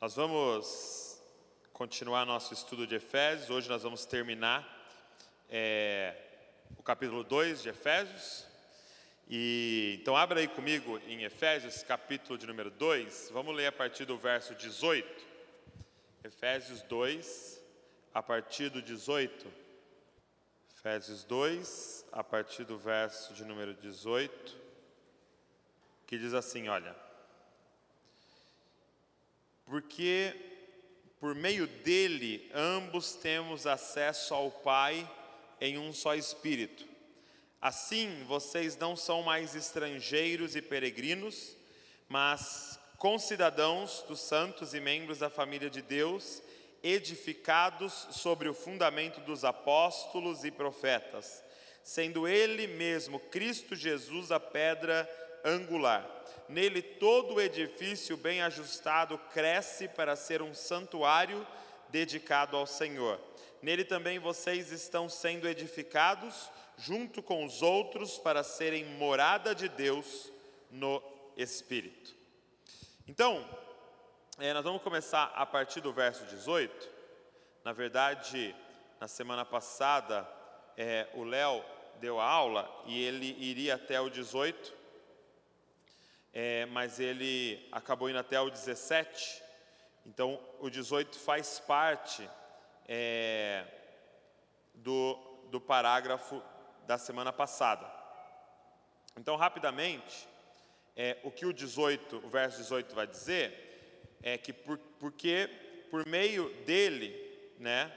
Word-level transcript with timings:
Nós 0.00 0.16
vamos 0.16 1.20
continuar 1.74 2.24
nosso 2.24 2.54
estudo 2.54 2.86
de 2.86 2.94
Efésios. 2.94 3.50
Hoje 3.50 3.68
nós 3.68 3.82
vamos 3.82 4.06
terminar 4.06 4.66
é, 5.50 6.16
o 6.78 6.82
capítulo 6.82 7.22
2 7.22 7.60
de 7.60 7.68
Efésios. 7.68 8.46
E, 9.28 9.98
então, 10.00 10.16
abra 10.16 10.40
aí 10.40 10.48
comigo 10.48 10.98
em 11.06 11.24
Efésios, 11.24 11.82
capítulo 11.82 12.38
de 12.38 12.46
número 12.46 12.70
2. 12.70 13.28
Vamos 13.30 13.54
ler 13.54 13.66
a 13.66 13.72
partir 13.72 14.06
do 14.06 14.16
verso 14.16 14.54
18. 14.54 15.06
Efésios 16.24 16.80
2, 16.80 17.60
a 18.14 18.22
partir 18.22 18.70
do 18.70 18.80
18. 18.80 19.52
Efésios 20.78 21.24
2, 21.24 22.06
a 22.10 22.24
partir 22.24 22.64
do 22.64 22.78
verso 22.78 23.34
de 23.34 23.44
número 23.44 23.74
18, 23.74 24.56
que 26.06 26.16
diz 26.16 26.32
assim: 26.32 26.68
Olha 26.70 27.09
porque 29.70 30.34
por 31.20 31.32
meio 31.32 31.68
dele 31.68 32.50
ambos 32.52 33.12
temos 33.14 33.68
acesso 33.68 34.34
ao 34.34 34.50
Pai 34.50 35.08
em 35.60 35.78
um 35.78 35.92
só 35.92 36.16
Espírito. 36.16 36.84
Assim, 37.62 38.24
vocês 38.26 38.76
não 38.76 38.96
são 38.96 39.22
mais 39.22 39.54
estrangeiros 39.54 40.56
e 40.56 40.62
peregrinos, 40.62 41.56
mas 42.08 42.80
concidadãos 42.98 44.04
dos 44.08 44.18
santos 44.18 44.74
e 44.74 44.80
membros 44.80 45.20
da 45.20 45.30
família 45.30 45.70
de 45.70 45.82
Deus, 45.82 46.42
edificados 46.82 48.08
sobre 48.10 48.48
o 48.48 48.54
fundamento 48.54 49.20
dos 49.20 49.44
apóstolos 49.44 50.42
e 50.42 50.50
profetas, 50.50 51.44
sendo 51.84 52.26
Ele 52.26 52.66
mesmo, 52.66 53.20
Cristo 53.20 53.76
Jesus, 53.76 54.32
a 54.32 54.40
pedra 54.40 55.08
angular 55.44 56.20
Nele 56.50 56.82
todo 56.82 57.34
o 57.34 57.40
edifício 57.40 58.16
bem 58.16 58.42
ajustado 58.42 59.16
cresce 59.32 59.86
para 59.86 60.16
ser 60.16 60.42
um 60.42 60.52
santuário 60.52 61.46
dedicado 61.90 62.56
ao 62.56 62.66
Senhor. 62.66 63.20
Nele 63.62 63.84
também 63.84 64.18
vocês 64.18 64.72
estão 64.72 65.08
sendo 65.08 65.46
edificados 65.46 66.50
junto 66.76 67.22
com 67.22 67.44
os 67.44 67.62
outros 67.62 68.18
para 68.18 68.42
serem 68.42 68.84
morada 68.84 69.54
de 69.54 69.68
Deus 69.68 70.32
no 70.72 71.00
Espírito. 71.36 72.16
Então, 73.06 73.48
é, 74.36 74.52
nós 74.52 74.64
vamos 74.64 74.82
começar 74.82 75.32
a 75.36 75.46
partir 75.46 75.80
do 75.80 75.92
verso 75.92 76.24
18. 76.24 76.88
Na 77.64 77.72
verdade, 77.72 78.56
na 78.98 79.06
semana 79.06 79.44
passada, 79.44 80.28
é, 80.76 81.06
o 81.14 81.22
Léo 81.22 81.64
deu 82.00 82.18
a 82.18 82.28
aula 82.28 82.68
e 82.86 83.00
ele 83.00 83.36
iria 83.38 83.76
até 83.76 84.00
o 84.00 84.10
18 84.10 84.79
é, 86.32 86.66
mas 86.66 87.00
ele 87.00 87.68
acabou 87.72 88.08
indo 88.08 88.18
até 88.18 88.40
o 88.40 88.50
17, 88.50 89.42
então 90.06 90.40
o 90.60 90.70
18 90.70 91.18
faz 91.18 91.58
parte 91.58 92.28
é, 92.86 93.64
do, 94.74 95.14
do 95.50 95.60
parágrafo 95.60 96.42
da 96.86 96.98
semana 96.98 97.32
passada. 97.32 97.86
Então, 99.16 99.36
rapidamente, 99.36 100.28
é, 100.96 101.18
o 101.22 101.30
que 101.30 101.46
o 101.46 101.52
18, 101.52 102.22
o 102.24 102.28
verso 102.28 102.58
18 102.58 102.94
vai 102.94 103.06
dizer 103.06 104.18
é 104.22 104.36
que 104.38 104.52
por, 104.52 104.78
porque 104.98 105.48
por 105.90 106.06
meio 106.06 106.50
dele, 106.64 107.54
né, 107.58 107.92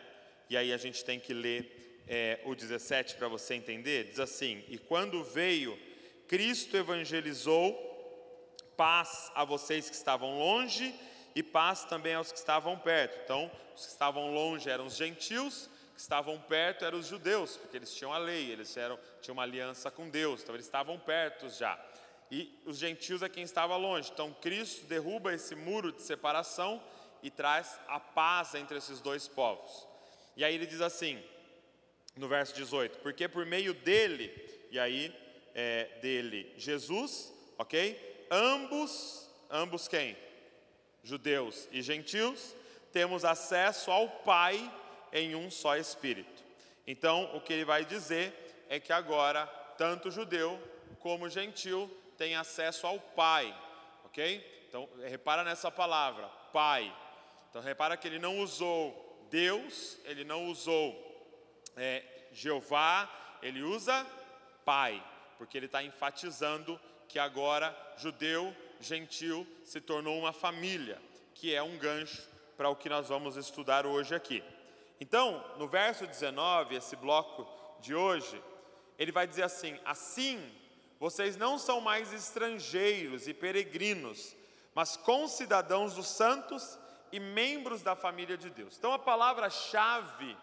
e 0.50 0.58
aí 0.58 0.74
a 0.74 0.78
gente 0.78 1.04
tem 1.06 1.20
que 1.20 1.34
ler 1.34 2.04
é, 2.08 2.40
o 2.46 2.56
17 2.56 3.16
para 3.16 3.28
você 3.28 3.54
entender, 3.56 4.06
diz 4.06 4.20
assim: 4.20 4.64
E 4.68 4.78
quando 4.78 5.24
veio, 5.24 5.78
Cristo 6.28 6.76
evangelizou 6.76 7.93
paz 8.78 9.32
a 9.36 9.44
vocês 9.44 9.90
que 9.90 9.96
estavam 9.96 10.38
longe 10.38 10.94
e 11.36 11.42
paz 11.42 11.86
também 11.86 12.14
aos 12.14 12.32
que 12.32 12.38
estavam 12.38 12.78
perto. 12.78 13.20
Então, 13.24 13.52
os 13.76 13.86
que 13.86 13.92
estavam 13.92 14.34
longe 14.34 14.70
eram 14.70 14.86
os 14.86 14.96
gentios, 14.96 15.70
que 15.94 16.02
estavam 16.02 16.40
perto 16.40 16.86
eram 16.86 17.00
os 17.00 17.08
judeus, 17.08 17.58
porque 17.58 17.78
eles 17.78 17.94
tinham 17.94 18.14
a 18.14 18.18
lei, 18.18 18.52
eles 18.52 18.76
eram, 18.78 19.00
tinham 19.22 19.34
uma 19.34 19.44
aliança 19.44 19.92
com 19.92 20.10
Deus, 20.10 20.42
então 20.42 20.56
eles 20.56 20.66
estavam 20.66 20.98
perto 21.00 21.50
já. 21.50 21.80
E 22.32 22.62
os 22.66 22.78
gentios 22.78 23.22
é 23.22 23.30
quem 23.30 23.44
estava 23.44 23.76
longe. 23.76 24.10
Então, 24.12 24.36
Cristo 24.42 24.86
derruba 24.88 25.34
esse 25.34 25.56
muro 25.56 25.92
de 25.92 26.02
separação 26.02 26.82
e 27.22 27.30
traz 27.30 27.80
a 27.88 28.00
paz 28.00 28.56
entre 28.56 28.78
esses 28.78 29.00
dois 29.02 29.28
povos. 29.28 29.88
E 30.36 30.44
aí 30.44 30.56
ele 30.56 30.66
diz 30.66 30.82
assim, 30.82 31.24
no 32.16 32.28
verso 32.28 32.56
18: 32.56 33.00
Porque 33.00 33.28
por 33.28 33.46
meio 33.46 33.74
dele, 33.74 34.32
e 34.72 34.80
aí 34.80 35.16
é, 35.54 36.00
dele, 36.02 36.52
Jesus, 36.58 37.32
ok? 37.58 38.13
Ambos, 38.34 39.30
ambos 39.50 39.88
quem? 39.88 40.18
Judeus 41.04 41.68
e 41.72 41.82
gentios, 41.82 42.56
temos 42.92 43.24
acesso 43.24 43.92
ao 43.92 44.10
Pai 44.10 44.72
em 45.12 45.36
um 45.36 45.52
só 45.52 45.78
Espírito. 45.78 46.44
Então, 46.88 47.36
o 47.36 47.42
que 47.42 47.54
ele 47.54 47.66
vai 47.66 47.86
dizer 47.86 48.66
é 48.70 48.80
que 48.80 48.92
agora, 48.92 49.46
tanto 49.78 50.10
judeu 50.10 50.60
como 51.00 51.30
gentil 51.30 51.90
têm 52.18 52.36
acesso 52.36 52.88
ao 52.88 53.00
Pai, 53.00 53.56
ok? 54.06 54.66
Então, 54.68 54.90
repara 55.04 55.44
nessa 55.44 55.70
palavra, 55.70 56.28
Pai. 56.52 56.94
Então, 57.50 57.62
repara 57.62 57.96
que 57.96 58.08
ele 58.08 58.20
não 58.20 58.40
usou 58.40 59.28
Deus, 59.30 60.00
ele 60.06 60.24
não 60.24 60.48
usou 60.48 60.96
é, 61.78 62.04
Jeová, 62.32 63.10
ele 63.42 63.62
usa 63.62 64.08
Pai, 64.66 65.04
porque 65.38 65.58
ele 65.58 65.68
está 65.68 65.84
enfatizando 65.84 66.80
que 67.14 67.20
agora 67.20 67.78
judeu, 67.96 68.52
gentil, 68.80 69.46
se 69.64 69.80
tornou 69.80 70.18
uma 70.18 70.34
família, 70.34 71.00
que 71.36 71.54
é 71.54 71.62
um 71.62 71.78
gancho 71.78 72.28
para 72.58 72.70
o 72.70 72.76
que 72.76 72.90
nós 72.90 73.08
vamos 73.08 73.38
estudar 73.38 73.86
hoje 73.86 74.16
aqui. 74.16 74.44
Então, 75.00 75.46
no 75.60 75.68
verso 75.68 76.08
19, 76.08 76.76
esse 76.76 76.96
bloco 76.96 77.48
de 77.80 77.94
hoje, 77.94 78.42
ele 78.98 79.12
vai 79.12 79.28
dizer 79.28 79.44
assim: 79.44 79.80
Assim, 79.86 80.44
vocês 81.00 81.38
não 81.38 81.60
são 81.60 81.80
mais 81.80 82.12
estrangeiros 82.12 83.28
e 83.28 83.34
peregrinos, 83.34 84.36
mas 84.74 84.98
concidadãos 84.98 85.94
dos 85.94 86.08
santos 86.08 86.80
e 87.12 87.20
membros 87.20 87.84
da 87.84 87.96
família 87.96 88.36
de 88.36 88.50
Deus. 88.50 88.76
Então, 88.76 88.92
a 88.92 88.98
palavra-chave 88.98 90.36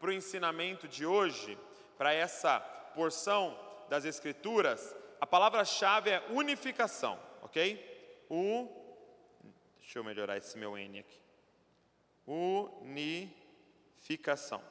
para 0.00 0.10
o 0.10 0.12
ensinamento 0.12 0.88
de 0.88 1.06
hoje, 1.06 1.56
para 1.96 2.12
essa 2.12 2.58
porção 2.96 3.56
das 3.88 4.04
Escrituras, 4.04 4.92
a 5.20 5.26
palavra-chave 5.26 6.10
é 6.10 6.24
unificação, 6.30 7.20
ok? 7.42 8.24
U, 8.30 8.68
deixa 9.78 9.98
eu 9.98 10.04
melhorar 10.04 10.36
esse 10.36 10.56
meu 10.58 10.76
N 10.76 10.98
aqui. 10.98 11.18
Unificação. 12.26 14.62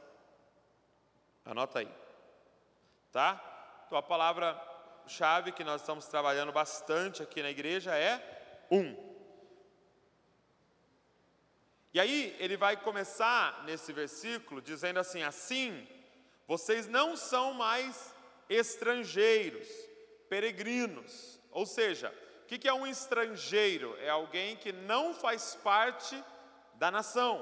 Anota 1.44 1.80
aí. 1.80 1.92
Tá? 3.12 3.82
Então 3.86 3.98
a 3.98 4.04
palavra-chave 4.04 5.52
que 5.52 5.64
nós 5.64 5.82
estamos 5.82 6.06
trabalhando 6.08 6.52
bastante 6.52 7.24
aqui 7.24 7.42
na 7.42 7.50
igreja 7.50 7.98
é 7.98 8.68
um. 8.70 9.16
E 11.94 12.00
aí 12.00 12.36
ele 12.40 12.58
vai 12.58 12.76
começar 12.76 13.64
nesse 13.64 13.94
versículo 13.94 14.62
dizendo 14.62 15.00
assim: 15.00 15.24
assim, 15.24 15.88
vocês 16.46 16.88
não 16.88 17.16
são 17.16 17.54
mais 17.54 18.14
estrangeiros 18.50 19.95
peregrinos. 20.36 21.40
Ou 21.50 21.66
seja, 21.66 22.14
o 22.44 22.46
que 22.46 22.68
é 22.68 22.74
um 22.74 22.86
estrangeiro? 22.86 23.98
É 24.02 24.10
alguém 24.10 24.58
que 24.58 24.74
não 24.74 25.14
faz 25.14 25.56
parte 25.64 26.22
da 26.74 26.92
nação. 26.92 27.40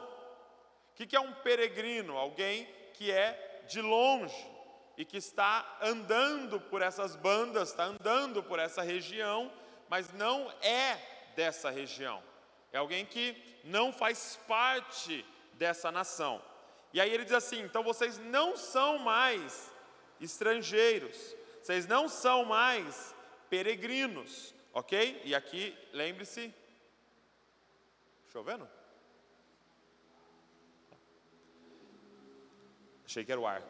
O 0.91 0.93
que 0.93 1.15
é 1.15 1.19
um 1.19 1.33
peregrino? 1.33 2.15
Alguém 2.15 2.69
que 2.93 3.09
é 3.09 3.63
de 3.67 3.81
longe 3.81 4.47
e 4.95 5.03
que 5.03 5.17
está 5.17 5.79
andando 5.81 6.61
por 6.61 6.83
essas 6.83 7.15
bandas, 7.15 7.69
está 7.69 7.85
andando 7.85 8.43
por 8.43 8.59
essa 8.59 8.83
região, 8.83 9.51
mas 9.89 10.13
não 10.13 10.51
é 10.61 10.99
dessa 11.35 11.71
região. 11.71 12.21
É 12.71 12.77
alguém 12.77 13.07
que 13.07 13.35
não 13.63 13.91
faz 13.91 14.39
parte 14.47 15.25
dessa 15.53 15.91
nação. 15.91 16.39
E 16.93 17.01
aí 17.01 17.11
ele 17.11 17.23
diz 17.23 17.33
assim: 17.33 17.59
então 17.61 17.81
vocês 17.81 18.19
não 18.19 18.55
são 18.55 18.99
mais 18.99 19.71
estrangeiros, 20.21 21.35
vocês 21.63 21.87
não 21.87 22.09
são 22.09 22.43
mais 22.43 23.15
peregrinos, 23.49 24.53
ok? 24.73 25.21
E 25.23 25.33
aqui, 25.33 25.73
lembre-se. 25.93 26.53
Chovendo? 28.33 28.67
Achei 33.05 33.23
que 33.23 33.31
era 33.31 33.39
o 33.39 33.47
arco. 33.47 33.65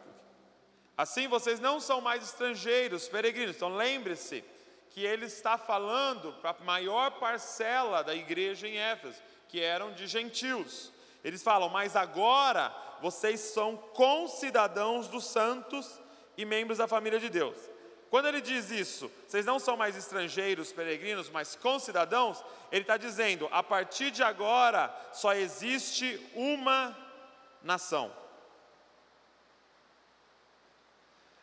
Assim 0.96 1.28
vocês 1.28 1.60
não 1.60 1.78
são 1.78 2.00
mais 2.00 2.24
estrangeiros, 2.24 3.06
peregrinos. 3.06 3.54
Então 3.54 3.76
lembre-se 3.76 4.42
que 4.90 5.04
ele 5.04 5.26
está 5.26 5.56
falando 5.56 6.32
para 6.40 6.50
a 6.50 6.64
maior 6.64 7.12
parcela 7.20 8.02
da 8.02 8.12
igreja 8.14 8.66
em 8.66 8.76
Éfeso, 8.76 9.22
que 9.48 9.60
eram 9.60 9.92
de 9.92 10.08
gentios. 10.08 10.90
Eles 11.22 11.44
falam, 11.44 11.68
mas 11.68 11.94
agora 11.94 12.74
vocês 13.00 13.38
são 13.38 13.76
concidadãos 13.76 15.06
dos 15.06 15.26
santos 15.26 16.00
e 16.36 16.44
membros 16.44 16.78
da 16.78 16.88
família 16.88 17.20
de 17.20 17.28
Deus. 17.28 17.73
Quando 18.14 18.28
ele 18.28 18.40
diz 18.40 18.70
isso, 18.70 19.10
vocês 19.26 19.44
não 19.44 19.58
são 19.58 19.76
mais 19.76 19.96
estrangeiros, 19.96 20.72
peregrinos, 20.72 21.28
mas 21.28 21.56
concidadãos, 21.56 22.44
ele 22.70 22.82
está 22.82 22.96
dizendo: 22.96 23.48
a 23.50 23.60
partir 23.60 24.12
de 24.12 24.22
agora 24.22 24.88
só 25.12 25.34
existe 25.34 26.24
uma 26.32 26.96
nação. 27.60 28.14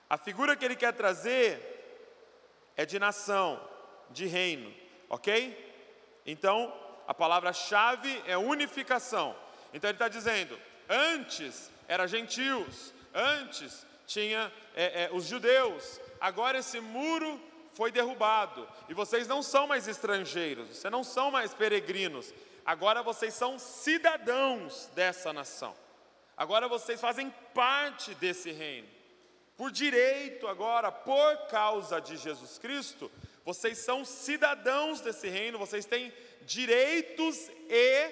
A 0.10 0.18
figura 0.18 0.56
que 0.56 0.64
ele 0.64 0.78
quer 0.78 0.94
trazer 0.94 1.60
é 2.78 2.86
de 2.86 2.98
nação, 2.98 3.62
de 4.10 4.26
reino, 4.26 4.74
ok? 5.10 5.36
Então, 6.26 6.74
a 7.06 7.14
palavra-chave 7.14 8.24
é 8.26 8.38
unificação. 8.38 9.36
Então, 9.74 9.90
ele 9.90 9.96
está 9.96 10.08
dizendo: 10.08 10.58
antes 10.88 11.70
era 11.86 12.08
gentios, 12.08 12.94
antes 13.14 13.86
tinha 14.08 14.50
é, 14.74 15.04
é, 15.04 15.10
os 15.12 15.26
judeus, 15.26 16.00
agora 16.22 16.60
esse 16.60 16.80
muro 16.80 17.42
foi 17.74 17.92
derrubado 17.92 18.68
e 18.88 18.94
vocês 18.94 19.28
não 19.28 19.42
são 19.42 19.66
mais 19.66 19.88
estrangeiros, 19.88 20.70
vocês 20.70 20.92
não 20.92 21.04
são 21.04 21.32
mais 21.32 21.54
peregrinos, 21.54 22.32
agora 22.64 23.02
vocês 23.02 23.34
são 23.34 23.58
cidadãos 23.58 24.88
dessa 24.94 25.34
nação, 25.34 25.76
agora 26.38 26.68
vocês 26.68 27.02
fazem 27.02 27.34
parte 27.54 28.14
desse 28.16 28.52
reino. 28.52 28.88
Por 29.58 29.72
direito, 29.72 30.48
agora, 30.48 30.92
por 30.92 31.38
causa 31.48 32.00
de 32.00 32.18
Jesus 32.18 32.58
Cristo, 32.58 33.12
vocês 33.46 33.78
são 33.80 34.04
cidadãos 34.06 35.02
desse 35.02 35.28
reino, 35.28 35.60
vocês 35.60 35.86
têm 35.86 36.12
direitos 36.44 37.50
e 37.70 38.12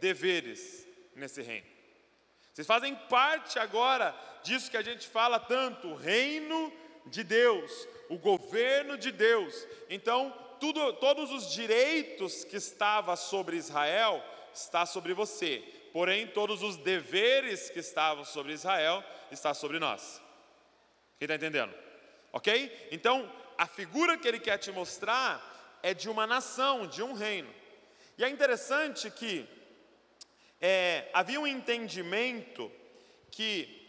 deveres 0.00 0.86
nesse 1.14 1.40
reino. 1.40 1.66
Vocês 2.52 2.66
fazem 2.66 2.94
parte 2.94 3.58
agora 3.58 4.14
disso 4.42 4.70
que 4.70 4.76
a 4.76 4.82
gente 4.82 5.06
fala 5.08 5.38
tanto, 5.38 5.94
reino 5.94 6.72
de 7.06 7.22
Deus, 7.22 7.88
o 8.08 8.18
governo 8.18 8.96
de 8.96 9.10
Deus. 9.10 9.66
Então, 9.88 10.34
tudo, 10.60 10.92
todos 10.94 11.30
os 11.30 11.52
direitos 11.52 12.44
que 12.44 12.56
estava 12.56 13.16
sobre 13.16 13.56
Israel 13.56 14.22
está 14.52 14.86
sobre 14.86 15.14
você. 15.14 15.62
Porém, 15.92 16.26
todos 16.26 16.62
os 16.62 16.76
deveres 16.76 17.70
que 17.70 17.78
estavam 17.78 18.24
sobre 18.24 18.52
Israel 18.52 19.02
está 19.30 19.54
sobre 19.54 19.78
nós. 19.78 20.20
Quem 21.18 21.26
está 21.26 21.36
entendendo? 21.36 21.74
Ok? 22.32 22.88
Então, 22.90 23.30
a 23.56 23.66
figura 23.66 24.18
que 24.18 24.28
ele 24.28 24.40
quer 24.40 24.58
te 24.58 24.70
mostrar 24.70 25.78
é 25.82 25.94
de 25.94 26.10
uma 26.10 26.26
nação, 26.26 26.86
de 26.86 27.02
um 27.02 27.12
reino. 27.12 27.52
E 28.18 28.24
é 28.24 28.28
interessante 28.28 29.10
que 29.10 29.46
é, 30.60 31.08
havia 31.12 31.40
um 31.40 31.46
entendimento 31.46 32.70
que 33.30 33.85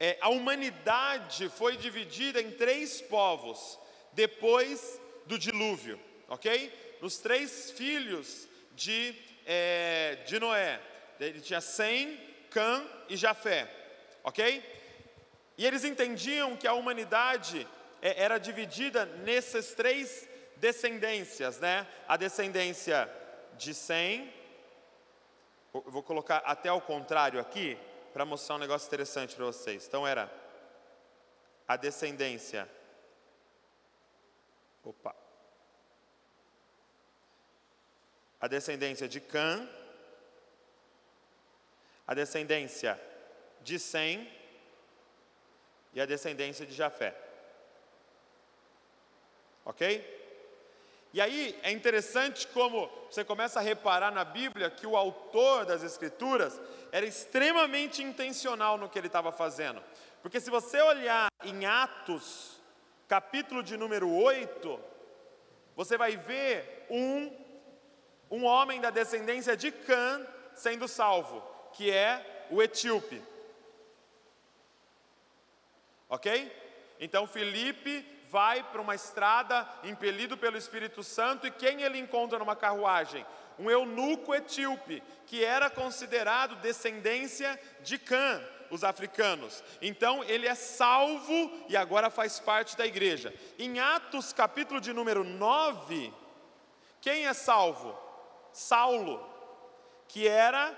é, 0.00 0.16
a 0.22 0.30
humanidade 0.30 1.50
foi 1.50 1.76
dividida 1.76 2.40
em 2.40 2.50
três 2.50 3.02
povos 3.02 3.78
depois 4.14 4.98
do 5.26 5.38
dilúvio, 5.38 6.00
ok? 6.26 6.96
Nos 7.02 7.18
três 7.18 7.70
filhos 7.72 8.48
de, 8.72 9.14
é, 9.44 10.16
de 10.26 10.40
Noé. 10.40 10.80
Ele 11.20 11.40
tinha 11.42 11.60
Sem, 11.60 12.18
Cã 12.50 12.82
e 13.10 13.16
Jafé, 13.16 13.70
ok? 14.24 14.64
E 15.58 15.66
eles 15.66 15.84
entendiam 15.84 16.56
que 16.56 16.66
a 16.66 16.72
humanidade 16.72 17.68
é, 18.00 18.22
era 18.22 18.38
dividida 18.38 19.04
nessas 19.04 19.74
três 19.74 20.26
descendências, 20.56 21.60
né? 21.60 21.86
A 22.08 22.16
descendência 22.16 23.06
de 23.58 23.74
Sem, 23.74 24.32
vou 25.72 26.02
colocar 26.02 26.38
até 26.38 26.70
ao 26.70 26.80
contrário 26.80 27.38
aqui, 27.38 27.78
para 28.12 28.24
mostrar 28.24 28.56
um 28.56 28.58
negócio 28.58 28.86
interessante 28.86 29.34
para 29.36 29.44
vocês. 29.44 29.86
Então 29.86 30.06
era 30.06 30.32
a 31.66 31.76
descendência. 31.76 32.68
Opa. 34.84 35.14
A 38.40 38.48
descendência 38.48 39.06
de 39.06 39.20
Cã, 39.20 39.68
a 42.06 42.14
descendência 42.14 43.00
de 43.60 43.78
Sem 43.78 44.28
e 45.92 46.00
a 46.00 46.06
descendência 46.06 46.66
de 46.66 46.74
Jafé. 46.74 47.14
Ok? 49.64 50.18
E 51.12 51.20
aí 51.20 51.58
é 51.62 51.70
interessante 51.72 52.46
como 52.48 52.88
você 53.10 53.24
começa 53.24 53.58
a 53.58 53.62
reparar 53.62 54.12
na 54.12 54.24
Bíblia 54.24 54.70
que 54.70 54.86
o 54.86 54.96
autor 54.96 55.66
das 55.66 55.82
Escrituras 55.82 56.60
era 56.92 57.06
extremamente 57.06 58.02
intencional 58.02 58.76
no 58.76 58.88
que 58.88 58.98
ele 58.98 59.06
estava 59.06 59.32
fazendo. 59.32 59.82
Porque 60.22 60.40
se 60.40 60.50
você 60.50 60.80
olhar 60.80 61.28
em 61.44 61.64
Atos, 61.64 62.60
capítulo 63.08 63.62
de 63.62 63.76
número 63.76 64.10
8, 64.10 64.78
você 65.74 65.96
vai 65.96 66.16
ver 66.16 66.86
um, 66.90 67.32
um 68.30 68.44
homem 68.44 68.80
da 68.80 68.90
descendência 68.90 69.56
de 69.56 69.70
Cã 69.72 70.26
sendo 70.54 70.86
salvo, 70.86 71.42
que 71.72 71.90
é 71.90 72.46
o 72.50 72.62
etíope. 72.62 73.22
Ok? 76.08 76.54
Então 76.98 77.26
Felipe 77.26 78.04
vai 78.28 78.62
para 78.62 78.80
uma 78.80 78.94
estrada 78.94 79.66
impelido 79.84 80.36
pelo 80.36 80.56
Espírito 80.56 81.02
Santo 81.02 81.46
e 81.46 81.50
quem 81.50 81.82
ele 81.82 81.98
encontra 81.98 82.38
numa 82.38 82.54
carruagem? 82.54 83.24
Um 83.60 83.70
eunuco 83.70 84.34
etíope, 84.34 85.02
que 85.26 85.44
era 85.44 85.68
considerado 85.68 86.56
descendência 86.56 87.60
de 87.82 87.98
Cã, 87.98 88.42
os 88.70 88.82
africanos. 88.82 89.62
Então 89.82 90.24
ele 90.24 90.46
é 90.46 90.54
salvo 90.54 91.52
e 91.68 91.76
agora 91.76 92.08
faz 92.08 92.40
parte 92.40 92.76
da 92.76 92.86
igreja. 92.86 93.34
Em 93.58 93.78
Atos, 93.78 94.32
capítulo 94.32 94.80
de 94.80 94.94
número 94.94 95.22
9, 95.22 96.12
quem 97.02 97.26
é 97.26 97.34
salvo? 97.34 97.96
Saulo, 98.52 99.24
que 100.08 100.26
era 100.26 100.74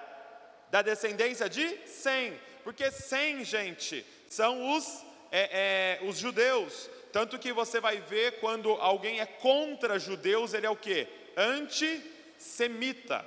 da 0.70 0.82
descendência 0.82 1.49
de 1.49 1.87
Sem, 1.87 2.38
porque 2.64 2.90
Sem, 2.90 3.44
gente, 3.44 4.05
são 4.28 4.75
os, 4.75 5.05
é, 5.31 6.00
é, 6.00 6.06
os 6.06 6.17
judeus, 6.17 6.90
tanto 7.12 7.38
que 7.38 7.52
você 7.52 7.81
vai 7.81 8.00
ver 8.00 8.40
quando 8.40 8.73
alguém 8.73 9.20
é 9.20 9.26
contra 9.26 9.99
judeus, 9.99 10.52
ele 10.52 10.67
é 10.67 10.70
o 10.70 10.76
que? 10.76 11.06
Antissemita. 12.42 13.24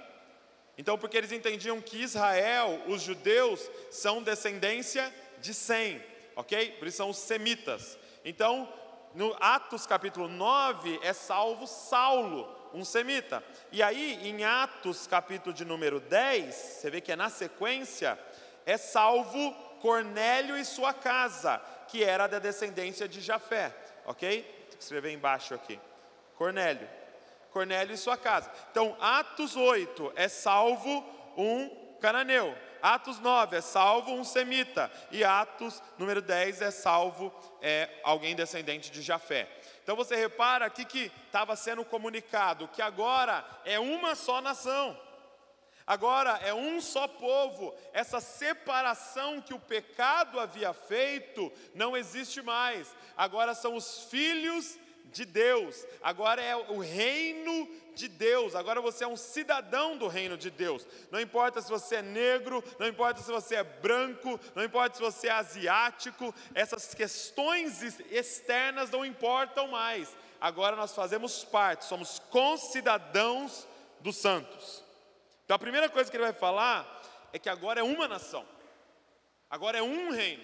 Então, 0.77 0.97
porque 0.97 1.17
eles 1.17 1.31
entendiam 1.31 1.79
que 1.79 2.01
Israel, 2.03 2.81
os 2.87 3.01
judeus, 3.01 3.61
são 3.89 4.21
descendência 4.21 5.13
de 5.39 5.53
Sem, 5.53 6.03
ok? 6.35 6.71
Por 6.73 6.87
isso 6.87 6.97
são 6.97 7.09
os 7.09 7.17
semitas. 7.17 7.97
Então, 8.25 8.71
no 9.13 9.33
Atos 9.39 9.87
capítulo 9.87 10.27
9, 10.27 10.99
é 11.01 11.13
salvo 11.13 11.65
Saulo, 11.65 12.53
um 12.73 12.83
semita. 12.83 13.41
E 13.71 13.81
aí, 13.81 14.19
em 14.27 14.43
Atos 14.43 15.07
capítulo 15.07 15.53
de 15.53 15.63
número 15.63 16.01
10, 16.01 16.53
você 16.53 16.89
vê 16.89 16.99
que 16.99 17.13
é 17.13 17.15
na 17.15 17.29
sequência, 17.29 18.19
é 18.65 18.75
salvo 18.75 19.53
Cornélio 19.81 20.57
e 20.57 20.65
sua 20.65 20.93
casa, 20.93 21.61
que 21.87 22.03
era 22.03 22.27
da 22.27 22.39
descendência 22.39 23.07
de 23.07 23.21
Jafé, 23.21 23.73
ok? 24.05 24.67
Vou 24.71 24.77
escrever 24.77 25.13
embaixo 25.13 25.53
aqui. 25.53 25.79
Cornélio. 26.35 27.04
Cornélio 27.55 27.93
e 27.93 27.97
sua 27.97 28.17
casa. 28.17 28.51
Então, 28.69 28.97
Atos 28.99 29.55
8 29.55 30.11
é 30.17 30.27
salvo 30.27 31.05
um 31.37 31.69
cananeu. 32.01 32.53
Atos 32.81 33.17
9 33.21 33.55
é 33.55 33.61
salvo 33.61 34.11
um 34.11 34.25
semita. 34.25 34.91
E 35.09 35.23
Atos 35.23 35.81
número 35.97 36.21
10 36.21 36.61
é 36.61 36.69
salvo 36.69 37.33
é, 37.61 37.89
alguém 38.03 38.35
descendente 38.35 38.91
de 38.91 39.01
Jafé. 39.01 39.49
Então 39.81 39.95
você 39.95 40.17
repara 40.17 40.65
aqui 40.65 40.83
que 40.83 41.09
estava 41.27 41.55
sendo 41.55 41.85
comunicado 41.85 42.67
que 42.67 42.81
agora 42.81 43.45
é 43.63 43.79
uma 43.79 44.15
só 44.15 44.41
nação. 44.41 44.99
Agora 45.87 46.31
é 46.43 46.53
um 46.53 46.81
só 46.81 47.07
povo, 47.07 47.73
essa 47.93 48.19
separação 48.19 49.39
que 49.39 49.53
o 49.53 49.59
pecado 49.59 50.41
havia 50.41 50.73
feito 50.73 51.53
não 51.73 51.95
existe 51.95 52.41
mais. 52.41 52.93
Agora 53.15 53.53
são 53.53 53.75
os 53.75 54.03
filhos 54.05 54.77
de 55.11 55.25
Deus, 55.25 55.85
agora 56.01 56.41
é 56.41 56.55
o 56.55 56.79
reino 56.79 57.69
de 57.95 58.07
Deus, 58.07 58.53
agora 58.55 58.81
você 58.81 59.03
é 59.03 59.07
um 59.07 59.15
cidadão 59.15 59.97
do 59.97 60.07
reino 60.07 60.37
de 60.37 60.51
Deus. 60.51 60.85
Não 61.09 61.19
importa 61.19 61.61
se 61.61 61.69
você 61.69 61.95
é 61.97 62.01
negro, 62.01 62.63
não 62.77 62.87
importa 62.87 63.21
se 63.21 63.31
você 63.31 63.55
é 63.55 63.63
branco, 63.63 64.39
não 64.53 64.63
importa 64.63 64.95
se 64.97 65.01
você 65.01 65.27
é 65.27 65.31
asiático, 65.31 66.33
essas 66.53 66.93
questões 66.93 67.81
externas 68.11 68.89
não 68.89 69.05
importam 69.05 69.67
mais. 69.69 70.15
Agora 70.39 70.75
nós 70.75 70.93
fazemos 70.93 71.43
parte, 71.45 71.85
somos 71.85 72.19
concidadãos 72.29 73.67
dos 74.01 74.17
santos. 74.17 74.83
Então 75.45 75.55
a 75.55 75.59
primeira 75.59 75.89
coisa 75.89 76.11
que 76.11 76.17
ele 76.17 76.25
vai 76.25 76.33
falar 76.33 77.01
é 77.31 77.39
que 77.39 77.49
agora 77.49 77.79
é 77.79 77.83
uma 77.83 78.07
nação, 78.07 78.45
agora 79.49 79.77
é 79.77 79.81
um 79.81 80.11
reino. 80.11 80.43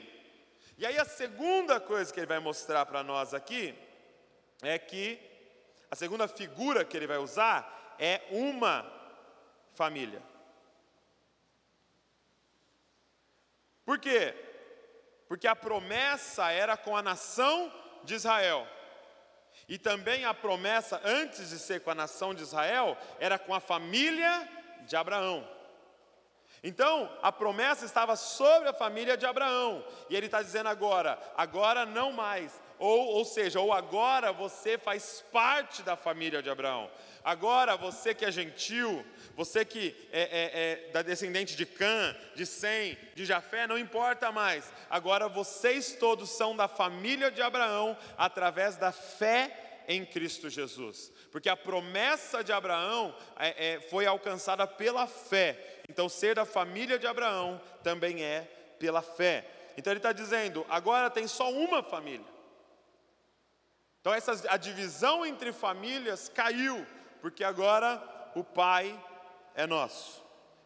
E 0.77 0.85
aí 0.85 0.97
a 0.97 1.05
segunda 1.05 1.79
coisa 1.79 2.11
que 2.11 2.19
ele 2.19 2.27
vai 2.27 2.39
mostrar 2.39 2.85
para 2.85 3.03
nós 3.03 3.33
aqui 3.33 3.75
é 4.61 4.77
que 4.77 5.19
a 5.89 5.95
segunda 5.95 6.27
figura 6.27 6.85
que 6.85 6.95
ele 6.95 7.07
vai 7.07 7.17
usar 7.17 7.95
é 7.99 8.21
uma 8.29 8.85
família. 9.73 10.21
Por 13.85 13.99
quê? 13.99 14.33
Porque 15.27 15.47
a 15.47 15.55
promessa 15.55 16.51
era 16.51 16.77
com 16.77 16.95
a 16.95 17.01
nação 17.01 17.71
de 18.03 18.13
Israel. 18.13 18.67
E 19.67 19.77
também 19.77 20.25
a 20.25 20.33
promessa, 20.33 21.01
antes 21.03 21.49
de 21.49 21.59
ser 21.59 21.81
com 21.81 21.91
a 21.91 21.95
nação 21.95 22.33
de 22.33 22.43
Israel, 22.43 22.97
era 23.19 23.39
com 23.39 23.53
a 23.53 23.59
família 23.59 24.47
de 24.85 24.95
Abraão. 24.95 25.47
Então, 26.63 27.11
a 27.23 27.31
promessa 27.31 27.85
estava 27.85 28.15
sobre 28.15 28.69
a 28.69 28.73
família 28.73 29.17
de 29.17 29.25
Abraão, 29.25 29.83
e 30.09 30.15
ele 30.15 30.27
está 30.27 30.41
dizendo 30.43 30.69
agora: 30.69 31.17
agora 31.35 31.85
não 31.85 32.11
mais, 32.11 32.60
ou, 32.81 33.09
ou 33.09 33.23
seja, 33.23 33.59
ou 33.59 33.71
agora 33.71 34.33
você 34.33 34.75
faz 34.75 35.23
parte 35.31 35.83
da 35.83 35.95
família 35.95 36.41
de 36.41 36.49
Abraão. 36.49 36.89
Agora 37.23 37.77
você 37.77 38.11
que 38.15 38.25
é 38.25 38.31
gentil, 38.31 39.05
você 39.35 39.63
que 39.63 39.95
é, 40.11 40.21
é, 40.21 40.87
é 40.87 40.91
da 40.91 41.03
descendente 41.03 41.55
de 41.55 41.63
Cã, 41.63 42.15
de 42.33 42.43
Sem, 42.43 42.97
de 43.13 43.23
Jafé, 43.23 43.67
não 43.67 43.77
importa 43.77 44.31
mais. 44.31 44.73
Agora 44.89 45.29
vocês 45.29 45.93
todos 45.93 46.31
são 46.31 46.55
da 46.55 46.67
família 46.67 47.29
de 47.29 47.39
Abraão 47.39 47.95
através 48.17 48.77
da 48.77 48.91
fé 48.91 49.83
em 49.87 50.03
Cristo 50.03 50.49
Jesus. 50.49 51.11
Porque 51.31 51.49
a 51.49 51.55
promessa 51.55 52.43
de 52.43 52.51
Abraão 52.51 53.15
é, 53.37 53.73
é, 53.73 53.79
foi 53.79 54.07
alcançada 54.07 54.65
pela 54.65 55.05
fé. 55.05 55.83
Então, 55.87 56.09
ser 56.09 56.33
da 56.33 56.45
família 56.45 56.97
de 56.97 57.05
Abraão 57.05 57.61
também 57.83 58.23
é 58.23 58.49
pela 58.79 59.03
fé. 59.03 59.45
Então, 59.77 59.93
ele 59.93 59.99
está 59.99 60.11
dizendo: 60.11 60.65
agora 60.67 61.11
tem 61.11 61.27
só 61.27 61.51
uma 61.51 61.83
família. 61.83 62.30
Então, 64.01 64.13
essa, 64.13 64.33
a 64.49 64.57
divisão 64.57 65.23
entre 65.23 65.53
famílias 65.53 66.27
caiu, 66.27 66.85
porque 67.21 67.43
agora 67.43 68.01
o 68.35 68.43
Pai 68.43 68.99
é 69.53 69.67
nosso. 69.67 70.23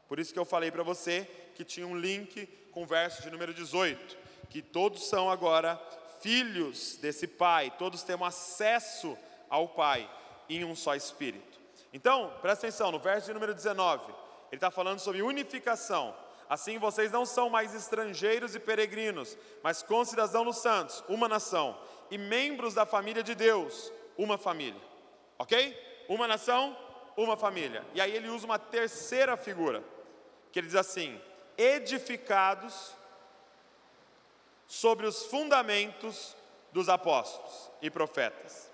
Por 0.08 0.20
isso 0.20 0.32
que 0.32 0.40
eu 0.40 0.46
falei 0.46 0.72
para 0.72 0.84
você 0.84 1.30
que 1.54 1.66
tinha 1.66 1.86
um 1.86 1.98
link 1.98 2.48
com 2.72 2.84
o 2.84 2.86
verso 2.86 3.22
de 3.22 3.30
número 3.30 3.54
18, 3.54 4.18
que 4.50 4.62
todos 4.62 5.10
são 5.10 5.30
agora 5.30 5.76
filhos 6.22 6.96
desse 6.96 7.28
Pai, 7.28 7.74
todos 7.78 8.04
temos 8.04 8.26
acesso 8.30 9.18
ao 9.50 9.68
Pai 9.68 10.10
em 10.48 10.64
um 10.64 10.74
só 10.74 10.96
Espírito. 10.96 11.60
Então, 11.92 12.34
presta 12.42 12.68
atenção, 12.68 12.90
no 12.90 13.00
verso 13.00 13.28
de 13.28 13.34
número 13.34 13.54
19, 13.54 14.14
ele 14.50 14.56
está 14.56 14.72
falando 14.72 15.00
sobre 15.00 15.22
unificação. 15.22 16.16
Assim 16.48 16.78
vocês 16.78 17.12
não 17.12 17.26
são 17.26 17.50
mais 17.50 17.74
estrangeiros 17.76 18.56
e 18.56 18.60
peregrinos, 18.60 19.38
mas 19.62 19.84
concidadãos 19.84 20.46
dos 20.46 20.58
santos, 20.58 21.04
uma 21.10 21.28
nação 21.28 21.78
e 22.10 22.18
membros 22.18 22.74
da 22.74 22.86
família 22.86 23.24
de 23.24 23.36
Deus, 23.36 23.92
uma 24.18 24.38
família. 24.38 24.82
Ok? 25.38 26.06
Uma 26.08 26.28
nação, 26.28 26.78
uma 27.18 27.36
família. 27.36 27.86
E 27.94 28.02
aí 28.02 28.16
ele 28.16 28.30
usa 28.30 28.46
uma 28.46 28.60
terceira 28.60 29.36
figura, 29.36 29.84
que 30.52 30.60
ele 30.60 30.68
diz 30.68 30.76
assim: 30.76 31.20
edificados 31.58 32.96
sobre 34.68 35.06
os 35.06 35.26
fundamentos 35.26 36.36
dos 36.72 36.90
apóstolos 36.90 37.72
e 37.82 37.90
profetas, 37.90 38.70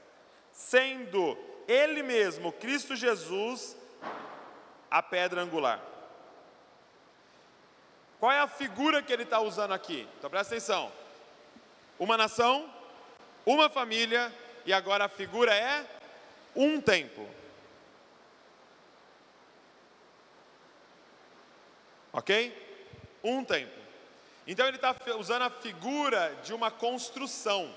sendo 0.52 1.38
ele 1.68 2.02
mesmo, 2.02 2.52
Cristo 2.52 2.96
Jesus, 2.96 3.76
a 4.90 5.02
pedra 5.02 5.42
angular. 5.42 5.82
Qual 8.20 8.32
é 8.32 8.40
a 8.40 8.48
figura 8.48 9.02
que 9.02 9.12
ele 9.12 9.24
está 9.24 9.40
usando 9.40 9.74
aqui? 9.74 10.08
Então 10.18 10.30
presta 10.30 10.54
atenção. 10.54 10.92
Uma 11.98 12.18
nação, 12.18 12.72
uma 13.46 13.70
família, 13.70 14.34
e 14.66 14.74
agora 14.74 15.06
a 15.06 15.10
figura 15.10 15.54
é 15.54 15.86
um 16.56 16.80
templo. 16.80 17.28
Ok? 22.14 22.54
Um 23.24 23.44
templo. 23.44 23.82
Então 24.46 24.68
ele 24.68 24.78
está 24.78 24.96
usando 25.18 25.44
a 25.44 25.50
figura 25.50 26.36
de 26.44 26.54
uma 26.54 26.70
construção. 26.70 27.74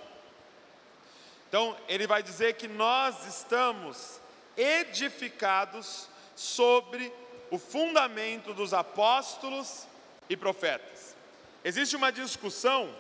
Então 1.49 1.77
ele 1.89 2.07
vai 2.07 2.23
dizer 2.23 2.55
que 2.55 2.67
nós 2.67 3.27
estamos 3.27 4.21
edificados 4.57 6.09
sobre 6.35 7.13
o 7.51 7.59
fundamento 7.59 8.53
dos 8.53 8.75
apóstolos 8.75 9.87
e 10.29 10.37
profetas. 10.37 11.15
Existe 11.63 11.95
uma 11.95 12.11
discussão 12.11 12.93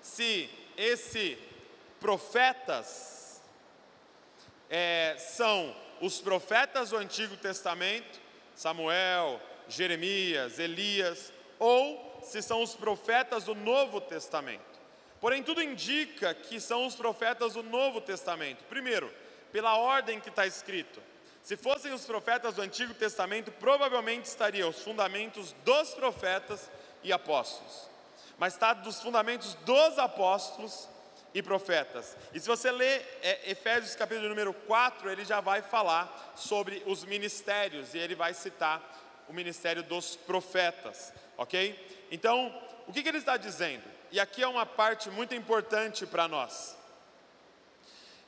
se 0.00 0.48
esse 0.76 1.38
profetas 2.00 3.40
é, 4.68 5.16
são 5.18 5.74
os 6.00 6.20
profetas 6.20 6.90
do 6.90 6.96
Antigo 6.96 7.36
Testamento, 7.36 8.20
Samuel, 8.54 9.40
Jeremias, 9.68 10.58
Elias, 10.58 11.32
ou 11.58 12.20
se 12.22 12.42
são 12.42 12.62
os 12.62 12.74
profetas 12.74 13.44
do 13.44 13.54
Novo 13.54 14.00
Testamento. 14.00 14.74
Porém, 15.20 15.42
tudo 15.42 15.62
indica 15.62 16.34
que 16.34 16.60
são 16.60 16.86
os 16.86 16.94
profetas 16.94 17.54
do 17.54 17.62
Novo 17.62 18.00
Testamento. 18.00 18.64
Primeiro, 18.64 19.10
pela 19.50 19.78
ordem 19.78 20.20
que 20.20 20.28
está 20.28 20.46
escrito. 20.46 21.00
Se 21.42 21.56
fossem 21.56 21.92
os 21.92 22.04
profetas 22.04 22.56
do 22.56 22.62
Antigo 22.62 22.92
Testamento, 22.94 23.52
provavelmente 23.52 24.26
estariam 24.26 24.68
os 24.68 24.82
fundamentos 24.82 25.52
dos 25.64 25.94
profetas 25.94 26.70
e 27.02 27.12
apóstolos 27.12 27.93
mas 28.38 28.54
está 28.54 28.72
dos 28.72 29.00
fundamentos 29.00 29.54
dos 29.64 29.98
apóstolos 29.98 30.88
e 31.32 31.42
profetas. 31.42 32.16
E 32.32 32.38
se 32.38 32.46
você 32.46 32.70
ler 32.70 33.18
é, 33.22 33.50
Efésios 33.50 33.96
capítulo 33.96 34.28
número 34.28 34.52
4, 34.52 35.10
ele 35.10 35.24
já 35.24 35.40
vai 35.40 35.62
falar 35.62 36.32
sobre 36.36 36.82
os 36.86 37.04
ministérios, 37.04 37.94
e 37.94 37.98
ele 37.98 38.14
vai 38.14 38.32
citar 38.32 38.80
o 39.28 39.32
ministério 39.32 39.82
dos 39.82 40.16
profetas, 40.16 41.12
ok? 41.36 42.06
Então, 42.10 42.54
o 42.86 42.92
que, 42.92 43.02
que 43.02 43.08
ele 43.08 43.18
está 43.18 43.36
dizendo? 43.36 43.82
E 44.12 44.20
aqui 44.20 44.42
é 44.42 44.46
uma 44.48 44.64
parte 44.64 45.10
muito 45.10 45.34
importante 45.34 46.06
para 46.06 46.28
nós. 46.28 46.76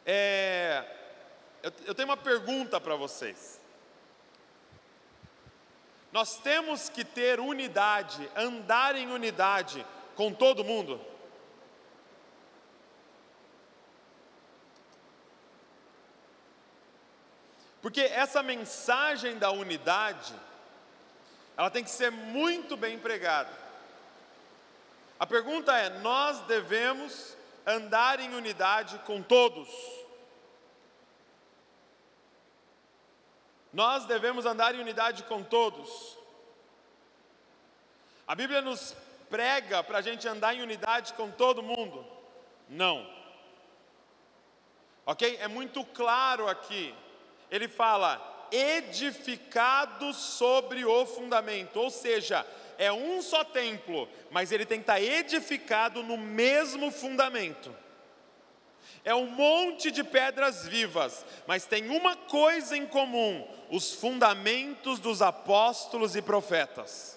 É, 0.05 0.85
eu, 1.63 1.73
eu 1.87 1.95
tenho 1.95 2.09
uma 2.09 2.17
pergunta 2.17 2.81
para 2.81 2.97
vocês. 2.97 3.61
Nós 6.13 6.39
temos 6.39 6.89
que 6.89 7.05
ter 7.05 7.39
unidade, 7.39 8.29
andar 8.35 8.97
em 8.97 9.11
unidade 9.11 9.85
com 10.17 10.33
todo 10.33 10.65
mundo? 10.65 11.01
Porque 17.87 18.01
essa 18.01 18.43
mensagem 18.43 19.39
da 19.39 19.53
unidade, 19.53 20.35
ela 21.57 21.71
tem 21.71 21.85
que 21.85 21.91
ser 21.91 22.11
muito 22.11 22.77
bem 22.77 22.99
pregada. 22.99 23.53
A 25.21 25.25
pergunta 25.25 25.77
é: 25.77 25.91
nós 26.01 26.41
devemos 26.41 27.37
andar 27.65 28.19
em 28.19 28.35
unidade 28.35 28.99
com 29.07 29.23
todos? 29.23 29.69
Nós 33.73 34.05
devemos 34.07 34.47
andar 34.47 34.75
em 34.75 34.81
unidade 34.81 35.23
com 35.23 35.45
todos. 35.45 36.19
A 38.27 38.35
Bíblia 38.35 38.61
nos 38.61 38.97
prega 39.37 39.85
para 39.85 39.99
a 39.99 40.01
gente 40.01 40.27
andar 40.27 40.55
em 40.55 40.63
unidade 40.63 41.13
com 41.13 41.31
todo 41.31 41.63
mundo? 41.63 42.07
Não. 42.71 43.07
Ok? 45.05 45.37
É 45.39 45.47
muito 45.47 45.85
claro 45.85 46.49
aqui. 46.49 46.95
Ele 47.51 47.69
fala, 47.69 48.49
edificado 48.51 50.15
sobre 50.15 50.87
o 50.87 51.05
fundamento, 51.05 51.79
ou 51.79 51.91
seja, 51.91 52.47
é 52.79 52.91
um 52.91 53.21
só 53.21 53.45
templo, 53.45 54.09
mas 54.31 54.53
ele 54.53 54.65
tem 54.65 54.79
que 54.79 54.85
estar 54.85 55.03
edificado 55.03 56.03
no 56.03 56.17
mesmo 56.17 56.91
fundamento. 56.91 57.77
É 59.05 59.15
um 59.15 59.27
monte 59.27 59.91
de 59.91 60.03
pedras 60.03 60.67
vivas, 60.67 61.27
mas 61.47 61.67
tem 61.67 61.91
uma 61.91 62.17
coisa 62.17 62.75
em 62.75 62.87
comum: 62.87 63.47
os 63.69 63.93
fundamentos 63.93 64.99
dos 64.99 65.21
apóstolos 65.21 66.17
e 66.17 66.23
profetas. 66.23 67.16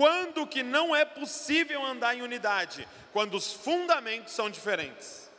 Quando 0.00 0.46
que 0.46 0.62
não 0.62 0.96
é 0.96 1.04
possível 1.04 1.84
andar 1.84 2.16
em 2.16 2.22
unidade? 2.22 2.88
Quando 3.12 3.34
os 3.34 3.52
fundamentos 3.52 4.32
são 4.32 4.48
diferentes. 4.48 5.30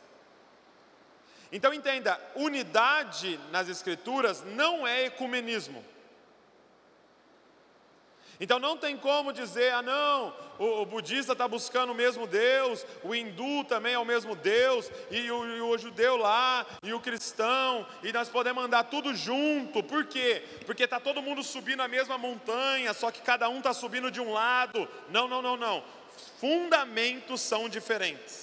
Então 1.50 1.74
entenda, 1.74 2.16
unidade 2.36 3.40
nas 3.50 3.68
escrituras 3.68 4.40
não 4.44 4.86
é 4.86 5.06
ecumenismo. 5.06 5.84
Então 8.40 8.58
não 8.58 8.76
tem 8.76 8.96
como 8.96 9.32
dizer, 9.32 9.72
ah 9.72 9.82
não, 9.82 10.34
o, 10.58 10.82
o 10.82 10.86
budista 10.86 11.32
está 11.32 11.46
buscando 11.46 11.92
o 11.92 11.94
mesmo 11.94 12.26
Deus, 12.26 12.84
o 13.02 13.14
hindu 13.14 13.64
também 13.64 13.94
é 13.94 13.98
o 13.98 14.04
mesmo 14.04 14.34
Deus, 14.34 14.90
e 15.10 15.30
o, 15.30 15.56
e 15.56 15.60
o 15.60 15.78
judeu 15.78 16.16
lá, 16.16 16.66
e 16.82 16.92
o 16.92 17.00
cristão, 17.00 17.86
e 18.02 18.12
nós 18.12 18.28
podemos 18.28 18.64
andar 18.64 18.84
tudo 18.84 19.14
junto, 19.14 19.82
por 19.82 20.06
quê? 20.06 20.42
Porque 20.66 20.84
está 20.84 20.98
todo 20.98 21.22
mundo 21.22 21.42
subindo 21.42 21.82
a 21.82 21.88
mesma 21.88 22.18
montanha, 22.18 22.92
só 22.94 23.10
que 23.10 23.20
cada 23.20 23.48
um 23.48 23.58
está 23.58 23.72
subindo 23.72 24.10
de 24.10 24.20
um 24.20 24.32
lado. 24.32 24.88
Não, 25.10 25.28
não, 25.28 25.40
não, 25.40 25.56
não. 25.56 25.84
Fundamentos 26.40 27.40
são 27.40 27.68
diferentes. 27.68 28.41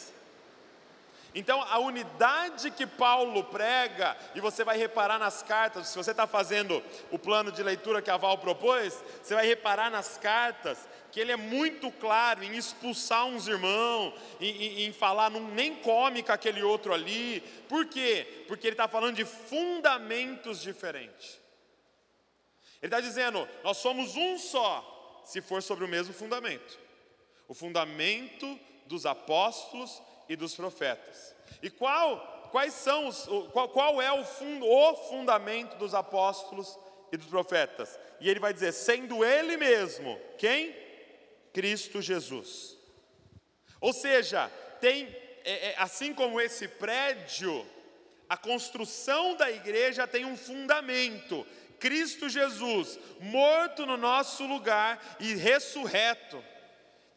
Então, 1.34 1.62
a 1.62 1.78
unidade 1.78 2.72
que 2.72 2.88
Paulo 2.88 3.44
prega, 3.44 4.18
e 4.34 4.42
você 4.42 4.64
vai 4.64 4.78
reparar 4.78 5.20
nas 5.20 5.44
cartas, 5.44 5.88
se 5.88 5.96
você 5.96 6.12
está 6.12 6.26
fazendo 6.26 6.84
o 7.12 7.20
plano 7.20 7.52
de 7.52 7.62
leitura 7.62 8.02
que 8.02 8.10
a 8.10 8.18
Val 8.18 8.38
propôs, 8.40 9.04
você 9.22 9.36
vai 9.36 9.46
reparar 9.46 9.92
nas 9.92 10.18
cartas 10.18 10.88
que 11.12 11.20
ele 11.20 11.32
é 11.32 11.36
muito 11.36 11.92
claro 11.92 12.44
em 12.44 12.56
expulsar 12.56 13.26
uns 13.26 13.48
irmãos, 13.48 14.14
em, 14.40 14.50
em, 14.50 14.82
em 14.86 14.94
falar, 14.94 15.30
não, 15.30 15.42
nem 15.42 15.76
come 15.76 16.24
com 16.24 16.32
aquele 16.32 16.64
outro 16.64 16.94
ali. 16.94 17.42
Por 17.68 17.86
quê? 17.86 18.46
Porque 18.48 18.68
ele 18.68 18.74
está 18.74 18.88
falando 18.88 19.16
de 19.16 19.26
fundamentos 19.26 20.62
diferentes. 20.62 21.40
Ele 22.82 22.88
está 22.88 23.00
dizendo, 23.00 23.48
nós 23.64 23.78
somos 23.78 24.16
um 24.16 24.38
só, 24.38 25.22
se 25.26 25.42
for 25.42 25.62
sobre 25.62 25.84
o 25.84 25.88
mesmo 25.88 26.14
fundamento. 26.14 26.80
O 27.48 27.54
fundamento 27.54 28.60
dos 28.86 29.06
apóstolos 29.06 30.02
e 30.30 30.36
dos 30.36 30.54
profetas. 30.56 31.36
E 31.62 31.70
qual, 31.72 32.48
quais 32.52 32.76
são 32.76 33.08
os, 33.08 33.28
qual, 33.52 33.68
qual 33.70 34.02
é 34.02 34.12
o, 34.12 34.24
fundo, 34.24 34.66
o 34.66 34.96
fundamento 35.10 35.76
dos 35.78 35.96
apóstolos 35.96 36.78
e 37.12 37.18
dos 37.18 37.26
profetas? 37.26 38.00
E 38.22 38.30
ele 38.30 38.40
vai 38.40 38.54
dizer: 38.54 38.72
sendo 38.72 39.26
ele 39.26 39.58
mesmo, 39.58 40.18
quem? 40.38 40.76
Cristo 41.52 42.00
Jesus. 42.00 42.78
Ou 43.82 43.92
seja, 43.92 44.52
tem, 44.80 45.08
é, 45.44 45.70
é, 45.70 45.76
assim 45.80 46.14
como 46.14 46.40
esse 46.40 46.68
prédio, 46.68 47.66
a 48.30 48.38
construção 48.38 49.36
da 49.36 49.50
igreja 49.50 50.06
tem 50.06 50.26
um 50.26 50.38
fundamento. 50.38 51.46
Cristo 51.80 52.30
Jesus, 52.30 53.00
morto 53.22 53.86
no 53.86 53.96
nosso 53.96 54.46
lugar 54.46 55.18
e 55.20 55.34
ressurreto 55.34 56.44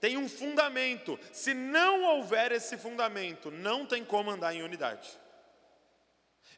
tem 0.03 0.17
um 0.17 0.29
fundamento. 0.29 1.17
Se 1.33 1.55
não 1.55 2.03
houver 2.03 2.51
esse 2.51 2.77
fundamento, 2.77 3.53
não 3.53 3.87
tem 3.87 4.05
como 4.05 4.33
andar 4.33 4.53
em 4.53 4.61
unidade. 4.61 5.09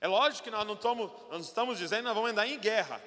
É 0.00 0.08
lógico 0.08 0.44
que 0.44 0.50
nós 0.50 0.66
não 0.66 0.72
estamos, 0.72 1.12
nós 1.30 1.44
estamos 1.44 1.78
dizendo 1.78 1.98
que 1.98 2.04
nós 2.06 2.14
vamos 2.14 2.30
andar 2.30 2.48
em 2.48 2.58
guerra. 2.58 3.02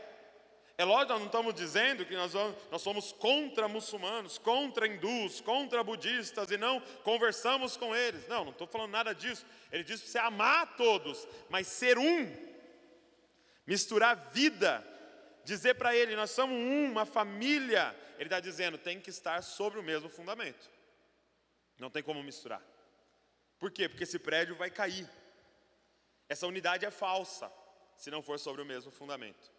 É 0.78 0.86
lógico 0.86 1.08
que 1.08 1.14
nós 1.14 1.20
não 1.22 1.26
estamos 1.26 1.56
dizendo 1.56 2.06
que 2.06 2.16
nós, 2.16 2.34
vamos, 2.34 2.56
nós 2.70 2.84
somos 2.84 3.12
contra 3.12 3.68
muçulmanos, 3.68 4.38
contra 4.38 4.86
hindus, 4.86 5.42
contra 5.42 5.84
budistas 5.84 6.52
e 6.52 6.58
não 6.58 6.80
conversamos 7.04 7.76
com 7.76 7.96
eles. 7.96 8.28
Não, 8.28 8.44
não 8.44 8.52
estou 8.52 8.68
falando 8.68 8.92
nada 8.92 9.16
disso. 9.16 9.44
Ele 9.72 9.84
diz 9.84 10.02
para 10.02 10.12
você 10.12 10.20
amar 10.20 10.62
a 10.62 10.68
todos, 10.68 11.28
mas 11.50 11.66
ser 11.66 11.98
um, 11.98 12.32
misturar 13.66 14.30
vida, 14.32 14.86
dizer 15.52 15.76
para 15.76 15.96
ele: 15.96 16.16
nós 16.16 16.32
somos 16.32 16.56
um, 16.56 16.92
uma 16.92 17.06
família 17.06 17.96
ele 18.18 18.26
está 18.26 18.40
dizendo, 18.40 18.78
tem 18.78 19.00
que 19.00 19.12
estar 19.12 19.42
sobre 19.44 19.80
o 19.80 19.84
mesmo 19.84 20.10
fundamento. 20.10 20.70
Não 21.78 21.90
tem 21.90 22.02
como 22.02 22.24
misturar. 22.24 22.62
Por 23.60 23.72
quê? 23.72 23.88
Porque 23.88 24.04
esse 24.04 24.18
prédio 24.18 24.56
vai 24.56 24.72
cair. 24.72 25.08
Essa 26.28 26.48
unidade 26.48 26.86
é 26.86 26.92
falsa, 26.92 27.52
se 27.96 28.10
não 28.10 28.24
for 28.24 28.40
sobre 28.40 28.62
o 28.62 28.66
mesmo 28.66 28.92
fundamento. 28.92 29.52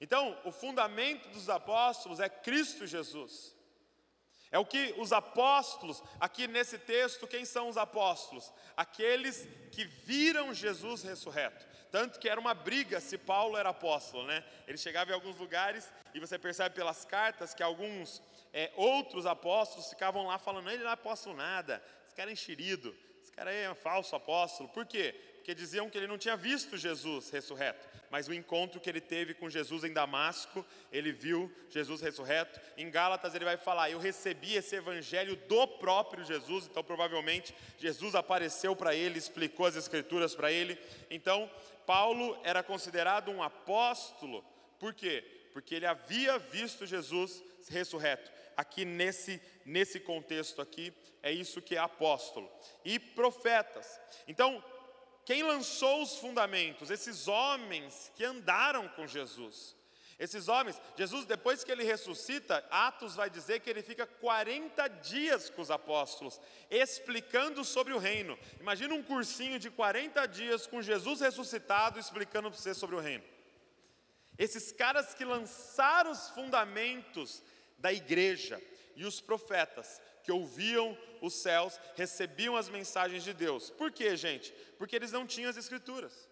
Então, 0.00 0.38
o 0.44 0.50
fundamento 0.50 1.28
dos 1.28 1.48
apóstolos 1.48 2.18
é 2.18 2.28
Cristo 2.28 2.86
Jesus. 2.86 3.54
É 4.50 4.58
o 4.58 4.66
que 4.66 4.94
os 4.98 5.12
apóstolos, 5.12 6.02
aqui 6.20 6.46
nesse 6.48 6.78
texto, 6.78 7.26
quem 7.26 7.44
são 7.44 7.68
os 7.68 7.76
apóstolos? 7.76 8.52
Aqueles 8.76 9.46
que 9.70 9.84
viram 9.84 10.52
Jesus 10.52 11.02
ressurreto. 11.02 11.64
Tanto 11.92 12.18
que 12.18 12.26
era 12.26 12.40
uma 12.40 12.54
briga 12.54 13.00
se 13.00 13.18
Paulo 13.18 13.54
era 13.54 13.68
apóstolo, 13.68 14.26
né? 14.26 14.42
Ele 14.66 14.78
chegava 14.78 15.10
em 15.10 15.14
alguns 15.14 15.36
lugares 15.36 15.92
e 16.14 16.18
você 16.18 16.38
percebe 16.38 16.74
pelas 16.74 17.04
cartas 17.04 17.52
que 17.52 17.62
alguns 17.62 18.22
é, 18.50 18.72
outros 18.76 19.26
apóstolos 19.26 19.90
ficavam 19.90 20.26
lá 20.26 20.38
falando: 20.38 20.70
ele 20.70 20.82
não 20.82 20.88
é 20.88 20.94
apóstolo 20.94 21.36
nada, 21.36 21.84
esse 22.06 22.16
cara 22.16 22.30
é 22.30 22.32
enxerido, 22.32 22.96
esse 23.22 23.30
cara 23.30 23.52
é 23.52 23.70
um 23.70 23.74
falso 23.74 24.16
apóstolo. 24.16 24.70
Por 24.70 24.86
quê? 24.86 25.14
Porque 25.42 25.56
diziam 25.56 25.90
que 25.90 25.98
ele 25.98 26.06
não 26.06 26.16
tinha 26.16 26.36
visto 26.36 26.76
Jesus 26.76 27.28
ressurreto, 27.28 27.88
mas 28.08 28.28
o 28.28 28.32
encontro 28.32 28.78
que 28.78 28.88
ele 28.88 29.00
teve 29.00 29.34
com 29.34 29.50
Jesus 29.50 29.82
em 29.82 29.92
Damasco, 29.92 30.64
ele 30.92 31.10
viu 31.10 31.52
Jesus 31.68 32.00
ressurreto. 32.00 32.60
Em 32.78 32.88
Gálatas 32.88 33.34
ele 33.34 33.44
vai 33.44 33.56
falar: 33.56 33.90
Eu 33.90 33.98
recebi 33.98 34.54
esse 34.54 34.76
evangelho 34.76 35.34
do 35.48 35.66
próprio 35.66 36.24
Jesus, 36.24 36.66
então 36.66 36.84
provavelmente 36.84 37.52
Jesus 37.76 38.14
apareceu 38.14 38.76
para 38.76 38.94
ele, 38.94 39.18
explicou 39.18 39.66
as 39.66 39.74
escrituras 39.74 40.32
para 40.32 40.52
ele. 40.52 40.78
Então, 41.10 41.50
Paulo 41.84 42.38
era 42.44 42.62
considerado 42.62 43.28
um 43.32 43.42
apóstolo, 43.42 44.44
por 44.78 44.94
quê? 44.94 45.24
Porque 45.52 45.74
ele 45.74 45.86
havia 45.86 46.38
visto 46.38 46.86
Jesus 46.86 47.42
ressurreto. 47.68 48.30
Aqui 48.56 48.84
nesse, 48.84 49.42
nesse 49.64 49.98
contexto 49.98 50.62
aqui, 50.62 50.92
é 51.20 51.32
isso 51.32 51.60
que 51.60 51.74
é 51.74 51.78
apóstolo. 51.78 52.48
E 52.84 52.98
profetas. 52.98 54.00
Então, 54.28 54.62
quem 55.24 55.42
lançou 55.42 56.02
os 56.02 56.16
fundamentos? 56.16 56.90
Esses 56.90 57.28
homens 57.28 58.10
que 58.16 58.24
andaram 58.24 58.88
com 58.88 59.06
Jesus. 59.06 59.76
Esses 60.18 60.46
homens, 60.46 60.80
Jesus, 60.96 61.24
depois 61.24 61.64
que 61.64 61.72
ele 61.72 61.82
ressuscita, 61.82 62.64
Atos 62.70 63.16
vai 63.16 63.28
dizer 63.28 63.60
que 63.60 63.68
ele 63.68 63.82
fica 63.82 64.06
40 64.06 64.86
dias 64.88 65.50
com 65.50 65.60
os 65.60 65.70
apóstolos, 65.70 66.40
explicando 66.70 67.64
sobre 67.64 67.92
o 67.92 67.98
reino. 67.98 68.38
Imagina 68.60 68.94
um 68.94 69.02
cursinho 69.02 69.58
de 69.58 69.68
40 69.68 70.26
dias 70.26 70.66
com 70.66 70.80
Jesus 70.80 71.20
ressuscitado, 71.20 71.98
explicando 71.98 72.50
para 72.50 72.58
você 72.58 72.72
sobre 72.72 72.94
o 72.94 73.00
reino. 73.00 73.24
Esses 74.38 74.70
caras 74.70 75.12
que 75.12 75.24
lançaram 75.24 76.12
os 76.12 76.28
fundamentos 76.30 77.42
da 77.78 77.92
igreja 77.92 78.62
e 78.94 79.04
os 79.04 79.20
profetas, 79.20 80.00
que 80.22 80.32
ouviam 80.32 80.96
os 81.20 81.34
céus, 81.34 81.78
recebiam 81.94 82.56
as 82.56 82.68
mensagens 82.68 83.22
de 83.22 83.32
Deus. 83.32 83.70
Por 83.70 83.90
quê, 83.90 84.16
gente? 84.16 84.52
Porque 84.78 84.96
eles 84.96 85.12
não 85.12 85.26
tinham 85.26 85.50
as 85.50 85.56
escrituras. 85.56 86.28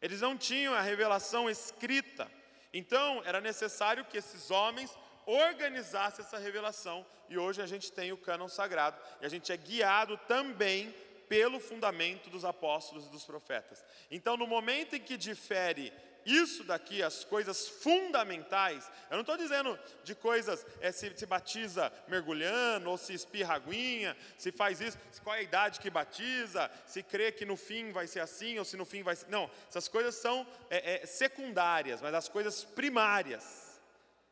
Eles 0.00 0.20
não 0.20 0.36
tinham 0.36 0.74
a 0.74 0.80
revelação 0.80 1.48
escrita. 1.48 2.30
Então, 2.72 3.22
era 3.24 3.40
necessário 3.40 4.04
que 4.04 4.16
esses 4.16 4.50
homens 4.50 4.90
organizassem 5.26 6.24
essa 6.24 6.38
revelação, 6.38 7.06
e 7.28 7.38
hoje 7.38 7.62
a 7.62 7.66
gente 7.66 7.92
tem 7.92 8.10
o 8.10 8.16
cânon 8.16 8.48
sagrado, 8.48 9.00
e 9.20 9.26
a 9.26 9.28
gente 9.28 9.52
é 9.52 9.56
guiado 9.56 10.16
também 10.26 10.92
pelo 11.28 11.60
fundamento 11.60 12.28
dos 12.28 12.44
apóstolos 12.44 13.06
e 13.06 13.10
dos 13.10 13.24
profetas. 13.24 13.84
Então, 14.10 14.36
no 14.36 14.46
momento 14.46 14.96
em 14.96 15.00
que 15.00 15.16
difere 15.16 15.92
isso 16.24 16.64
daqui, 16.64 17.02
as 17.02 17.24
coisas 17.24 17.68
fundamentais, 17.68 18.90
eu 19.10 19.14
não 19.14 19.20
estou 19.22 19.36
dizendo 19.36 19.78
de 20.04 20.14
coisas, 20.14 20.64
é, 20.80 20.92
se, 20.92 21.12
se 21.16 21.26
batiza 21.26 21.92
mergulhando, 22.08 22.90
ou 22.90 22.98
se 22.98 23.12
espirra 23.12 23.54
aguinha, 23.54 24.16
se 24.38 24.52
faz 24.52 24.80
isso, 24.80 24.98
qual 25.22 25.36
é 25.36 25.40
a 25.40 25.42
idade 25.42 25.80
que 25.80 25.90
batiza, 25.90 26.70
se 26.86 27.02
crê 27.02 27.32
que 27.32 27.44
no 27.44 27.56
fim 27.56 27.92
vai 27.92 28.06
ser 28.06 28.20
assim, 28.20 28.58
ou 28.58 28.64
se 28.64 28.76
no 28.76 28.84
fim 28.84 29.02
vai 29.02 29.16
ser. 29.16 29.28
Não, 29.28 29.50
essas 29.68 29.88
coisas 29.88 30.14
são 30.14 30.46
é, 30.70 31.02
é, 31.02 31.06
secundárias, 31.06 32.00
mas 32.00 32.14
as 32.14 32.28
coisas 32.28 32.64
primárias. 32.64 33.80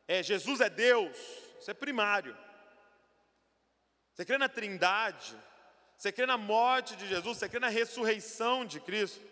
É, 0.07 0.21
Jesus 0.21 0.61
é 0.61 0.69
Deus, 0.69 1.17
isso 1.59 1.71
é 1.71 1.73
primário. 1.73 2.37
Você 4.13 4.25
crê 4.25 4.37
na 4.37 4.49
trindade, 4.49 5.35
você 5.97 6.11
crê 6.11 6.25
na 6.25 6.37
morte 6.37 6.95
de 6.95 7.07
Jesus, 7.07 7.37
você 7.37 7.47
crê 7.47 7.59
na 7.59 7.69
ressurreição 7.69 8.65
de 8.65 8.79
Cristo. 8.79 9.30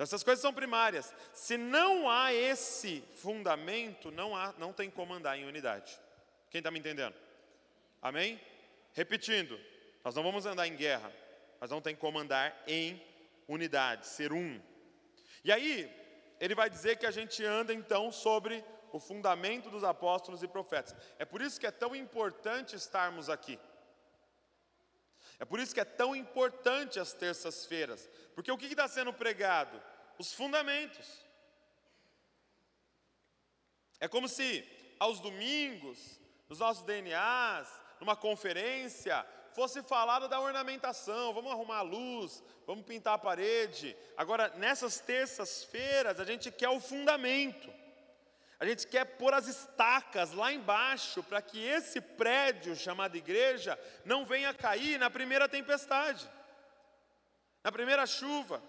Então 0.00 0.06
essas 0.06 0.22
coisas 0.22 0.40
são 0.40 0.54
primárias. 0.54 1.14
Se 1.30 1.58
não 1.58 2.08
há 2.08 2.32
esse 2.32 3.04
fundamento, 3.16 4.10
não, 4.10 4.34
há, 4.34 4.54
não 4.56 4.72
tem 4.72 4.88
como 4.88 5.12
andar 5.12 5.36
em 5.36 5.46
unidade. 5.46 6.00
Quem 6.48 6.60
está 6.60 6.70
me 6.70 6.78
entendendo? 6.78 7.14
Amém? 8.00 8.40
Repetindo, 8.94 9.60
nós 10.02 10.14
não 10.14 10.22
vamos 10.22 10.46
andar 10.46 10.66
em 10.66 10.74
guerra, 10.74 11.12
mas 11.60 11.68
não 11.68 11.82
tem 11.82 11.94
como 11.94 12.18
andar 12.18 12.62
em 12.66 12.98
unidade, 13.46 14.06
ser 14.06 14.32
um. 14.32 14.58
E 15.44 15.52
aí, 15.52 15.94
ele 16.40 16.54
vai 16.54 16.70
dizer 16.70 16.96
que 16.96 17.04
a 17.04 17.10
gente 17.10 17.44
anda 17.44 17.74
então 17.74 18.10
sobre 18.10 18.64
o 18.92 18.98
fundamento 18.98 19.68
dos 19.68 19.84
apóstolos 19.84 20.42
e 20.42 20.48
profetas. 20.48 20.96
É 21.18 21.26
por 21.26 21.42
isso 21.42 21.60
que 21.60 21.66
é 21.66 21.70
tão 21.70 21.94
importante 21.94 22.74
estarmos 22.74 23.28
aqui. 23.28 23.58
É 25.38 25.44
por 25.44 25.58
isso 25.58 25.74
que 25.74 25.80
é 25.80 25.84
tão 25.84 26.16
importante 26.16 26.98
as 26.98 27.12
terças-feiras, 27.12 28.08
porque 28.34 28.50
o 28.50 28.58
que 28.58 28.66
está 28.66 28.88
sendo 28.88 29.12
pregado? 29.12 29.89
Os 30.20 30.34
fundamentos. 30.34 31.08
É 33.98 34.06
como 34.06 34.28
se 34.28 34.68
aos 34.98 35.18
domingos, 35.18 36.20
nos 36.46 36.58
nossos 36.58 36.82
DNAs, 36.82 37.66
numa 37.98 38.14
conferência, 38.14 39.26
fosse 39.54 39.82
falado 39.82 40.28
da 40.28 40.38
ornamentação, 40.38 41.32
vamos 41.32 41.50
arrumar 41.50 41.78
a 41.78 41.82
luz, 41.96 42.44
vamos 42.66 42.84
pintar 42.84 43.14
a 43.14 43.18
parede. 43.18 43.96
Agora, 44.14 44.50
nessas 44.58 45.00
terças-feiras, 45.00 46.20
a 46.20 46.24
gente 46.26 46.50
quer 46.50 46.68
o 46.68 46.80
fundamento. 46.80 47.72
A 48.58 48.66
gente 48.66 48.86
quer 48.88 49.06
pôr 49.06 49.32
as 49.32 49.48
estacas 49.48 50.32
lá 50.32 50.52
embaixo 50.52 51.22
para 51.22 51.40
que 51.40 51.64
esse 51.64 51.98
prédio 51.98 52.76
chamado 52.76 53.16
igreja 53.16 53.80
não 54.04 54.26
venha 54.26 54.52
cair 54.52 54.98
na 54.98 55.08
primeira 55.08 55.48
tempestade, 55.48 56.30
na 57.64 57.72
primeira 57.72 58.06
chuva. 58.06 58.62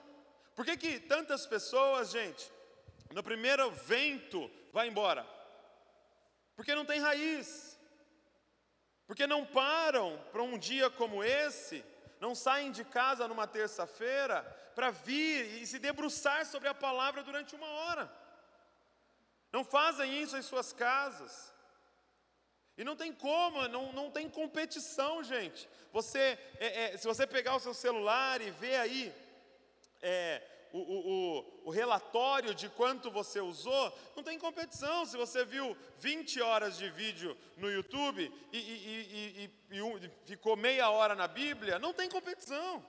Por 0.62 0.66
que, 0.68 0.78
que 0.78 1.00
tantas 1.00 1.48
pessoas, 1.48 2.12
gente, 2.12 2.52
no 3.10 3.24
primeiro 3.24 3.72
vento 3.72 4.40
vai 4.72 4.88
embora? 4.88 5.26
Porque 6.56 6.76
não 6.76 6.86
tem 6.86 7.00
raiz. 7.00 7.80
Porque 9.08 9.26
não 9.26 9.44
param 9.44 10.24
para 10.32 10.44
um 10.44 10.60
dia 10.60 10.88
como 10.88 11.24
esse 11.24 11.84
não 12.20 12.36
saem 12.36 12.72
de 12.72 12.84
casa 12.84 13.28
numa 13.28 13.48
terça-feira 13.48 14.44
para 14.76 14.92
vir 14.92 15.64
e 15.64 15.66
se 15.66 15.80
debruçar 15.80 16.46
sobre 16.46 16.70
a 16.70 16.76
palavra 16.76 17.24
durante 17.24 17.56
uma 17.56 17.68
hora. 17.68 18.14
Não 19.52 19.64
fazem 19.64 20.22
isso 20.22 20.38
em 20.38 20.44
suas 20.44 20.72
casas. 20.72 21.52
E 22.78 22.84
não 22.84 22.96
tem 22.96 23.12
como, 23.12 23.68
não, 23.68 23.92
não 23.94 24.12
tem 24.12 24.30
competição, 24.30 25.24
gente. 25.24 25.68
Você, 25.92 26.38
é, 26.60 26.94
é, 26.94 26.98
se 26.98 27.08
você 27.08 27.26
pegar 27.26 27.56
o 27.56 27.60
seu 27.60 27.74
celular 27.74 28.42
e 28.42 28.52
ver 28.52 28.76
aí 28.76 29.12
é, 30.04 30.51
o, 30.74 30.80
o, 30.80 31.62
o, 31.66 31.70
relatório 31.70 32.54
de 32.54 32.70
quanto 32.70 33.12
você 33.12 33.40
usou, 33.40 33.98
não 34.16 34.24
tem 34.24 34.40
competição. 34.40 35.06
Se 35.06 35.18
você 35.18 35.44
viu 35.44 35.76
20 36.00 36.42
horas 36.42 36.78
de 36.78 36.90
vídeo 36.90 37.38
no 37.58 37.70
YouTube 37.70 38.32
e, 38.52 38.58
e, 38.58 39.52
e, 39.72 39.78
e 39.78 40.12
ficou 40.26 40.56
meia 40.56 40.90
hora 40.90 41.16
na 41.16 41.28
Bíblia, 41.28 41.80
não 41.80 41.94
tem 41.94 42.10
competição. 42.10 42.84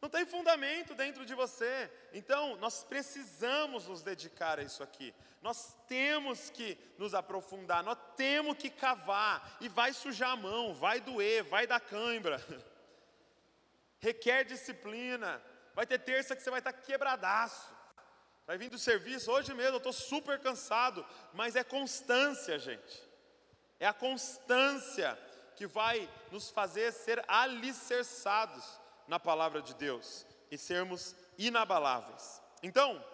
Não 0.00 0.10
tem 0.10 0.26
fundamento 0.26 0.94
dentro 0.94 1.24
de 1.24 1.34
você. 1.34 1.90
Então, 2.12 2.56
nós 2.56 2.84
precisamos 2.84 3.88
nos 3.88 4.02
dedicar 4.02 4.58
a 4.58 4.62
isso 4.62 4.82
aqui. 4.82 5.14
Nós 5.42 5.76
temos 5.88 6.50
que 6.50 6.78
nos 6.98 7.14
aprofundar, 7.14 7.82
nós 7.82 7.98
temos 8.16 8.56
que 8.56 8.70
cavar. 8.70 9.56
E 9.60 9.68
vai 9.68 9.92
sujar 9.92 10.30
a 10.32 10.36
mão, 10.36 10.74
vai 10.74 11.00
doer, 11.00 11.42
vai 11.44 11.66
dar 11.66 11.80
cãibra. 11.80 12.44
Requer 13.98 14.44
disciplina. 14.44 15.42
Vai 15.76 15.86
ter 15.86 15.98
terça 15.98 16.34
que 16.34 16.42
você 16.42 16.50
vai 16.50 16.60
estar 16.60 16.72
quebradaço. 16.72 17.70
Vai 18.46 18.56
vir 18.56 18.70
do 18.70 18.78
serviço, 18.78 19.30
hoje 19.30 19.52
mesmo 19.52 19.74
eu 19.74 19.76
estou 19.76 19.92
super 19.92 20.40
cansado, 20.40 21.04
mas 21.34 21.54
é 21.54 21.62
constância, 21.62 22.58
gente. 22.58 23.02
É 23.78 23.86
a 23.86 23.92
constância 23.92 25.18
que 25.54 25.66
vai 25.66 26.08
nos 26.32 26.48
fazer 26.48 26.92
ser 26.92 27.22
alicerçados 27.28 28.64
na 29.06 29.20
palavra 29.20 29.60
de 29.60 29.74
Deus 29.74 30.24
e 30.50 30.56
sermos 30.56 31.14
inabaláveis. 31.36 32.40
Então, 32.62 33.04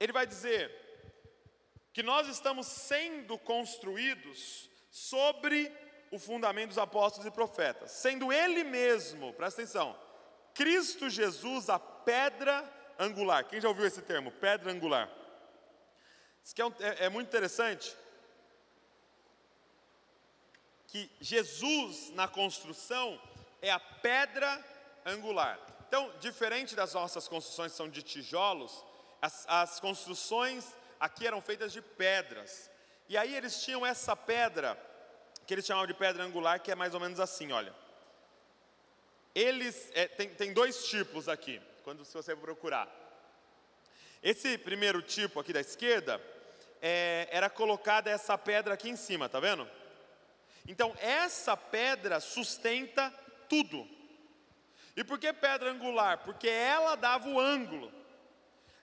ele 0.00 0.12
vai 0.12 0.26
dizer 0.26 0.72
que 1.92 2.02
nós 2.02 2.26
estamos 2.26 2.66
sendo 2.66 3.38
construídos 3.38 4.70
sobre 4.90 5.70
o 6.10 6.18
fundamento 6.18 6.68
dos 6.68 6.78
apóstolos 6.78 7.26
e 7.26 7.30
profetas, 7.30 7.90
sendo 7.90 8.32
ele 8.32 8.64
mesmo, 8.64 9.34
presta 9.34 9.60
atenção, 9.60 10.05
Cristo 10.56 11.10
Jesus 11.10 11.68
a 11.68 11.78
pedra 11.78 12.64
angular. 12.98 13.44
Quem 13.44 13.60
já 13.60 13.68
ouviu 13.68 13.86
esse 13.86 14.00
termo? 14.00 14.32
Pedra 14.32 14.72
angular. 14.72 15.06
Isso 16.42 16.54
é, 16.58 16.64
um, 16.64 16.72
é, 16.80 17.04
é 17.04 17.08
muito 17.10 17.28
interessante. 17.28 17.94
Que 20.88 21.10
Jesus 21.20 22.10
na 22.14 22.26
construção 22.26 23.20
é 23.60 23.70
a 23.70 23.78
pedra 23.78 24.64
angular. 25.04 25.58
Então, 25.86 26.10
diferente 26.20 26.74
das 26.74 26.94
nossas 26.94 27.28
construções 27.28 27.72
que 27.72 27.76
são 27.76 27.90
de 27.90 28.02
tijolos, 28.02 28.82
as, 29.20 29.44
as 29.46 29.78
construções 29.78 30.74
aqui 30.98 31.26
eram 31.26 31.42
feitas 31.42 31.70
de 31.70 31.82
pedras. 31.82 32.70
E 33.10 33.18
aí 33.18 33.36
eles 33.36 33.62
tinham 33.62 33.84
essa 33.84 34.16
pedra, 34.16 34.76
que 35.46 35.52
eles 35.52 35.66
chamavam 35.66 35.86
de 35.86 35.94
pedra 35.94 36.24
angular, 36.24 36.60
que 36.60 36.72
é 36.72 36.74
mais 36.74 36.94
ou 36.94 37.00
menos 37.00 37.20
assim, 37.20 37.52
olha. 37.52 37.74
Eles, 39.36 39.90
é, 39.92 40.08
tem, 40.08 40.30
tem 40.30 40.54
dois 40.54 40.88
tipos 40.88 41.28
aqui, 41.28 41.60
quando 41.84 42.06
se 42.06 42.14
você 42.14 42.34
procurar. 42.34 42.88
Esse 44.22 44.56
primeiro 44.56 45.02
tipo 45.02 45.38
aqui 45.38 45.52
da 45.52 45.60
esquerda, 45.60 46.18
é, 46.80 47.28
era 47.30 47.50
colocada 47.50 48.08
essa 48.08 48.38
pedra 48.38 48.72
aqui 48.72 48.88
em 48.88 48.96
cima, 48.96 49.28
tá 49.28 49.38
vendo? 49.38 49.68
Então, 50.66 50.96
essa 50.98 51.54
pedra 51.54 52.18
sustenta 52.18 53.12
tudo. 53.46 53.86
E 54.96 55.04
por 55.04 55.18
que 55.18 55.30
pedra 55.34 55.70
angular? 55.70 56.16
Porque 56.24 56.48
ela 56.48 56.96
dava 56.96 57.28
o 57.28 57.38
ângulo. 57.38 57.92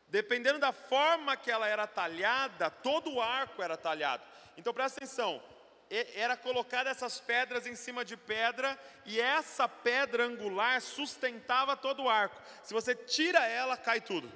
Dependendo 0.07 0.59
da 0.59 0.71
forma 0.71 1.35
que 1.35 1.49
ela 1.49 1.67
era 1.67 1.87
talhada, 1.87 2.69
todo 2.69 3.11
o 3.11 3.19
arco 3.19 3.63
era 3.63 3.75
talhado. 3.75 4.23
Então 4.55 4.71
presta 4.71 4.99
atenção, 4.99 5.41
era 5.89 6.35
colocada 6.35 6.89
essas 6.89 7.19
pedras 7.19 7.67
em 7.67 7.75
cima 7.75 8.03
de 8.03 8.17
pedra 8.17 8.77
e 9.05 9.19
essa 9.19 9.67
pedra 9.67 10.25
angular 10.25 10.81
sustentava 10.81 11.75
todo 11.75 12.03
o 12.03 12.09
arco. 12.09 12.41
Se 12.63 12.73
você 12.73 12.95
tira 12.95 13.45
ela, 13.45 13.77
cai 13.77 14.01
tudo. 14.01 14.31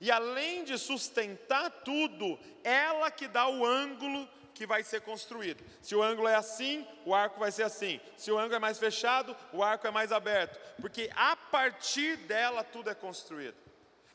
E 0.00 0.10
além 0.10 0.64
de 0.64 0.76
sustentar 0.78 1.70
tudo, 1.84 2.38
ela 2.64 3.10
que 3.10 3.28
dá 3.28 3.48
o 3.48 3.64
ângulo 3.64 4.28
que 4.52 4.66
vai 4.66 4.82
ser 4.82 5.00
construído. 5.00 5.64
Se 5.80 5.94
o 5.94 6.02
ângulo 6.02 6.28
é 6.28 6.34
assim, 6.34 6.86
o 7.04 7.14
arco 7.14 7.38
vai 7.38 7.50
ser 7.50 7.62
assim. 7.62 8.00
Se 8.16 8.30
o 8.30 8.38
ângulo 8.38 8.56
é 8.56 8.58
mais 8.58 8.78
fechado, 8.78 9.36
o 9.52 9.62
arco 9.62 9.86
é 9.86 9.90
mais 9.90 10.12
aberto. 10.12 10.58
Porque 10.80 11.10
a 11.14 11.36
partir 11.36 12.16
dela 12.16 12.62
tudo 12.64 12.90
é 12.90 12.94
construído. 12.94 13.56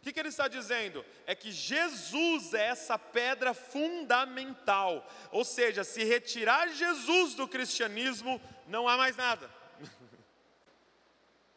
Que, 0.08 0.14
que 0.14 0.20
ele 0.22 0.30
está 0.30 0.48
dizendo? 0.48 1.04
É 1.26 1.36
que 1.36 1.52
Jesus 1.52 2.54
é 2.54 2.68
essa 2.68 2.98
pedra 2.98 3.54
fundamental. 3.54 5.06
Ou 5.34 5.44
seja, 5.44 5.84
se 5.84 6.02
retirar 6.06 6.70
Jesus 6.70 7.34
do 7.34 7.46
cristianismo, 7.46 8.42
não 8.68 8.88
há 8.88 8.96
mais 8.96 9.18
nada. 9.18 9.52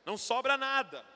Não 0.04 0.18
sobra 0.18 0.56
nada. 0.56 1.06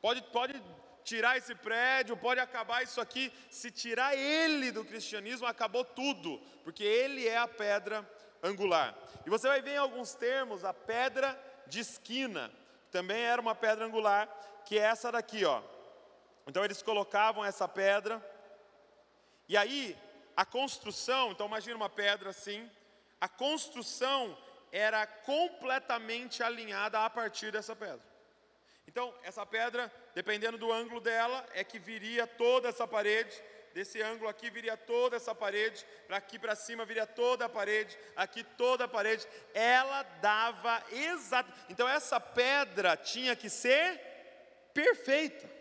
Pode, 0.00 0.22
pode 0.22 0.62
tirar 1.04 1.36
esse 1.36 1.54
prédio, 1.54 2.16
pode 2.16 2.40
acabar 2.40 2.82
isso 2.82 2.98
aqui. 2.98 3.30
Se 3.50 3.70
tirar 3.70 4.16
ele 4.16 4.72
do 4.72 4.86
cristianismo, 4.86 5.46
acabou 5.46 5.84
tudo, 5.84 6.40
porque 6.64 6.82
ele 6.82 7.28
é 7.28 7.36
a 7.36 7.46
pedra 7.46 8.10
angular. 8.42 8.96
E 9.26 9.28
você 9.28 9.48
vai 9.48 9.60
ver 9.60 9.72
em 9.72 9.78
alguns 9.78 10.14
termos 10.14 10.64
a 10.64 10.72
pedra 10.72 11.38
de 11.66 11.80
esquina, 11.80 12.50
também 12.90 13.20
era 13.20 13.42
uma 13.42 13.54
pedra 13.54 13.84
angular, 13.84 14.26
que 14.64 14.78
é 14.78 14.82
essa 14.82 15.12
daqui, 15.12 15.44
ó. 15.44 15.75
Então 16.46 16.64
eles 16.64 16.82
colocavam 16.82 17.44
essa 17.44 17.66
pedra, 17.66 18.24
e 19.48 19.56
aí 19.56 19.96
a 20.36 20.44
construção, 20.44 21.32
então 21.32 21.46
imagina 21.46 21.76
uma 21.76 21.88
pedra 21.88 22.30
assim, 22.30 22.70
a 23.20 23.28
construção 23.28 24.36
era 24.70 25.06
completamente 25.06 26.42
alinhada 26.42 27.00
a 27.00 27.10
partir 27.10 27.50
dessa 27.50 27.74
pedra. 27.74 28.04
Então, 28.86 29.12
essa 29.22 29.44
pedra, 29.44 29.92
dependendo 30.14 30.56
do 30.56 30.72
ângulo 30.72 31.00
dela, 31.00 31.44
é 31.52 31.64
que 31.64 31.78
viria 31.78 32.26
toda 32.26 32.68
essa 32.68 32.86
parede. 32.86 33.42
Desse 33.74 34.00
ângulo 34.00 34.28
aqui 34.28 34.48
viria 34.48 34.74
toda 34.74 35.16
essa 35.16 35.34
parede, 35.34 35.84
para 36.06 36.16
aqui 36.16 36.38
para 36.38 36.54
cima 36.54 36.86
viria 36.86 37.06
toda 37.06 37.44
a 37.44 37.48
parede, 37.48 37.98
aqui 38.14 38.42
toda 38.42 38.84
a 38.84 38.88
parede. 38.88 39.26
Ela 39.52 40.02
dava 40.22 40.82
exato. 40.90 41.52
Então 41.68 41.86
essa 41.86 42.18
pedra 42.18 42.96
tinha 42.96 43.36
que 43.36 43.50
ser 43.50 44.00
perfeita. 44.72 45.55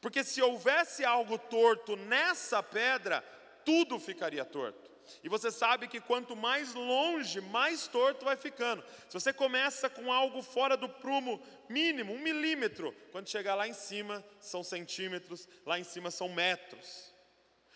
Porque 0.00 0.22
se 0.24 0.40
houvesse 0.42 1.04
algo 1.04 1.38
torto 1.38 1.96
nessa 1.96 2.62
pedra, 2.62 3.22
tudo 3.64 3.98
ficaria 3.98 4.44
torto. 4.44 4.88
E 5.22 5.28
você 5.28 5.50
sabe 5.50 5.88
que 5.88 6.00
quanto 6.00 6.36
mais 6.36 6.74
longe, 6.74 7.40
mais 7.40 7.88
torto 7.88 8.24
vai 8.24 8.36
ficando. 8.36 8.84
Se 9.08 9.18
você 9.18 9.32
começa 9.32 9.88
com 9.88 10.12
algo 10.12 10.42
fora 10.42 10.76
do 10.76 10.88
prumo 10.88 11.40
mínimo, 11.68 12.12
um 12.12 12.18
milímetro, 12.18 12.94
quando 13.10 13.28
chegar 13.28 13.54
lá 13.54 13.66
em 13.66 13.72
cima 13.72 14.24
são 14.40 14.62
centímetros, 14.62 15.48
lá 15.64 15.78
em 15.78 15.84
cima 15.84 16.10
são 16.10 16.28
metros. 16.28 17.14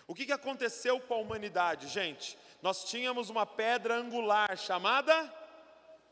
O 0.06 0.14
que, 0.14 0.26
que 0.26 0.32
aconteceu 0.32 1.00
com 1.00 1.14
a 1.14 1.18
humanidade, 1.18 1.88
gente? 1.88 2.36
Nós 2.60 2.84
tínhamos 2.84 3.30
uma 3.30 3.46
pedra 3.46 3.94
angular 3.94 4.56
chamada 4.58 5.32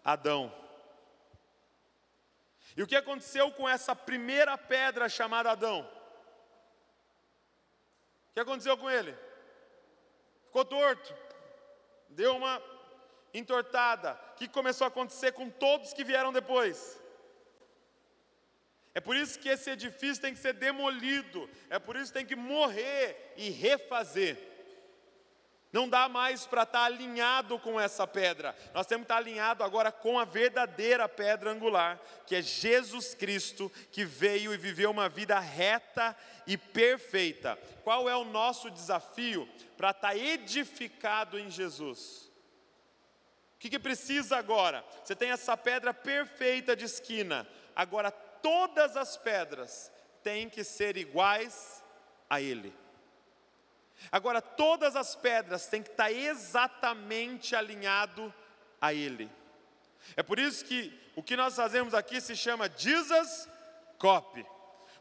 Adão. 0.05 0.60
E 2.76 2.83
o 2.83 2.87
que 2.87 2.96
aconteceu 2.96 3.50
com 3.52 3.68
essa 3.68 3.94
primeira 3.94 4.56
pedra 4.56 5.09
chamada 5.09 5.50
Adão? 5.50 5.88
O 8.30 8.35
que 8.35 8.40
aconteceu 8.40 8.76
com 8.76 8.88
ele? 8.90 9.16
ficou 10.50 10.64
torto, 10.64 11.14
deu 12.09 12.37
uma 12.37 12.61
entortada. 13.33 14.18
O 14.33 14.35
que 14.35 14.48
começou 14.48 14.85
a 14.85 14.88
acontecer 14.88 15.33
com 15.33 15.48
todos 15.48 15.92
que 15.92 16.02
vieram 16.02 16.33
depois? 16.33 17.00
É 18.92 19.00
por 19.00 19.14
isso 19.14 19.38
que 19.38 19.48
esse 19.48 19.70
edifício 19.70 20.20
tem 20.20 20.35
que 20.35 20.40
ser 20.40 20.54
demolido, 20.54 21.48
é 21.70 21.78
por 21.78 21.94
isso 21.94 22.12
que 22.12 22.18
tem 22.18 22.26
que 22.26 22.35
morrer 22.35 23.33
e 23.37 23.50
refazer. 23.50 24.49
Não 25.72 25.88
dá 25.88 26.09
mais 26.09 26.46
para 26.46 26.64
estar 26.64 26.80
tá 26.80 26.85
alinhado 26.85 27.59
com 27.59 27.80
essa 27.80 28.06
pedra. 28.06 28.56
Nós 28.74 28.87
temos 28.87 29.06
que 29.06 29.12
estar 29.12 29.14
tá 29.14 29.20
alinhado 29.20 29.62
agora 29.62 29.92
com 29.92 30.18
a 30.18 30.24
verdadeira 30.24 31.09
pedra 31.09 31.50
angular, 31.50 32.00
que 32.26 32.35
é 32.35 32.42
Jesus 32.42 33.14
Cristo, 33.14 33.70
que 33.92 34.04
veio 34.04 34.52
e 34.52 34.56
viveu 34.56 34.90
uma 34.90 35.09
vida 35.09 35.38
reta 35.38 36.16
e 36.44 36.56
perfeita. 36.56 37.56
Qual 37.85 38.09
é 38.09 38.16
o 38.16 38.24
nosso 38.24 38.68
desafio 38.68 39.48
para 39.76 39.90
estar 39.90 40.09
tá 40.09 40.16
edificado 40.16 41.38
em 41.38 41.48
Jesus? 41.48 42.28
O 43.54 43.59
que, 43.61 43.70
que 43.70 43.78
precisa 43.78 44.38
agora? 44.38 44.85
Você 45.04 45.14
tem 45.14 45.30
essa 45.30 45.56
pedra 45.56 45.94
perfeita 45.94 46.74
de 46.74 46.87
esquina. 46.87 47.46
Agora 47.76 48.11
todas 48.11 48.96
as 48.96 49.16
pedras 49.16 49.92
têm 50.22 50.48
que 50.48 50.64
ser 50.64 50.96
iguais 50.96 51.85
a 52.28 52.40
Ele. 52.40 52.74
Agora, 54.10 54.40
todas 54.40 54.96
as 54.96 55.14
pedras 55.14 55.66
têm 55.66 55.82
que 55.82 55.90
estar 55.90 56.10
exatamente 56.10 57.54
alinhado 57.54 58.32
a 58.80 58.94
Ele. 58.94 59.30
É 60.16 60.22
por 60.22 60.38
isso 60.38 60.64
que 60.64 60.98
o 61.14 61.22
que 61.22 61.36
nós 61.36 61.54
fazemos 61.54 61.94
aqui 61.94 62.20
se 62.20 62.36
chama 62.36 62.70
Jesus 62.76 63.48
Cop. 63.98 64.44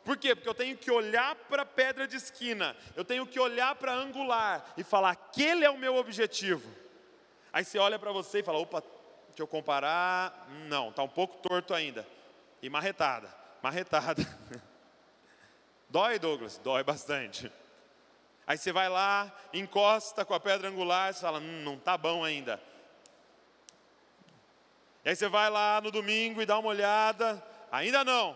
Por 0.04 0.18
quê? 0.18 0.36
Porque 0.36 0.50
eu 0.50 0.54
tenho 0.54 0.78
que 0.78 0.92
olhar 0.92 1.36
para 1.36 1.64
a 1.64 1.66
pedra 1.66 2.08
de 2.08 2.16
esquina, 2.16 2.76
eu 2.96 3.06
tenho 3.06 3.26
que 3.26 3.40
olhar 3.40 3.76
para 3.76 3.94
angular 3.94 4.74
e 4.78 4.84
falar: 4.84 5.12
aquele 5.12 5.64
é 5.64 5.70
o 5.70 5.78
meu 5.78 5.96
objetivo. 5.96 6.70
Aí 7.52 7.64
você 7.64 7.78
olha 7.78 8.00
para 8.00 8.12
você 8.12 8.40
e 8.40 8.44
fala: 8.44 8.60
opa, 8.60 8.82
deixa 9.28 9.42
eu 9.42 9.48
comparar. 9.48 10.48
Não, 10.68 10.90
está 10.90 11.04
um 11.04 11.10
pouco 11.10 11.38
torto 11.38 11.74
ainda. 11.74 12.08
E 12.62 12.70
marretada, 12.70 13.34
marretada. 13.62 14.24
Dói, 15.90 16.20
Douglas? 16.20 16.58
Dói 16.58 16.84
bastante. 16.84 17.52
Aí 18.50 18.58
você 18.58 18.72
vai 18.72 18.90
lá, 18.90 19.32
encosta 19.54 20.26
com 20.26 20.34
a 20.34 20.40
pedra 20.40 20.70
angular, 20.70 21.14
você 21.14 21.22
fala: 21.22 21.38
hum, 21.38 21.62
não 21.64 21.76
está 21.76 21.96
bom 21.96 22.26
ainda. 22.26 22.60
E 25.06 25.10
aí 25.10 25.16
você 25.16 25.28
vai 25.28 25.52
lá 25.52 25.80
no 25.80 25.92
domingo 25.92 26.42
e 26.42 26.48
dá 26.48 26.58
uma 26.58 26.70
olhada, 26.70 27.46
ainda 27.72 28.04
não. 28.04 28.36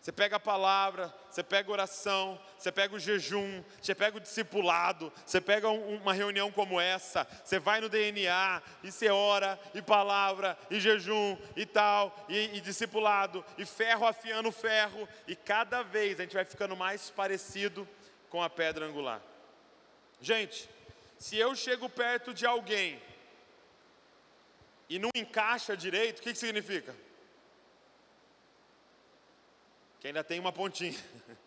Você 0.00 0.12
pega 0.12 0.36
a 0.36 0.40
palavra, 0.40 1.12
você 1.28 1.42
pega 1.42 1.68
a 1.68 1.72
oração, 1.72 2.40
você 2.56 2.70
pega 2.70 2.94
o 2.94 3.00
jejum, 3.00 3.64
você 3.82 3.96
pega 3.96 4.16
o 4.16 4.20
discipulado, 4.20 5.12
você 5.26 5.40
pega 5.40 5.68
uma 5.68 6.12
reunião 6.12 6.52
como 6.52 6.80
essa, 6.80 7.26
você 7.42 7.58
vai 7.58 7.80
no 7.80 7.88
DNA 7.88 8.62
e 8.84 8.92
você 8.92 9.10
ora, 9.10 9.58
e 9.74 9.82
palavra, 9.82 10.56
e 10.70 10.78
jejum, 10.78 11.36
e 11.56 11.66
tal, 11.66 12.14
e, 12.28 12.58
e 12.58 12.60
discipulado, 12.60 13.44
e 13.58 13.66
ferro 13.66 14.06
afiando 14.06 14.52
ferro, 14.52 15.08
e 15.26 15.34
cada 15.34 15.82
vez 15.82 16.20
a 16.20 16.22
gente 16.22 16.34
vai 16.34 16.44
ficando 16.44 16.76
mais 16.76 17.10
parecido 17.10 17.88
com 18.34 18.42
a 18.42 18.50
pedra 18.50 18.84
angular. 18.84 19.22
Gente, 20.20 20.68
se 21.20 21.36
eu 21.36 21.54
chego 21.54 21.88
perto 21.88 22.34
de 22.34 22.44
alguém 22.44 23.00
e 24.88 24.98
não 24.98 25.10
encaixa 25.14 25.76
direito, 25.76 26.18
o 26.18 26.22
que, 26.22 26.32
que 26.32 26.38
significa? 26.38 26.92
que 30.00 30.08
ainda 30.08 30.24
tem 30.24 30.40
uma 30.40 30.52
pontinha. 30.52 30.98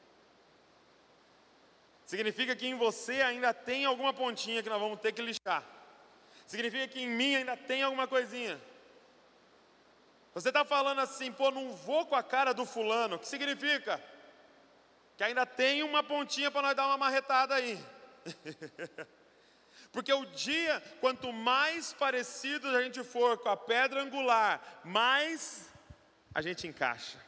Significa 2.08 2.56
que 2.56 2.66
em 2.66 2.76
você 2.76 3.22
ainda 3.22 3.54
tem 3.54 3.86
alguma 3.86 4.14
pontinha 4.14 4.64
que 4.64 4.70
nós 4.70 4.80
vamos 4.80 5.00
ter 5.02 5.12
que 5.12 5.22
lixar. 5.22 5.64
Significa 6.48 6.88
que 6.88 7.02
em 7.02 7.10
mim 7.10 7.36
ainda 7.36 7.56
tem 7.56 7.84
alguma 7.84 8.08
coisinha. 8.08 8.60
Você 10.34 10.48
está 10.48 10.64
falando 10.64 11.02
assim, 11.02 11.32
pô, 11.32 11.52
não 11.52 11.76
vou 11.76 12.06
com 12.06 12.16
a 12.16 12.24
cara 12.24 12.54
do 12.54 12.66
fulano. 12.66 13.18
O 13.18 13.20
que 13.20 13.28
significa? 13.28 14.02
Que 15.18 15.24
ainda 15.24 15.46
tem 15.46 15.82
uma 15.82 16.04
pontinha 16.04 16.52
para 16.52 16.62
nós 16.62 16.76
dar 16.76 16.86
uma 16.86 16.98
marretada 16.98 17.56
aí. 17.56 17.84
Porque 19.92 20.14
o 20.14 20.26
dia, 20.26 20.82
quanto 21.02 21.34
mais 21.34 21.92
parecido 21.92 22.68
a 22.70 22.84
gente 22.84 23.04
for 23.04 23.38
com 23.40 23.50
a 23.50 23.58
pedra 23.58 24.02
angular, 24.02 24.82
mais 24.84 25.70
a 26.36 26.42
gente 26.42 26.68
encaixa. 26.68 27.20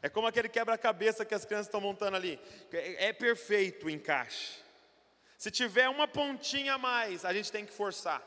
É 0.00 0.08
como 0.08 0.28
aquele 0.28 0.48
quebra-cabeça 0.48 1.24
que 1.24 1.34
as 1.34 1.44
crianças 1.44 1.66
estão 1.66 1.80
montando 1.80 2.16
ali. 2.16 2.38
É, 2.70 3.06
é 3.06 3.12
perfeito 3.12 3.86
o 3.86 3.90
encaixe. 3.90 4.62
Se 5.36 5.50
tiver 5.50 5.88
uma 5.88 6.06
pontinha 6.06 6.74
a 6.74 6.78
mais, 6.78 7.24
a 7.24 7.32
gente 7.32 7.50
tem 7.50 7.66
que 7.66 7.72
forçar. 7.72 8.22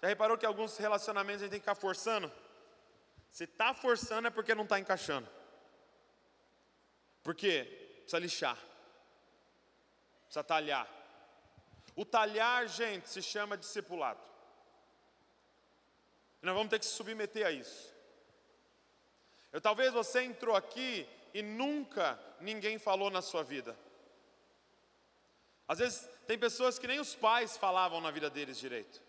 Já 0.00 0.08
reparou 0.08 0.38
que 0.38 0.46
alguns 0.46 0.78
relacionamentos 0.78 1.42
a 1.42 1.44
gente 1.44 1.50
tem 1.50 1.60
que 1.60 1.64
ficar 1.64 1.74
forçando? 1.74 2.32
Se 3.30 3.44
está 3.44 3.74
forçando 3.74 4.28
é 4.28 4.30
porque 4.30 4.54
não 4.54 4.64
está 4.64 4.78
encaixando. 4.78 5.28
Por 7.22 7.34
quê? 7.34 7.85
Precisa 8.06 8.20
lixar. 8.20 8.58
Precisa 10.26 10.44
talhar. 10.44 10.88
O 11.96 12.04
talhar, 12.04 12.68
gente, 12.68 13.08
se 13.08 13.20
chama 13.20 13.56
discipulado. 13.56 14.20
Nós 16.40 16.54
vamos 16.54 16.70
ter 16.70 16.78
que 16.78 16.86
se 16.86 16.92
submeter 16.92 17.44
a 17.44 17.50
isso. 17.50 17.92
Eu, 19.52 19.60
talvez 19.60 19.92
você 19.92 20.22
entrou 20.22 20.54
aqui 20.54 21.08
e 21.34 21.42
nunca 21.42 22.18
ninguém 22.40 22.78
falou 22.78 23.10
na 23.10 23.20
sua 23.20 23.42
vida. 23.42 23.76
Às 25.66 25.80
vezes 25.80 26.08
tem 26.28 26.38
pessoas 26.38 26.78
que 26.78 26.86
nem 26.86 27.00
os 27.00 27.16
pais 27.16 27.56
falavam 27.56 28.00
na 28.00 28.12
vida 28.12 28.30
deles 28.30 28.56
direito. 28.56 29.02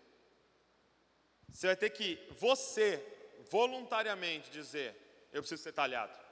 Você 1.52 1.68
vai 1.68 1.76
ter 1.76 1.90
que, 1.90 2.18
você, 2.32 3.00
voluntariamente 3.48 4.50
dizer: 4.50 5.28
Eu 5.32 5.40
preciso 5.40 5.62
ser 5.62 5.72
talhado. 5.72 6.27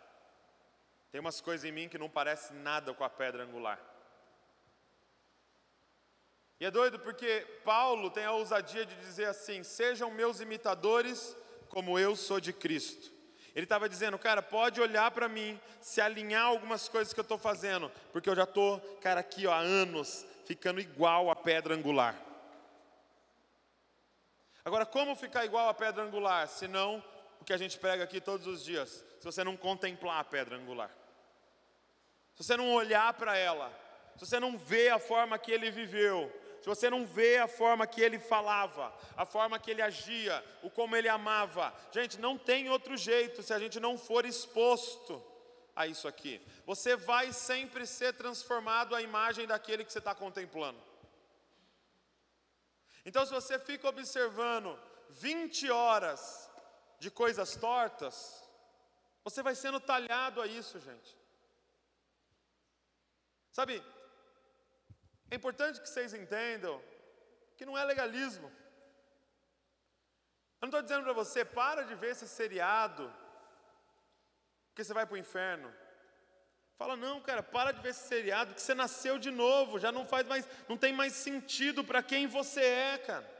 Tem 1.11 1.21
umas 1.21 1.41
coisas 1.41 1.65
em 1.65 1.73
mim 1.73 1.89
que 1.89 1.99
não 1.99 2.09
parece 2.09 2.53
nada 2.53 2.93
com 2.93 3.05
a 3.05 3.11
pedra 3.11 3.45
angular. 3.45 3.81
E 6.59 6.65
é 6.65 6.71
doido 6.71 6.99
porque 6.99 7.47
Paulo 7.65 8.11
tem 8.11 8.25
a 8.25 8.33
ousadia 8.33 8.87
de 8.87 8.95
dizer 8.97 9.27
assim: 9.27 9.63
Sejam 9.63 10.11
meus 10.11 10.41
imitadores, 10.41 11.37
como 11.69 11.99
eu 11.99 12.17
sou 12.17 12.41
de 12.41 12.53
Cristo. 12.53 13.15
Ele 13.55 13.65
estava 13.65 13.89
dizendo, 13.89 14.19
cara, 14.19 14.43
pode 14.43 14.83
olhar 14.83 15.11
para 15.11 15.29
mim, 15.29 15.59
se 15.81 15.99
alinhar 15.99 16.45
algumas 16.45 16.91
coisas 16.91 17.15
que 17.15 17.21
eu 17.21 17.23
estou 17.23 17.39
fazendo, 17.39 17.91
porque 18.13 18.29
eu 18.29 18.37
já 18.37 18.45
estou, 18.45 18.79
cara, 19.01 19.21
aqui 19.21 19.47
ó, 19.47 19.53
há 19.53 19.59
anos, 19.61 20.27
ficando 20.45 20.79
igual 20.79 21.31
à 21.31 21.37
pedra 21.37 21.75
angular. 21.75 22.15
Agora, 24.63 24.85
como 24.85 25.17
ficar 25.17 25.47
igual 25.47 25.71
à 25.71 25.75
pedra 25.75 26.03
angular, 26.03 26.47
se 26.49 26.69
não 26.69 27.03
que 27.47 27.53
a 27.53 27.57
gente 27.57 27.79
prega 27.79 28.03
aqui 28.03 28.21
todos 28.21 28.45
os 28.49 28.65
dias, 28.65 29.05
se 29.21 29.25
você 29.25 29.45
não 29.45 29.57
contemplar 29.57 30.19
a 30.21 30.25
pedra 30.25 30.57
angular, 30.57 30.91
se 32.35 32.43
você 32.43 32.57
não 32.57 32.75
olhar 32.75 33.15
para 33.15 33.37
ela, 33.39 33.73
se 34.17 34.27
você 34.27 34.41
não 34.41 34.59
ver 34.59 34.91
a 34.91 34.99
forma 34.99 35.39
que 35.39 35.53
ele 35.53 35.71
viveu, 35.71 36.31
se 36.61 36.67
você 36.69 36.91
não 36.91 37.07
vê 37.07 37.39
a 37.39 37.47
forma 37.47 37.87
que 37.87 38.01
ele 38.01 38.19
falava, 38.19 38.93
a 39.17 39.25
forma 39.25 39.61
que 39.61 39.71
ele 39.71 39.81
agia, 39.81 40.45
o 40.61 40.69
como 40.69 40.97
ele 40.97 41.09
amava, 41.09 41.73
gente, 41.93 42.19
não 42.19 42.37
tem 42.37 42.69
outro 42.69 42.97
jeito 42.97 43.45
se 43.45 43.55
a 43.55 43.59
gente 43.61 43.79
não 43.79 43.97
for 43.97 44.27
exposto 44.27 45.23
a 45.77 45.87
isso 45.87 46.09
aqui. 46.09 46.45
Você 46.67 46.97
vai 46.97 47.33
sempre 47.33 47.87
ser 47.87 48.15
transformado 48.15 48.97
à 48.97 49.01
imagem 49.01 49.47
daquele 49.47 49.85
que 49.85 49.93
você 49.93 49.99
está 49.99 50.17
contemplando. 50.17 50.83
Então, 53.05 53.25
se 53.25 53.33
você 53.33 53.57
fica 53.57 53.89
observando 53.89 54.77
20 55.11 55.71
horas 55.71 56.46
de 57.07 57.11
coisas 57.23 57.51
tortas, 57.55 58.17
você 59.27 59.41
vai 59.47 59.55
sendo 59.55 59.79
talhado 59.79 60.41
a 60.43 60.47
isso, 60.61 60.81
gente. 60.81 61.11
Sabe, 63.53 63.75
é 65.31 65.37
importante 65.37 65.81
que 65.81 65.89
vocês 65.89 66.13
entendam 66.13 66.83
que 67.57 67.65
não 67.69 67.79
é 67.79 67.85
legalismo. 67.85 68.49
Eu 70.57 70.63
não 70.63 70.69
estou 70.69 70.83
dizendo 70.83 71.05
para 71.05 71.13
você, 71.13 71.45
para 71.45 71.85
de 71.85 71.95
ver 71.95 72.11
esse 72.11 72.27
seriado, 72.27 73.05
porque 74.69 74.83
você 74.83 74.93
vai 74.93 75.07
para 75.07 75.15
o 75.15 75.25
inferno. 75.25 75.73
Fala, 76.77 76.97
não, 76.97 77.21
cara, 77.21 77.43
para 77.43 77.71
de 77.73 77.81
ver 77.81 77.91
esse 77.91 78.09
seriado, 78.09 78.53
que 78.53 78.61
você 78.61 78.75
nasceu 78.75 79.17
de 79.17 79.31
novo, 79.31 79.79
já 79.79 79.93
não 79.93 80.05
faz 80.05 80.27
mais, 80.27 80.49
não 80.69 80.77
tem 80.77 80.93
mais 80.93 81.13
sentido 81.13 81.85
para 81.85 82.03
quem 82.03 82.27
você 82.27 82.65
é, 82.65 82.99
cara. 82.99 83.36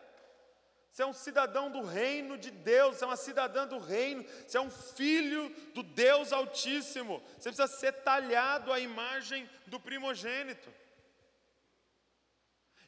Você 0.97 1.03
é 1.03 1.07
um 1.07 1.13
cidadão 1.13 1.71
do 1.71 1.83
reino 1.83 2.39
de 2.39 2.51
Deus, 2.51 2.97
você 2.97 3.05
é 3.05 3.07
uma 3.07 3.19
cidadã 3.19 3.67
do 3.67 3.79
reino, 3.79 4.25
você 4.47 4.57
é 4.57 4.61
um 4.63 4.71
filho 4.71 5.51
do 5.75 5.83
Deus 5.83 6.33
Altíssimo. 6.33 7.23
Você 7.39 7.51
precisa 7.51 7.67
ser 7.67 7.93
talhado 8.03 8.73
à 8.73 8.81
imagem 8.81 9.47
do 9.67 9.79
primogênito. 9.79 10.73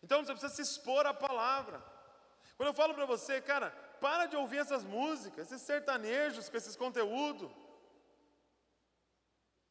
Então 0.03 0.25
você 0.25 0.33
precisa 0.33 0.55
se 0.55 0.63
expor 0.63 1.05
à 1.05 1.13
palavra. 1.13 1.85
Quando 2.57 2.69
eu 2.69 2.73
falo 2.73 2.95
para 2.95 3.05
você, 3.05 3.43
cara, 3.43 3.73
para 4.01 4.25
de 4.25 4.37
ouvir 4.37 4.61
essas 4.61 4.85
músicas, 4.85 5.53
esses 5.53 5.61
sertanejos 5.61 6.49
com 6.49 6.57
esses 6.57 6.77
conteúdos. 6.77 7.51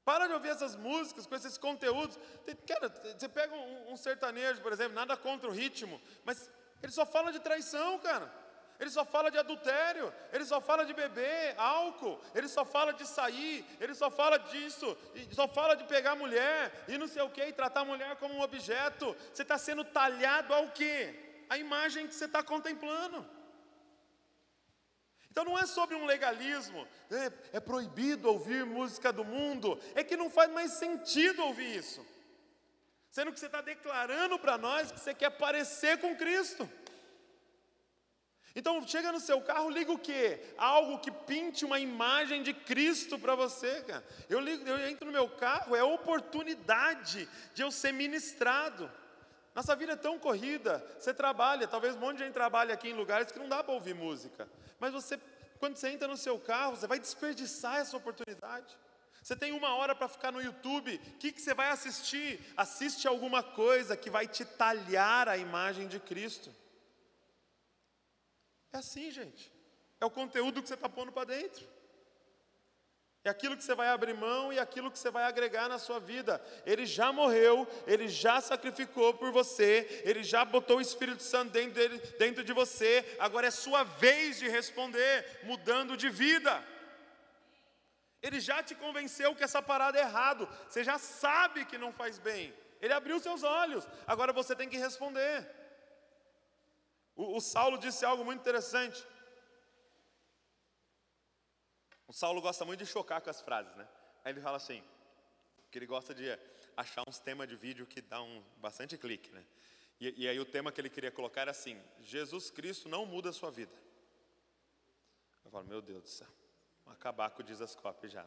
Para 0.05 0.27
de 0.27 0.33
ouvir 0.33 0.49
essas 0.49 0.75
músicas 0.75 1.25
com 1.25 1.33
esses 1.33 1.57
conteúdos. 1.57 2.19
Cara, 2.67 2.87
você 3.17 3.27
pega 3.27 3.55
um, 3.55 3.93
um 3.93 3.97
sertanejo, 3.97 4.61
por 4.61 4.71
exemplo, 4.71 4.93
nada 4.93 5.17
contra 5.17 5.49
o 5.49 5.51
ritmo, 5.51 5.99
mas 6.23 6.51
ele 6.81 6.91
só 6.91 7.05
fala 7.05 7.31
de 7.31 7.39
traição, 7.39 7.99
cara 7.99 8.31
ele 8.79 8.89
só 8.89 9.03
fala 9.03 9.31
de 9.31 9.37
adultério, 9.37 10.13
ele 10.31 10.45
só 10.45 10.61
fala 10.61 10.85
de 10.85 10.93
beber 10.93 11.55
álcool, 11.57 12.19
ele 12.35 12.47
só 12.47 12.63
fala 12.63 12.93
de 12.93 13.07
sair, 13.07 13.65
ele 13.79 13.95
só 13.95 14.09
fala 14.09 14.37
disso, 14.37 14.95
só 15.31 15.47
fala 15.47 15.75
de 15.75 15.83
pegar 15.85 16.15
mulher 16.15 16.85
e 16.87 16.97
não 16.97 17.07
sei 17.07 17.23
o 17.23 17.29
que, 17.29 17.43
e 17.43 17.53
tratar 17.53 17.81
a 17.81 17.85
mulher 17.85 18.15
como 18.17 18.35
um 18.35 18.41
objeto. 18.41 19.15
Você 19.33 19.41
está 19.41 19.57
sendo 19.57 19.83
talhado 19.83 20.53
ao 20.53 20.69
quê? 20.69 21.43
A 21.49 21.57
imagem 21.57 22.07
que 22.07 22.13
você 22.13 22.25
está 22.25 22.43
contemplando. 22.43 23.25
Então 25.31 25.43
não 25.45 25.57
é 25.57 25.65
sobre 25.65 25.95
um 25.95 26.05
legalismo, 26.05 26.87
é, 27.11 27.57
é 27.57 27.59
proibido 27.59 28.27
ouvir 28.27 28.65
música 28.65 29.11
do 29.11 29.23
mundo, 29.23 29.79
é 29.95 30.03
que 30.03 30.17
não 30.17 30.29
faz 30.29 30.51
mais 30.51 30.73
sentido 30.73 31.43
ouvir 31.43 31.77
isso. 31.77 32.05
Sendo 33.17 33.31
que 33.33 33.39
você 33.39 33.47
está 33.47 33.61
declarando 33.61 34.37
para 34.37 34.59
nós 34.59 34.91
que 34.91 34.99
você 34.99 35.11
quer 35.11 35.31
parecer 35.31 35.97
com 35.97 36.15
Cristo. 36.15 36.69
Então 38.55 38.87
chega 38.87 39.11
no 39.11 39.19
seu 39.19 39.41
carro, 39.41 39.71
liga 39.71 39.91
o 39.91 39.97
quê? 39.97 40.39
Algo 40.55 40.99
que 40.99 41.09
pinte 41.09 41.65
uma 41.65 41.79
imagem 41.79 42.43
de 42.43 42.53
Cristo 42.53 43.17
para 43.17 43.33
você, 43.33 43.81
cara. 43.81 44.05
Eu, 44.29 44.39
ligo, 44.39 44.69
eu 44.69 44.77
entro 44.87 45.07
no 45.07 45.11
meu 45.11 45.27
carro, 45.27 45.75
é 45.75 45.81
oportunidade 45.81 47.27
de 47.55 47.63
eu 47.63 47.71
ser 47.71 47.91
ministrado. 47.91 48.87
Nossa 49.55 49.75
vida 49.75 49.93
é 49.93 49.95
tão 49.95 50.19
corrida. 50.19 50.85
Você 50.99 51.11
trabalha, 51.11 51.67
talvez 51.67 51.95
um 51.95 51.99
monte 51.99 52.17
de 52.17 52.25
gente 52.25 52.33
trabalhe 52.35 52.71
aqui 52.71 52.89
em 52.89 52.93
lugares 52.93 53.31
que 53.31 53.39
não 53.39 53.49
dá 53.49 53.63
para 53.63 53.73
ouvir 53.73 53.95
música. 53.95 54.47
Mas 54.79 54.93
você, 54.93 55.19
quando 55.57 55.75
você 55.75 55.89
entra 55.89 56.07
no 56.07 56.17
seu 56.17 56.37
carro, 56.37 56.75
você 56.75 56.85
vai 56.85 56.99
desperdiçar 56.99 57.77
essa 57.77 57.97
oportunidade. 57.97 58.77
Você 59.27 59.35
tem 59.35 59.51
uma 59.51 59.75
hora 59.75 59.93
para 59.93 60.07
ficar 60.07 60.31
no 60.31 60.41
YouTube, 60.41 60.95
o 60.95 61.17
que, 61.17 61.33
que 61.33 61.41
você 61.41 61.53
vai 61.53 61.67
assistir? 61.67 62.39
Assiste 62.55 63.09
alguma 63.09 63.43
coisa 63.43 63.97
que 63.97 64.09
vai 64.09 64.25
te 64.25 64.45
talhar 64.45 65.27
a 65.27 65.37
imagem 65.37 65.85
de 65.89 65.99
Cristo. 65.99 66.49
É 68.71 68.77
assim, 68.77 69.11
gente. 69.11 69.51
É 69.99 70.05
o 70.05 70.09
conteúdo 70.09 70.61
que 70.61 70.69
você 70.69 70.75
está 70.75 70.87
pondo 70.87 71.11
para 71.11 71.25
dentro. 71.25 71.67
É 73.25 73.29
aquilo 73.29 73.57
que 73.57 73.65
você 73.65 73.75
vai 73.75 73.89
abrir 73.89 74.13
mão 74.13 74.53
e 74.53 74.59
aquilo 74.59 74.89
que 74.89 74.97
você 74.97 75.11
vai 75.11 75.25
agregar 75.25 75.67
na 75.67 75.77
sua 75.77 75.99
vida. 75.99 76.41
Ele 76.65 76.85
já 76.85 77.11
morreu, 77.11 77.67
ele 77.85 78.07
já 78.07 78.39
sacrificou 78.39 79.13
por 79.13 79.33
você, 79.33 80.03
ele 80.05 80.23
já 80.23 80.45
botou 80.45 80.77
o 80.77 80.81
Espírito 80.81 81.21
Santo 81.21 81.51
dentro, 81.51 81.73
dele, 81.73 81.97
dentro 82.17 82.45
de 82.45 82.53
você. 82.53 83.03
Agora 83.19 83.47
é 83.47 83.51
sua 83.51 83.83
vez 83.83 84.39
de 84.39 84.47
responder, 84.47 85.41
mudando 85.43 85.97
de 85.97 86.09
vida. 86.09 86.76
Ele 88.21 88.39
já 88.39 88.63
te 88.63 88.73
convenceu 88.75 89.35
que 89.35 89.43
essa 89.43 89.61
parada 89.61 89.97
é 89.97 90.01
errado. 90.01 90.47
Você 90.67 90.83
já 90.83 90.97
sabe 90.97 91.65
que 91.65 91.77
não 91.77 91.91
faz 91.93 92.17
bem. 92.17 92.53
Ele 92.81 92.93
abriu 92.93 93.19
seus 93.19 93.43
olhos. 93.43 93.87
Agora 94.05 94.33
você 94.33 94.55
tem 94.55 94.69
que 94.69 94.77
responder. 94.77 95.47
O, 97.15 97.37
o 97.37 97.41
Saulo 97.41 97.77
disse 97.77 98.03
algo 98.05 98.25
muito 98.25 98.41
interessante. 98.41 99.05
O 102.07 102.13
Saulo 102.13 102.41
gosta 102.41 102.65
muito 102.65 102.83
de 102.83 102.89
chocar 102.89 103.21
com 103.21 103.29
as 103.29 103.41
frases, 103.41 103.75
né? 103.75 103.87
Aí 104.23 104.31
ele 104.31 104.41
fala 104.41 104.57
assim, 104.57 104.83
que 105.69 105.77
ele 105.77 105.85
gosta 105.85 106.13
de 106.15 106.25
achar 106.75 107.03
uns 107.07 107.19
temas 107.19 107.47
de 107.47 107.55
vídeo 107.55 107.85
que 107.85 108.01
dá 108.01 108.21
um 108.21 108.43
bastante 108.57 108.97
clique, 108.97 109.29
né? 109.31 109.45
E, 109.99 110.23
e 110.23 110.27
aí 110.27 110.39
o 110.39 110.45
tema 110.45 110.71
que 110.71 110.79
ele 110.79 110.89
queria 110.89 111.11
colocar 111.11 111.41
era 111.41 111.51
assim: 111.51 111.81
Jesus 111.99 112.49
Cristo 112.49 112.87
não 112.87 113.05
muda 113.05 113.29
a 113.29 113.33
sua 113.33 113.51
vida. 113.51 113.73
Eu 115.43 115.51
falo, 115.51 115.65
meu 115.65 115.81
Deus 115.81 116.03
do 116.03 116.09
céu 116.09 116.27
acabar 116.91 117.29
com 117.31 117.41
o 117.41 117.45
Dizascope 117.45 118.07
já. 118.07 118.25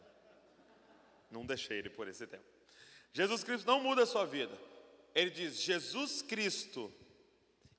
Não 1.29 1.45
deixei 1.45 1.79
ele 1.79 1.89
por 1.89 2.07
esse 2.07 2.27
tempo. 2.27 2.43
Jesus 3.13 3.43
Cristo 3.43 3.65
não 3.65 3.81
muda 3.81 4.03
a 4.03 4.05
sua 4.05 4.25
vida. 4.25 4.57
Ele 5.13 5.29
diz: 5.29 5.61
Jesus 5.61 6.21
Cristo, 6.21 6.93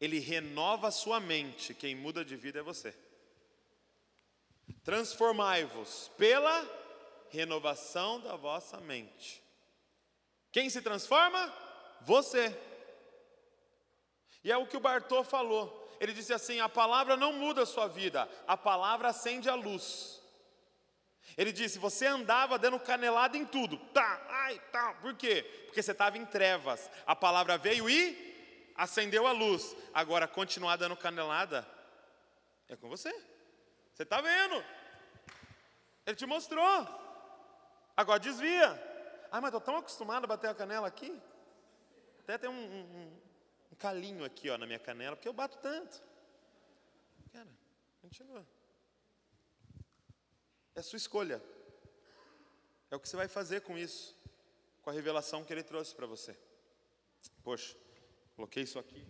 ele 0.01 0.19
renova 0.19 0.89
a 0.89 0.93
sua 0.93 1.21
mente. 1.21 1.75
Quem 1.75 1.95
muda 1.95 2.25
de 2.25 2.37
vida 2.37 2.61
é 2.61 2.63
você. 2.63 2.95
Transformai-vos 4.85 6.11
pela 6.17 6.67
renovação 7.31 8.21
da 8.21 8.37
vossa 8.37 8.79
mente. 8.79 9.43
Quem 10.51 10.69
se 10.69 10.83
transforma? 10.83 11.53
Você. 12.03 12.59
E 14.45 14.51
é 14.51 14.57
o 14.57 14.67
que 14.67 14.77
o 14.77 14.81
Bartô 14.81 15.23
falou. 15.25 15.81
Ele 16.01 16.13
disse 16.13 16.33
assim: 16.33 16.61
a 16.61 16.69
palavra 16.69 17.17
não 17.17 17.33
muda 17.33 17.63
a 17.63 17.67
sua 17.67 17.87
vida, 17.87 18.29
a 18.47 18.57
palavra 18.57 19.09
acende 19.09 19.49
a 19.49 19.55
luz. 19.55 20.22
Ele 21.37 21.53
disse: 21.53 21.79
Você 21.79 22.07
andava 22.07 22.59
dando 22.59 22.79
canelada 22.79 23.37
em 23.37 23.45
tudo, 23.45 23.79
tá, 23.93 24.27
ai, 24.29 24.59
tá, 24.71 24.95
por 24.95 25.15
quê? 25.15 25.43
Porque 25.67 25.83
você 25.83 25.93
estava 25.93 26.19
em 26.19 26.27
trevas. 26.27 26.91
A 27.07 27.17
palavra 27.17 27.57
veio 27.57 27.89
e 27.89 28.73
acendeu 28.75 29.27
a 29.27 29.33
luz. 29.33 29.75
Agora, 29.95 30.29
continuar 30.29 30.77
dando 30.77 30.97
canelada 30.97 31.67
é 32.69 32.77
com 32.77 32.89
você. 32.89 33.13
Você 33.93 34.03
está 34.03 34.21
vendo? 34.21 34.65
Ele 36.07 36.17
te 36.17 36.27
mostrou. 36.27 36.87
Agora 37.97 38.19
desvia. 38.19 38.91
Ah, 39.31 39.41
mas 39.41 39.49
estou 39.49 39.61
tão 39.61 39.77
acostumado 39.77 40.25
a 40.25 40.29
bater 40.29 40.51
a 40.51 40.55
canela 40.55 40.87
aqui. 40.87 41.21
Até 42.21 42.39
tem 42.39 42.51
um, 42.51 42.55
um, 42.55 43.21
um 43.73 43.77
calinho 43.77 44.25
aqui 44.25 44.51
ó, 44.51 44.59
na 44.59 44.67
minha 44.67 44.79
canela, 44.79 45.17
porque 45.17 45.29
eu 45.29 45.33
bato 45.33 45.59
tanto. 45.59 46.03
Cara, 47.33 47.49
continua. 48.01 48.47
É 50.75 50.83
sua 50.83 50.97
escolha. 50.97 51.43
É 52.91 52.97
o 52.97 53.01
que 53.01 53.09
você 53.09 53.17
vai 53.17 53.29
fazer 53.29 53.63
com 53.63 53.77
isso, 53.79 54.17
com 54.83 54.91
a 54.91 54.93
revelação 54.93 55.45
que 55.45 55.53
ele 55.53 55.63
trouxe 55.63 55.95
para 55.95 56.07
você. 56.07 56.37
Poxa, 57.43 57.77
coloquei 58.37 58.63
isso 58.65 58.79
aqui 58.79 59.07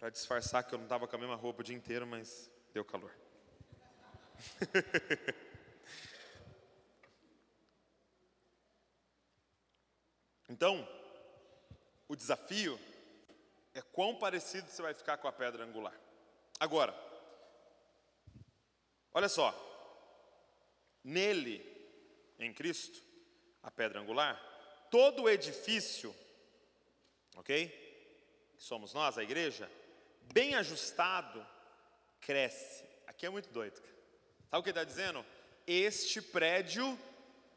para 0.00 0.08
disfarçar 0.08 0.64
que 0.64 0.74
eu 0.74 0.78
não 0.78 0.86
estava 0.86 1.06
com 1.06 1.14
a 1.14 1.18
mesma 1.18 1.36
roupa 1.36 1.60
o 1.60 1.64
dia 1.64 1.76
inteiro, 1.76 2.06
mas 2.06 2.50
deu 2.72 2.82
calor. 2.82 3.14
então, 10.48 10.88
o 12.08 12.16
desafio 12.16 12.80
é 13.74 13.82
quão 13.82 14.16
parecido 14.16 14.70
você 14.70 14.80
vai 14.80 14.94
ficar 14.94 15.18
com 15.18 15.28
a 15.28 15.32
pedra 15.32 15.64
angular. 15.64 15.92
Agora, 16.58 16.94
Olha 19.12 19.28
só, 19.28 19.52
nele, 21.02 21.64
em 22.38 22.52
Cristo, 22.52 23.02
a 23.62 23.70
pedra 23.70 24.00
angular, 24.00 24.40
todo 24.90 25.22
o 25.22 25.28
edifício, 25.28 26.14
ok? 27.36 27.68
Que 28.56 28.62
somos 28.62 28.94
nós, 28.94 29.18
a 29.18 29.22
igreja, 29.22 29.70
bem 30.32 30.54
ajustado, 30.54 31.46
cresce. 32.20 32.84
Aqui 33.06 33.26
é 33.26 33.30
muito 33.30 33.50
doido. 33.50 33.76
Sabe 34.48 34.60
o 34.60 34.62
que 34.62 34.70
está 34.70 34.84
dizendo? 34.84 35.24
Este 35.66 36.22
prédio 36.22 36.98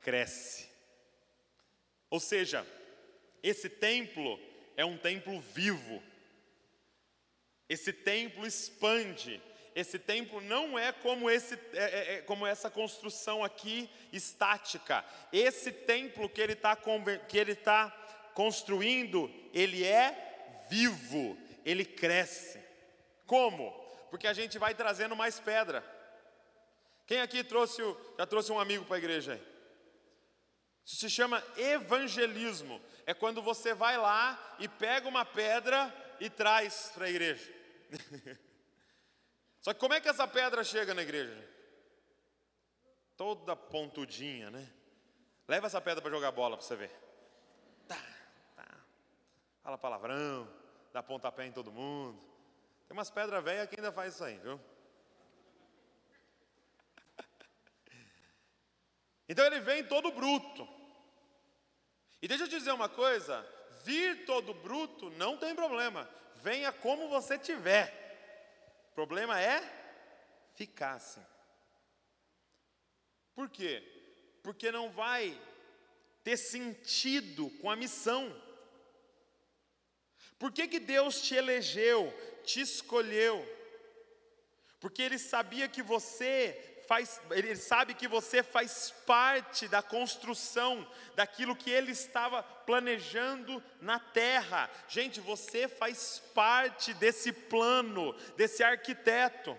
cresce. 0.02 0.70
Ou 2.10 2.20
seja, 2.20 2.66
esse 3.42 3.70
templo 3.70 4.40
é 4.76 4.86
um 4.86 4.98
templo 4.98 5.40
vivo. 5.40 6.02
Esse 7.68 7.92
templo 7.92 8.46
expande 8.46 9.42
esse 9.76 9.98
templo 9.98 10.40
não 10.42 10.78
é 10.78 10.92
como, 10.92 11.30
esse, 11.30 11.56
é, 11.74 11.84
é, 11.84 12.14
é 12.16 12.22
como 12.22 12.46
essa 12.46 12.70
construção 12.70 13.44
aqui 13.44 13.90
estática. 14.12 15.04
Esse 15.32 15.72
templo 15.72 16.30
que 16.30 16.42
ele 16.42 16.54
está 16.54 16.78
que 17.28 17.38
ele 17.38 17.56
tá 17.56 17.90
construindo, 18.34 19.32
ele 19.54 19.84
é 19.84 20.66
vivo, 20.70 21.38
ele 21.66 21.86
cresce. 21.86 22.60
Como? 23.26 23.72
Porque 24.10 24.28
a 24.28 24.34
gente 24.34 24.60
vai 24.60 24.76
trazendo 24.76 25.16
mais 25.16 25.40
pedra. 25.40 25.84
Quem 27.08 27.22
aqui 27.22 27.44
trouxe 27.44 27.82
já 28.18 28.26
trouxe 28.26 28.52
um 28.52 28.60
amigo 28.60 28.86
para 28.86 28.96
a 28.96 29.00
igreja? 29.00 29.42
Isso 30.86 30.98
se 30.98 31.10
chama 31.10 31.44
evangelismo. 31.58 32.82
É 33.06 33.14
quando 33.14 33.42
você 33.42 33.74
vai 33.74 33.98
lá 33.98 34.56
e 34.60 34.68
pega 34.68 35.08
uma 35.08 35.26
pedra 35.26 35.94
e 36.20 36.30
traz 36.30 36.92
para 36.94 37.06
a 37.06 37.10
igreja. 37.10 37.52
Só 39.64 39.74
que 39.74 39.80
como 39.80 39.94
é 39.94 40.02
que 40.02 40.10
essa 40.10 40.28
pedra 40.28 40.62
chega 40.62 40.94
na 40.94 41.02
igreja? 41.02 41.50
Toda 43.16 43.56
pontudinha, 43.56 44.52
né? 44.52 44.70
Leva 45.48 45.68
essa 45.68 45.80
pedra 45.80 46.02
para 46.02 46.12
jogar 46.12 46.34
bola 46.34 46.58
para 46.58 46.66
você 46.66 46.76
ver. 46.76 46.92
Tá, 47.88 47.98
tá. 48.58 48.68
Fala 49.64 49.78
palavrão, 49.78 50.54
dá 50.92 51.02
pontapé 51.02 51.46
em 51.46 51.54
todo 51.54 51.72
mundo. 51.72 52.22
Tem 52.90 52.98
umas 52.98 53.10
pedras 53.10 53.42
velhas 53.42 53.70
que 53.70 53.78
ainda 53.78 53.94
faz 53.94 54.14
isso 54.14 54.24
aí, 54.26 54.38
viu? 54.38 54.60
Então 59.30 59.46
ele 59.46 59.62
vem 59.62 59.86
todo 59.86 60.12
bruto. 60.12 60.68
E 62.22 62.28
deixa 62.28 62.44
eu 62.44 62.50
te 62.50 62.58
dizer 62.58 62.74
uma 62.74 62.90
coisa: 62.90 63.48
vir 63.86 64.26
todo 64.26 64.54
bruto 64.54 65.10
não 65.12 65.38
tem 65.38 65.56
problema. 65.56 66.10
Venha 66.36 66.74
como 66.74 67.08
você 67.08 67.40
tiver. 67.40 68.03
O 68.94 68.96
problema 68.96 69.42
é 69.42 69.60
ficar 70.54 70.94
assim. 70.94 71.26
Por 73.34 73.50
quê? 73.50 73.82
Porque 74.44 74.72
não 74.72 74.92
vai 74.92 75.36
ter 76.24 76.38
sentido 76.38 77.50
com 77.60 77.72
a 77.72 77.76
missão. 77.76 78.32
Por 80.38 80.52
que, 80.52 80.68
que 80.68 80.80
Deus 80.80 81.24
te 81.24 81.34
elegeu, 81.34 82.14
te 82.44 82.62
escolheu? 82.62 83.44
Porque 84.80 85.02
Ele 85.02 85.18
sabia 85.18 85.68
que 85.68 85.82
você 85.82 86.73
faz, 86.88 87.22
ele 87.32 87.56
sabe 87.56 87.94
que 87.94 88.08
você 88.08 88.44
faz 88.44 88.92
parte 89.06 89.68
da 89.68 89.82
construção 89.82 90.88
daquilo 91.16 91.56
que 91.56 91.70
ele 91.70 91.92
estava 91.92 92.42
planejando 92.42 93.64
na 93.82 94.00
terra. 94.00 94.70
Gente, 94.88 95.20
você 95.20 95.68
faz 95.68 96.22
parte 96.34 96.94
desse 96.94 97.32
plano, 97.32 98.14
desse 98.36 98.64
arquiteto. 98.64 99.58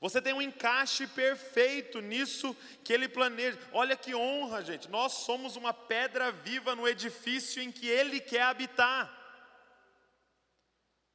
Você 0.00 0.20
tem 0.20 0.32
um 0.32 0.42
encaixe 0.42 1.06
perfeito 1.06 2.00
nisso 2.00 2.54
que 2.84 2.92
ele 2.92 3.08
planeja. 3.08 3.58
Olha 3.72 3.96
que 3.96 4.14
honra, 4.14 4.62
gente. 4.62 4.88
Nós 4.88 5.12
somos 5.12 5.56
uma 5.56 5.72
pedra 5.72 6.30
viva 6.30 6.74
no 6.74 6.86
edifício 6.86 7.62
em 7.62 7.72
que 7.72 7.88
ele 7.88 8.20
quer 8.20 8.42
habitar. 8.42 9.14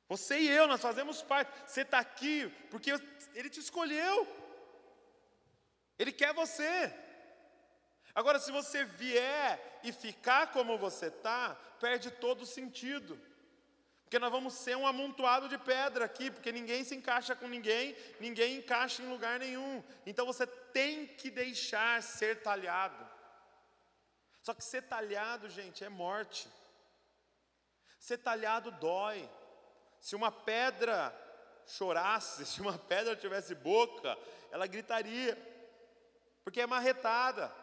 Você 0.09 0.39
e 0.39 0.49
eu, 0.49 0.67
nós 0.67 0.82
fazemos 0.82 1.21
parte. 1.21 1.51
Você 1.65 1.82
está 1.82 1.99
aqui 1.99 2.51
porque 2.69 2.91
ele 3.34 3.49
te 3.49 3.59
escolheu. 3.59 4.42
Ele 5.97 6.11
quer 6.11 6.33
você. 6.33 6.93
Agora, 8.15 8.39
se 8.39 8.51
você 8.51 8.83
vier 8.83 9.79
e 9.83 9.91
ficar 9.91 10.51
como 10.51 10.77
você 10.77 11.07
está, 11.07 11.55
perde 11.79 12.11
todo 12.11 12.41
o 12.41 12.45
sentido. 12.45 13.19
Porque 14.03 14.19
nós 14.19 14.31
vamos 14.31 14.53
ser 14.53 14.77
um 14.77 14.85
amontoado 14.85 15.49
de 15.49 15.57
pedra 15.57 16.05
aqui, 16.05 16.29
porque 16.29 16.51
ninguém 16.51 16.83
se 16.83 16.93
encaixa 16.95 17.35
com 17.35 17.47
ninguém, 17.47 17.95
ninguém 18.19 18.57
encaixa 18.57 19.01
em 19.01 19.09
lugar 19.09 19.39
nenhum. 19.39 19.83
Então 20.05 20.23
você 20.25 20.45
tem 20.45 21.07
que 21.07 21.31
deixar 21.31 22.03
ser 22.03 22.43
talhado. 22.43 23.03
Só 24.43 24.53
que 24.53 24.63
ser 24.63 24.83
talhado, 24.83 25.49
gente, 25.49 25.83
é 25.83 25.89
morte. 25.89 26.47
Ser 27.97 28.17
talhado 28.17 28.69
dói. 28.71 29.27
Se 29.99 30.15
uma 30.15 30.31
pedra 30.31 31.11
chorasse, 31.65 32.45
se 32.51 32.61
uma 32.61 32.77
pedra 32.77 33.15
tivesse 33.15 33.55
boca, 33.55 34.15
ela 34.51 34.67
gritaria, 34.67 35.35
porque 36.43 36.61
é 36.61 36.67
marretada. 36.67 37.53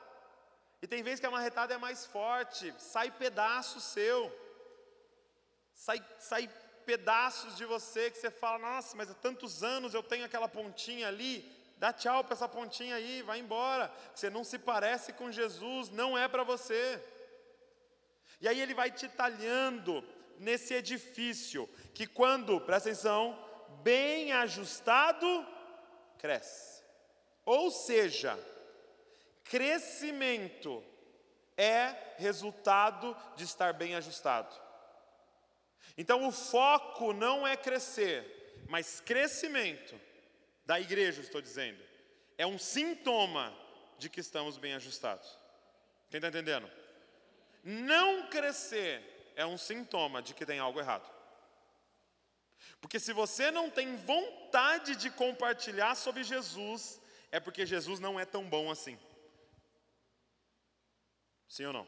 E 0.83 0.87
tem 0.87 1.03
vezes 1.03 1.21
que 1.21 1.27
a 1.27 1.31
marretada 1.31 1.75
é 1.75 1.79
mais 1.79 2.07
forte, 2.07 2.75
sai 2.79 3.11
pedaço 3.11 3.81
seu 3.81 4.33
sai, 5.81 6.05
sai 6.19 6.51
pedaços 6.85 7.57
de 7.57 7.65
você 7.65 8.11
que 8.11 8.19
você 8.19 8.31
fala, 8.31 8.59
nossa, 8.59 8.97
mas 8.97 9.11
há 9.11 9.15
tantos 9.15 9.63
anos 9.63 9.95
eu 9.95 10.03
tenho 10.03 10.25
aquela 10.25 10.49
pontinha 10.49 11.09
ali, 11.09 11.51
dá 11.79 11.93
tchau 11.93 12.23
para 12.23 12.35
essa 12.35 12.49
pontinha 12.49 12.97
aí, 12.97 13.23
vai 13.23 13.39
embora. 13.39 13.91
Você 14.15 14.29
não 14.29 14.45
se 14.45 14.59
parece 14.59 15.13
com 15.15 15.33
Jesus, 15.33 15.89
não 15.89 16.19
é 16.19 16.29
para 16.29 16.43
você. 16.43 17.03
E 18.41 18.49
aí 18.49 18.61
ele 18.61 18.75
vai 18.75 18.91
te 18.91 19.09
talhando 19.09 20.05
nesse 20.39 20.75
edifício, 20.75 21.69
que 21.95 22.07
quando, 22.07 22.61
presta 22.61 22.91
atenção, 22.91 23.39
bem 23.83 24.33
ajustado, 24.33 25.47
cresce. 26.19 26.83
Ou 27.45 27.71
seja, 27.71 28.39
crescimento 29.51 30.81
é 31.57 32.15
resultado 32.19 33.17
de 33.35 33.43
estar 33.43 33.73
bem 33.73 33.97
ajustado. 33.97 34.55
Então 35.99 36.29
o 36.29 36.31
foco 36.31 37.13
não 37.13 37.45
é 37.45 37.57
crescer, 37.57 38.65
mas 38.69 39.01
crescimento 39.01 40.01
da 40.65 40.81
igreja, 40.81 41.21
estou 41.21 41.43
dizendo, 41.43 41.83
é 42.39 42.47
um 42.47 42.61
sintoma 42.61 43.53
de 43.99 44.09
que 44.09 44.21
estamos 44.21 44.57
bem 44.57 44.75
ajustados. 44.75 45.37
Quem 46.09 46.19
está 46.19 46.29
entendendo? 46.29 46.71
Não 47.65 48.29
crescer 48.29 49.33
é 49.35 49.45
um 49.45 49.59
sintoma 49.59 50.23
de 50.23 50.33
que 50.33 50.47
tem 50.47 50.61
algo 50.61 50.79
errado. 50.79 51.11
Porque 52.81 53.01
se 53.01 53.13
você 53.13 53.51
não 53.51 53.69
tem 53.69 53.97
vontade 53.97 54.95
de 54.95 55.11
compartilhar 55.11 55.97
sobre 55.97 56.23
Jesus, 56.23 57.01
é 57.33 57.41
porque 57.41 57.67
Jesus 57.67 57.99
não 57.99 58.19
é 58.19 58.25
tão 58.25 58.49
bom 58.49 58.71
assim. 58.71 58.97
Sim 61.51 61.67
ou 61.67 61.73
não? 61.73 61.87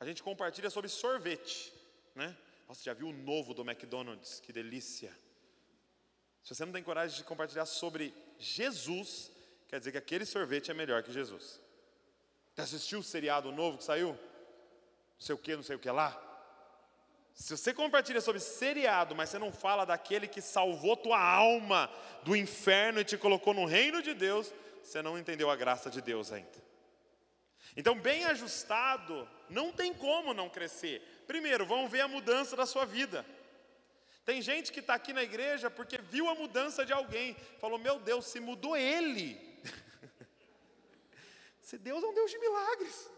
A 0.00 0.04
gente 0.04 0.20
compartilha 0.20 0.68
sobre 0.68 0.90
sorvete, 0.90 1.72
né? 2.12 2.36
Nossa, 2.68 2.82
já 2.82 2.92
viu 2.92 3.06
o 3.06 3.12
novo 3.12 3.54
do 3.54 3.62
McDonald's? 3.62 4.40
Que 4.40 4.52
delícia. 4.52 5.16
Se 6.42 6.52
você 6.52 6.64
não 6.64 6.72
tem 6.72 6.82
coragem 6.82 7.16
de 7.16 7.22
compartilhar 7.22 7.64
sobre 7.66 8.12
Jesus, 8.36 9.30
quer 9.68 9.78
dizer 9.78 9.92
que 9.92 9.98
aquele 9.98 10.26
sorvete 10.26 10.72
é 10.72 10.74
melhor 10.74 11.04
que 11.04 11.12
Jesus. 11.12 11.60
Já 12.56 12.64
assistiu 12.64 12.98
o 12.98 13.02
seriado 13.02 13.52
novo 13.52 13.78
que 13.78 13.84
saiu? 13.84 14.08
Não 14.08 15.20
sei 15.20 15.34
o 15.34 15.38
que, 15.38 15.54
não 15.54 15.62
sei 15.62 15.76
o 15.76 15.78
que 15.78 15.90
lá. 15.90 16.20
Se 17.32 17.56
você 17.56 17.72
compartilha 17.72 18.20
sobre 18.20 18.40
seriado, 18.40 19.14
mas 19.14 19.28
você 19.28 19.38
não 19.38 19.52
fala 19.52 19.84
daquele 19.84 20.26
que 20.26 20.40
salvou 20.40 20.96
tua 20.96 21.20
alma 21.20 21.88
do 22.24 22.34
inferno 22.34 22.98
e 22.98 23.04
te 23.04 23.16
colocou 23.16 23.54
no 23.54 23.66
reino 23.66 24.02
de 24.02 24.14
Deus, 24.14 24.52
você 24.82 25.00
não 25.00 25.16
entendeu 25.16 25.48
a 25.48 25.54
graça 25.54 25.88
de 25.88 26.00
Deus 26.00 26.32
ainda. 26.32 26.65
Então, 27.76 27.98
bem 27.98 28.24
ajustado, 28.24 29.28
não 29.50 29.70
tem 29.70 29.92
como 29.92 30.32
não 30.32 30.48
crescer. 30.48 31.02
Primeiro, 31.26 31.66
vamos 31.66 31.90
ver 31.90 32.00
a 32.00 32.08
mudança 32.08 32.56
da 32.56 32.64
sua 32.64 32.86
vida. 32.86 33.24
Tem 34.24 34.40
gente 34.42 34.72
que 34.72 34.80
está 34.80 34.94
aqui 34.94 35.12
na 35.12 35.22
igreja 35.22 35.70
porque 35.70 35.98
viu 35.98 36.28
a 36.28 36.34
mudança 36.34 36.84
de 36.84 36.92
alguém, 36.92 37.36
falou: 37.60 37.78
Meu 37.78 38.00
Deus, 38.00 38.26
se 38.26 38.40
mudou 38.40 38.76
ele. 38.76 39.38
se 41.60 41.78
Deus 41.78 42.02
é 42.02 42.06
um 42.06 42.14
Deus 42.14 42.30
de 42.30 42.38
milagres, 42.38 43.10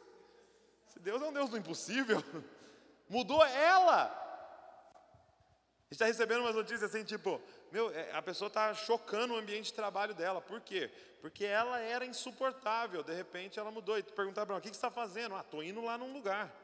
se 0.89 0.99
Deus 0.99 1.23
é 1.23 1.27
um 1.27 1.33
Deus 1.33 1.49
do 1.49 1.57
impossível, 1.57 2.23
mudou 3.09 3.45
ela. 3.47 4.05
A 4.05 5.85
gente 5.85 5.93
está 5.93 6.05
recebendo 6.05 6.41
umas 6.41 6.55
notícias 6.55 6.83
assim, 6.83 7.03
tipo, 7.05 7.41
meu, 7.71 7.91
é, 7.91 8.12
a 8.12 8.23
pessoa 8.23 8.49
está 8.49 8.75
chocando 8.75 9.35
o 9.35 9.37
ambiente 9.37 9.66
de 9.66 9.75
trabalho 9.75 10.14
dela. 10.14 10.41
Por 10.41 10.61
quê? 10.61 10.91
Porque 11.21 11.45
ela 11.45 11.79
era 11.81 12.07
insuportável, 12.07 13.03
de 13.03 13.12
repente 13.12 13.59
ela 13.59 13.71
mudou. 13.71 13.99
E 13.99 14.03
tu 14.03 14.12
perguntar 14.12 14.47
para 14.47 14.55
ela, 14.55 14.61
o 14.61 14.62
que, 14.62 14.69
você 14.69 14.75
está 14.75 14.91
fazendo? 14.91 15.35
Ah, 15.35 15.41
estou 15.41 15.62
indo 15.62 15.83
lá 15.83 15.99
num 15.99 16.12
lugar. 16.12 16.55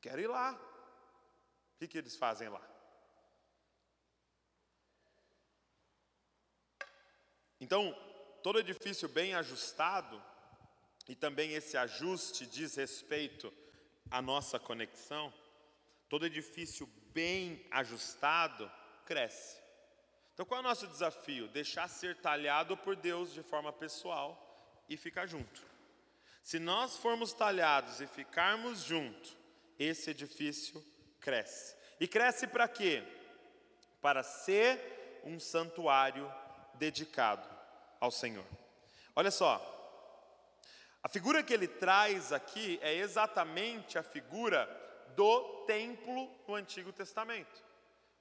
Quero 0.00 0.20
ir 0.20 0.26
lá. 0.26 0.52
O 0.52 1.78
que, 1.78 1.88
que 1.88 1.98
eles 1.98 2.16
fazem 2.16 2.48
lá? 2.48 2.60
Então, 7.60 7.96
todo 8.42 8.58
edifício 8.58 9.08
bem 9.08 9.34
ajustado, 9.34 10.20
e 11.08 11.14
também 11.14 11.54
esse 11.54 11.76
ajuste 11.76 12.44
diz 12.44 12.74
respeito 12.74 13.52
à 14.10 14.20
nossa 14.20 14.58
conexão, 14.58 15.32
todo 16.08 16.26
edifício 16.26 16.86
bem 17.14 17.64
ajustado 17.70 18.70
cresce. 19.04 19.60
Então, 20.32 20.46
qual 20.46 20.58
é 20.58 20.60
o 20.60 20.66
nosso 20.66 20.86
desafio? 20.86 21.48
Deixar 21.48 21.88
ser 21.88 22.16
talhado 22.16 22.76
por 22.76 22.96
Deus 22.96 23.32
de 23.32 23.42
forma 23.42 23.72
pessoal 23.72 24.84
e 24.88 24.96
ficar 24.96 25.26
junto. 25.26 25.62
Se 26.42 26.58
nós 26.58 26.96
formos 26.96 27.32
talhados 27.32 28.00
e 28.00 28.06
ficarmos 28.06 28.82
juntos, 28.82 29.36
esse 29.78 30.10
edifício 30.10 30.84
cresce. 31.20 31.76
E 32.00 32.08
cresce 32.08 32.46
para 32.46 32.66
quê? 32.66 33.02
Para 34.00 34.22
ser 34.22 35.20
um 35.24 35.38
santuário 35.38 36.32
dedicado 36.74 37.48
ao 38.00 38.10
Senhor. 38.10 38.44
Olha 39.14 39.30
só, 39.30 39.60
a 41.02 41.08
figura 41.08 41.42
que 41.42 41.52
ele 41.52 41.68
traz 41.68 42.32
aqui 42.32 42.78
é 42.82 42.94
exatamente 42.94 43.98
a 43.98 44.02
figura 44.02 44.66
do 45.14 45.64
templo 45.66 46.30
no 46.48 46.54
Antigo 46.54 46.92
Testamento, 46.92 47.62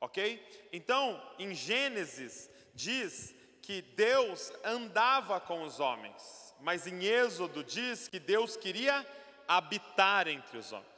ok? 0.01 0.67
Então, 0.73 1.21
em 1.37 1.53
Gênesis, 1.53 2.49
diz 2.73 3.33
que 3.61 3.81
Deus 3.81 4.51
andava 4.65 5.39
com 5.39 5.63
os 5.63 5.79
homens, 5.79 6.53
mas 6.59 6.87
em 6.87 7.05
Êxodo 7.05 7.63
diz 7.63 8.07
que 8.07 8.19
Deus 8.19 8.57
queria 8.57 9.05
habitar 9.47 10.27
entre 10.27 10.57
os 10.57 10.71
homens. 10.71 10.89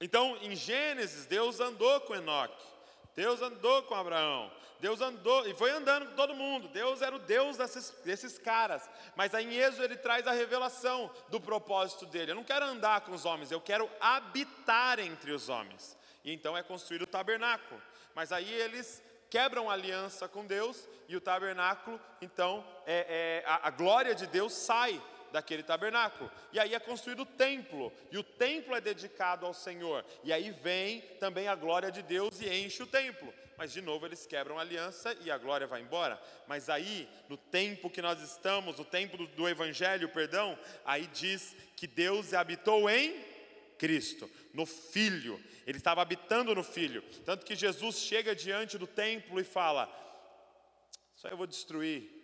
Então, 0.00 0.36
em 0.42 0.54
Gênesis, 0.54 1.26
Deus 1.26 1.58
andou 1.60 2.00
com 2.02 2.14
Enoque, 2.14 2.64
Deus 3.16 3.40
andou 3.42 3.82
com 3.84 3.94
Abraão, 3.94 4.52
Deus 4.80 5.00
andou 5.00 5.46
e 5.46 5.54
foi 5.54 5.70
andando 5.70 6.06
com 6.06 6.14
todo 6.14 6.34
mundo. 6.34 6.68
Deus 6.68 7.02
era 7.02 7.14
o 7.14 7.18
Deus 7.18 7.58
desses, 7.58 7.90
desses 8.02 8.38
caras. 8.38 8.88
Mas 9.14 9.34
aí 9.34 9.44
em 9.44 9.58
Êxodo 9.58 9.84
ele 9.84 9.96
traz 9.96 10.26
a 10.26 10.32
revelação 10.32 11.10
do 11.28 11.38
propósito 11.38 12.06
dele. 12.06 12.30
Eu 12.30 12.36
não 12.36 12.44
quero 12.44 12.64
andar 12.64 13.02
com 13.02 13.12
os 13.12 13.26
homens, 13.26 13.50
eu 13.50 13.60
quero 13.60 13.90
habitar 14.00 14.98
entre 14.98 15.32
os 15.32 15.50
homens. 15.50 15.99
E 16.24 16.32
então 16.32 16.56
é 16.56 16.62
construído 16.62 17.02
o 17.02 17.06
tabernáculo. 17.06 17.80
Mas 18.14 18.32
aí 18.32 18.52
eles 18.52 19.02
quebram 19.30 19.70
a 19.70 19.74
aliança 19.74 20.28
com 20.28 20.44
Deus 20.44 20.88
e 21.08 21.16
o 21.16 21.20
tabernáculo, 21.20 22.00
então 22.20 22.66
é, 22.86 23.42
é 23.44 23.44
a, 23.46 23.68
a 23.68 23.70
glória 23.70 24.14
de 24.14 24.26
Deus 24.26 24.52
sai 24.52 25.00
daquele 25.32 25.62
tabernáculo. 25.62 26.30
E 26.52 26.58
aí 26.58 26.74
é 26.74 26.80
construído 26.80 27.20
o 27.20 27.26
templo, 27.26 27.92
e 28.10 28.18
o 28.18 28.22
templo 28.22 28.74
é 28.74 28.80
dedicado 28.80 29.46
ao 29.46 29.54
Senhor. 29.54 30.04
E 30.24 30.32
aí 30.32 30.50
vem 30.50 31.00
também 31.20 31.48
a 31.48 31.54
glória 31.54 31.90
de 31.90 32.02
Deus 32.02 32.40
e 32.40 32.48
enche 32.48 32.82
o 32.82 32.86
templo. 32.86 33.32
Mas 33.56 33.72
de 33.72 33.82
novo 33.82 34.06
eles 34.06 34.26
quebram 34.26 34.58
a 34.58 34.62
aliança 34.62 35.14
e 35.20 35.30
a 35.30 35.36
glória 35.36 35.66
vai 35.66 35.82
embora. 35.82 36.20
Mas 36.48 36.70
aí, 36.70 37.06
no 37.28 37.36
tempo 37.36 37.90
que 37.90 38.00
nós 38.00 38.20
estamos, 38.22 38.78
o 38.78 38.84
tempo 38.84 39.18
do, 39.18 39.26
do 39.26 39.48
evangelho, 39.48 40.08
perdão, 40.08 40.58
aí 40.84 41.06
diz 41.08 41.54
que 41.76 41.86
Deus 41.86 42.32
habitou 42.32 42.88
em 42.88 43.14
Cristo, 43.80 44.30
no 44.52 44.64
Filho. 44.66 45.42
Ele 45.66 45.78
estava 45.78 46.02
habitando 46.02 46.54
no 46.54 46.62
Filho. 46.62 47.02
Tanto 47.24 47.44
que 47.44 47.56
Jesus 47.56 47.96
chega 47.96 48.36
diante 48.36 48.76
do 48.76 48.86
templo 48.86 49.40
e 49.40 49.44
fala: 49.44 49.88
Só 51.16 51.28
eu 51.28 51.36
vou 51.36 51.46
destruir 51.46 52.20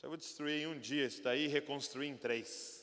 só 0.00 0.08
vou 0.08 0.16
destruir 0.16 0.62
em 0.62 0.66
um 0.66 0.78
dia 0.78 1.04
isso 1.04 1.22
daí 1.22 1.44
e 1.44 1.48
reconstruir 1.48 2.08
em 2.08 2.16
três. 2.16 2.82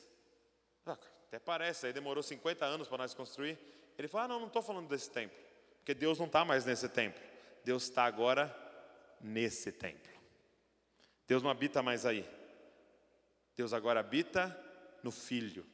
Até 0.86 1.40
parece, 1.40 1.86
aí 1.86 1.92
demorou 1.92 2.22
50 2.22 2.64
anos 2.64 2.86
para 2.86 2.98
nós 2.98 3.12
construir. 3.12 3.58
Ele 3.98 4.06
fala: 4.06 4.26
ah, 4.26 4.28
não, 4.28 4.40
não 4.40 4.46
estou 4.46 4.62
falando 4.62 4.88
desse 4.88 5.10
templo, 5.10 5.36
porque 5.78 5.94
Deus 5.94 6.16
não 6.20 6.26
está 6.26 6.44
mais 6.44 6.64
nesse 6.64 6.88
templo. 6.88 7.20
Deus 7.64 7.82
está 7.82 8.04
agora 8.04 8.54
nesse 9.20 9.72
templo. 9.72 10.12
Deus 11.26 11.42
não 11.42 11.50
habita 11.50 11.82
mais 11.82 12.06
aí. 12.06 12.24
Deus 13.56 13.72
agora 13.72 13.98
habita 13.98 14.56
no 15.02 15.10
Filho. 15.10 15.66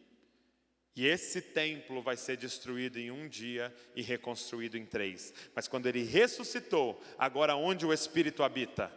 E 0.96 1.06
esse 1.06 1.40
templo 1.40 2.00
vai 2.00 2.16
ser 2.16 2.36
destruído 2.36 2.98
em 2.98 3.10
um 3.10 3.28
dia 3.28 3.74
e 3.96 4.02
reconstruído 4.02 4.76
em 4.78 4.86
três. 4.86 5.34
Mas 5.54 5.66
quando 5.66 5.86
ele 5.86 6.04
ressuscitou, 6.04 7.02
agora 7.18 7.56
onde 7.56 7.84
o 7.84 7.92
Espírito 7.92 8.42
habita? 8.44 8.92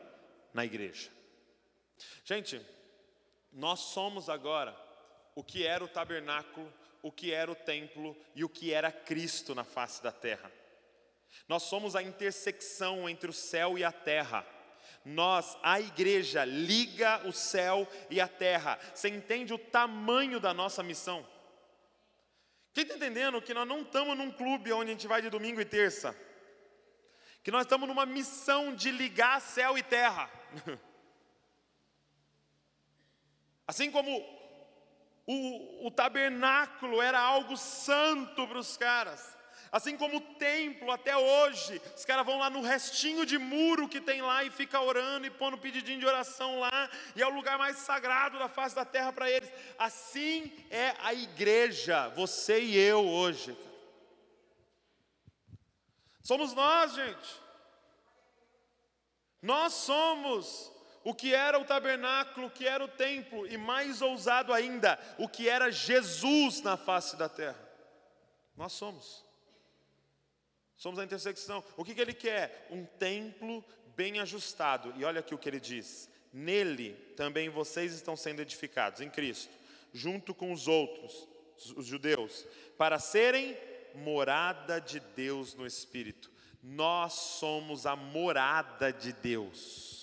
Na 0.53 0.63
igreja. 0.63 1.09
Gente, 2.23 2.61
Nós 3.51 3.79
somos 3.79 4.29
agora 4.29 4.77
o 5.33 5.43
que 5.43 5.65
era 5.65 5.83
o 5.83 5.87
tabernáculo, 5.87 6.71
o 7.01 7.11
que 7.11 7.31
era 7.31 7.51
o 7.51 7.55
templo 7.55 8.15
e 8.35 8.43
o 8.43 8.49
que 8.49 8.71
era 8.71 8.91
Cristo 8.91 9.55
na 9.55 9.63
face 9.63 10.03
da 10.03 10.11
terra. 10.11 10.51
Nós 11.47 11.63
somos 11.63 11.95
a 11.95 12.03
intersecção 12.03 13.09
entre 13.09 13.29
o 13.29 13.33
céu 13.33 13.77
e 13.77 13.83
a 13.83 13.91
terra. 13.91 14.45
Nós, 15.03 15.57
a 15.63 15.79
igreja, 15.79 16.43
liga 16.43 17.25
o 17.25 17.31
céu 17.31 17.87
e 18.09 18.19
a 18.19 18.27
terra. 18.27 18.79
Você 18.93 19.09
entende 19.09 19.53
o 19.53 19.57
tamanho 19.57 20.39
da 20.39 20.53
nossa 20.53 20.83
missão? 20.83 21.25
Quem 22.77 22.83
está 22.83 22.95
entendendo 22.95 23.41
que 23.41 23.55
nós 23.55 23.67
não 23.67 23.81
estamos 23.81 24.15
num 24.15 24.31
clube 24.31 24.71
onde 24.71 24.91
a 24.91 24.93
gente 24.93 25.07
vai 25.07 25.19
de 25.19 25.31
domingo 25.31 25.59
e 25.59 25.65
terça? 25.65 26.15
Que 27.41 27.49
nós 27.49 27.63
estamos 27.63 27.87
numa 27.87 28.05
missão 28.05 28.75
de 28.75 28.91
ligar 28.91 29.41
céu 29.41 29.79
e 29.79 29.81
terra. 29.81 30.29
Assim 33.65 33.89
como 33.89 34.15
o, 35.25 35.87
o 35.87 35.89
tabernáculo 35.89 37.01
era 37.01 37.19
algo 37.19 37.57
santo 37.57 38.47
para 38.47 38.59
os 38.59 38.77
caras, 38.77 39.35
Assim 39.71 39.97
como 39.97 40.17
o 40.17 40.21
templo 40.35 40.91
até 40.91 41.15
hoje, 41.15 41.81
os 41.95 42.05
caras 42.05 42.25
vão 42.25 42.37
lá 42.37 42.49
no 42.49 42.61
restinho 42.61 43.25
de 43.25 43.37
muro 43.37 43.89
que 43.89 43.99
tem 43.99 44.21
lá 44.21 44.43
e 44.43 44.49
fica 44.49 44.79
orando 44.79 45.27
e 45.27 45.31
pondo 45.31 45.57
pedidinho 45.57 45.99
de 45.99 46.05
oração 46.05 46.59
lá, 46.59 46.89
e 47.15 47.21
é 47.21 47.27
o 47.27 47.33
lugar 47.33 47.57
mais 47.57 47.77
sagrado 47.77 48.39
da 48.39 48.47
face 48.47 48.75
da 48.75 48.85
terra 48.85 49.11
para 49.11 49.29
eles. 49.29 49.51
Assim 49.77 50.51
é 50.69 50.93
a 50.99 51.13
igreja, 51.13 52.07
você 52.09 52.61
e 52.61 52.77
eu 52.77 53.07
hoje. 53.07 53.57
Somos 56.21 56.53
nós, 56.53 56.93
gente. 56.93 57.41
Nós 59.41 59.73
somos 59.73 60.71
o 61.03 61.13
que 61.13 61.33
era 61.33 61.57
o 61.57 61.63
tabernáculo, 61.63 62.47
o 62.47 62.51
que 62.51 62.67
era 62.67 62.83
o 62.83 62.87
templo, 62.87 63.47
e 63.47 63.57
mais 63.57 64.01
ousado 64.01 64.51
ainda, 64.51 64.99
o 65.17 65.29
que 65.29 65.47
era 65.47 65.71
Jesus 65.71 66.61
na 66.61 66.75
face 66.75 67.15
da 67.15 67.29
terra. 67.29 67.57
Nós 68.57 68.73
somos. 68.73 69.26
Somos 70.77 70.99
a 70.99 71.03
intersecção. 71.03 71.63
O 71.75 71.83
que, 71.83 71.95
que 71.95 72.01
ele 72.01 72.13
quer? 72.13 72.67
Um 72.69 72.85
templo 72.85 73.65
bem 73.95 74.19
ajustado. 74.19 74.93
E 74.95 75.03
olha 75.03 75.19
aqui 75.19 75.33
o 75.33 75.37
que 75.37 75.49
ele 75.49 75.59
diz: 75.59 76.09
Nele 76.31 76.93
também 77.15 77.49
vocês 77.49 77.93
estão 77.93 78.15
sendo 78.15 78.41
edificados, 78.41 79.01
em 79.01 79.09
Cristo, 79.09 79.53
junto 79.91 80.35
com 80.35 80.53
os 80.53 80.67
outros, 80.67 81.27
os 81.75 81.85
judeus, 81.87 82.45
para 82.77 82.99
serem 82.99 83.57
morada 83.95 84.79
de 84.79 84.99
Deus 84.99 85.55
no 85.55 85.65
Espírito. 85.65 86.31
Nós 86.61 87.13
somos 87.13 87.85
a 87.85 87.95
morada 87.95 88.93
de 88.93 89.11
Deus. 89.13 89.97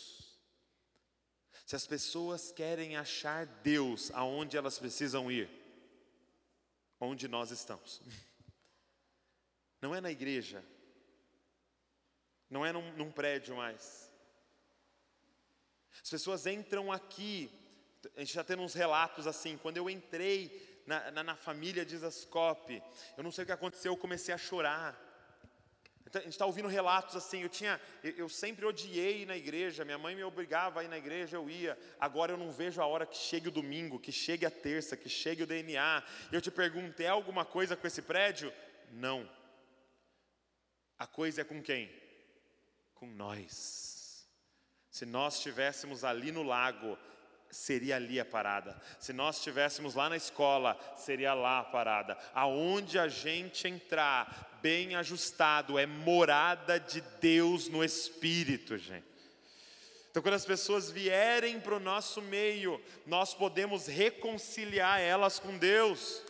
Se 1.64 1.76
as 1.76 1.86
pessoas 1.86 2.50
querem 2.50 2.96
achar 2.96 3.46
Deus 3.46 4.10
aonde 4.12 4.56
elas 4.56 4.78
precisam 4.78 5.30
ir, 5.30 5.48
onde 7.00 7.28
nós 7.28 7.50
estamos. 7.50 8.02
Não 9.84 9.94
é 9.94 10.00
na 10.00 10.10
igreja. 10.10 10.64
Não 12.48 12.64
é 12.64 12.72
num, 12.72 12.90
num 12.92 13.10
prédio 13.12 13.54
mais. 13.54 14.10
As 16.02 16.08
pessoas 16.08 16.46
entram 16.46 16.90
aqui, 16.90 17.50
a 18.16 18.20
gente 18.20 18.32
já 18.32 18.42
tendo 18.42 18.62
uns 18.62 18.72
relatos 18.72 19.26
assim, 19.26 19.58
quando 19.58 19.76
eu 19.76 19.90
entrei 19.90 20.82
na, 20.86 21.10
na, 21.10 21.22
na 21.22 21.36
família 21.36 21.84
de 21.84 21.98
Zascope, 21.98 22.82
eu 23.14 23.22
não 23.22 23.30
sei 23.30 23.44
o 23.44 23.46
que 23.46 23.52
aconteceu, 23.52 23.92
eu 23.92 23.96
comecei 23.98 24.32
a 24.32 24.38
chorar. 24.38 24.98
Então, 26.06 26.18
a 26.18 26.24
gente 26.24 26.32
está 26.32 26.46
ouvindo 26.46 26.68
relatos 26.68 27.14
assim, 27.14 27.42
eu 27.42 27.50
tinha, 27.50 27.78
eu, 28.02 28.12
eu 28.12 28.28
sempre 28.30 28.64
odiei 28.64 29.24
ir 29.24 29.26
na 29.26 29.36
igreja, 29.36 29.84
minha 29.84 29.98
mãe 29.98 30.16
me 30.16 30.24
obrigava 30.24 30.80
a 30.80 30.84
ir 30.84 30.88
na 30.88 30.96
igreja, 30.96 31.36
eu 31.36 31.50
ia. 31.50 31.78
Agora 32.00 32.32
eu 32.32 32.38
não 32.38 32.50
vejo 32.50 32.80
a 32.80 32.86
hora 32.86 33.04
que 33.04 33.18
chegue 33.18 33.48
o 33.48 33.52
domingo, 33.60 34.00
que 34.00 34.12
chegue 34.12 34.46
a 34.46 34.50
terça, 34.50 34.96
que 34.96 35.10
chegue 35.10 35.42
o 35.42 35.46
DNA. 35.46 36.02
Eu 36.32 36.40
te 36.40 36.50
pergunto, 36.50 37.02
é 37.02 37.08
alguma 37.08 37.44
coisa 37.44 37.76
com 37.76 37.86
esse 37.86 38.00
prédio? 38.00 38.50
Não. 38.90 39.43
A 41.04 41.06
coisa 41.06 41.42
é 41.42 41.44
com 41.44 41.60
quem? 41.60 41.90
Com 42.94 43.06
nós. 43.06 44.26
Se 44.90 45.04
nós 45.04 45.34
estivéssemos 45.34 46.02
ali 46.02 46.32
no 46.32 46.42
lago, 46.42 46.96
seria 47.50 47.96
ali 47.96 48.18
a 48.18 48.24
parada. 48.24 48.80
Se 48.98 49.12
nós 49.12 49.36
estivéssemos 49.36 49.94
lá 49.94 50.08
na 50.08 50.16
escola, 50.16 50.80
seria 50.96 51.34
lá 51.34 51.58
a 51.58 51.64
parada. 51.64 52.16
Aonde 52.32 52.98
a 52.98 53.06
gente 53.06 53.68
entrar, 53.68 54.58
bem 54.62 54.94
ajustado, 54.94 55.78
é 55.78 55.84
morada 55.84 56.80
de 56.80 57.02
Deus 57.20 57.68
no 57.68 57.84
Espírito, 57.84 58.78
gente. 58.78 59.04
Então, 60.10 60.22
quando 60.22 60.36
as 60.36 60.46
pessoas 60.46 60.90
vierem 60.90 61.60
para 61.60 61.76
o 61.76 61.80
nosso 61.80 62.22
meio, 62.22 62.82
nós 63.04 63.34
podemos 63.34 63.88
reconciliar 63.88 65.02
elas 65.02 65.38
com 65.38 65.58
Deus. 65.58 66.22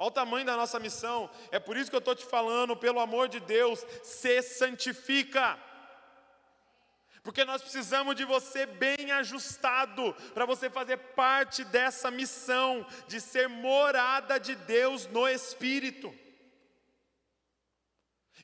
Olha 0.00 0.08
o 0.08 0.10
tamanho 0.10 0.46
da 0.46 0.56
nossa 0.56 0.78
missão. 0.78 1.28
É 1.50 1.58
por 1.58 1.76
isso 1.76 1.90
que 1.90 1.94
eu 1.94 1.98
estou 1.98 2.14
te 2.14 2.24
falando, 2.24 2.74
pelo 2.74 3.00
amor 3.00 3.28
de 3.28 3.38
Deus, 3.38 3.84
se 4.02 4.40
santifica. 4.40 5.58
Porque 7.22 7.44
nós 7.44 7.60
precisamos 7.60 8.16
de 8.16 8.24
você 8.24 8.64
bem 8.64 9.12
ajustado 9.12 10.14
para 10.32 10.46
você 10.46 10.70
fazer 10.70 10.96
parte 10.96 11.64
dessa 11.64 12.10
missão 12.10 12.86
de 13.06 13.20
ser 13.20 13.46
morada 13.46 14.40
de 14.40 14.54
Deus 14.54 15.06
no 15.06 15.28
Espírito. 15.28 16.14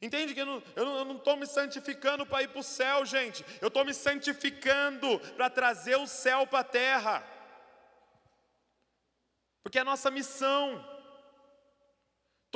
Entende 0.03 0.35
que 0.35 0.41
eu 0.43 0.85
não 0.85 1.17
estou 1.17 1.39
me 1.39 1.47
santificando 1.47 2.27
para 2.27 2.43
ir 2.43 2.49
para 2.49 2.61
o 2.61 2.63
céu, 2.63 3.07
gente. 3.07 3.43
Eu 3.63 3.69
estou 3.69 3.83
me 3.83 3.95
santificando 3.95 5.19
para 5.37 5.49
trazer 5.49 5.97
o 5.97 6.07
céu 6.07 6.47
para 6.47 6.59
a 6.59 6.65
terra. 6.65 7.27
Porque 9.63 9.79
é 9.79 9.81
a 9.81 9.87
nossa 9.87 10.11
missão. 10.11 10.96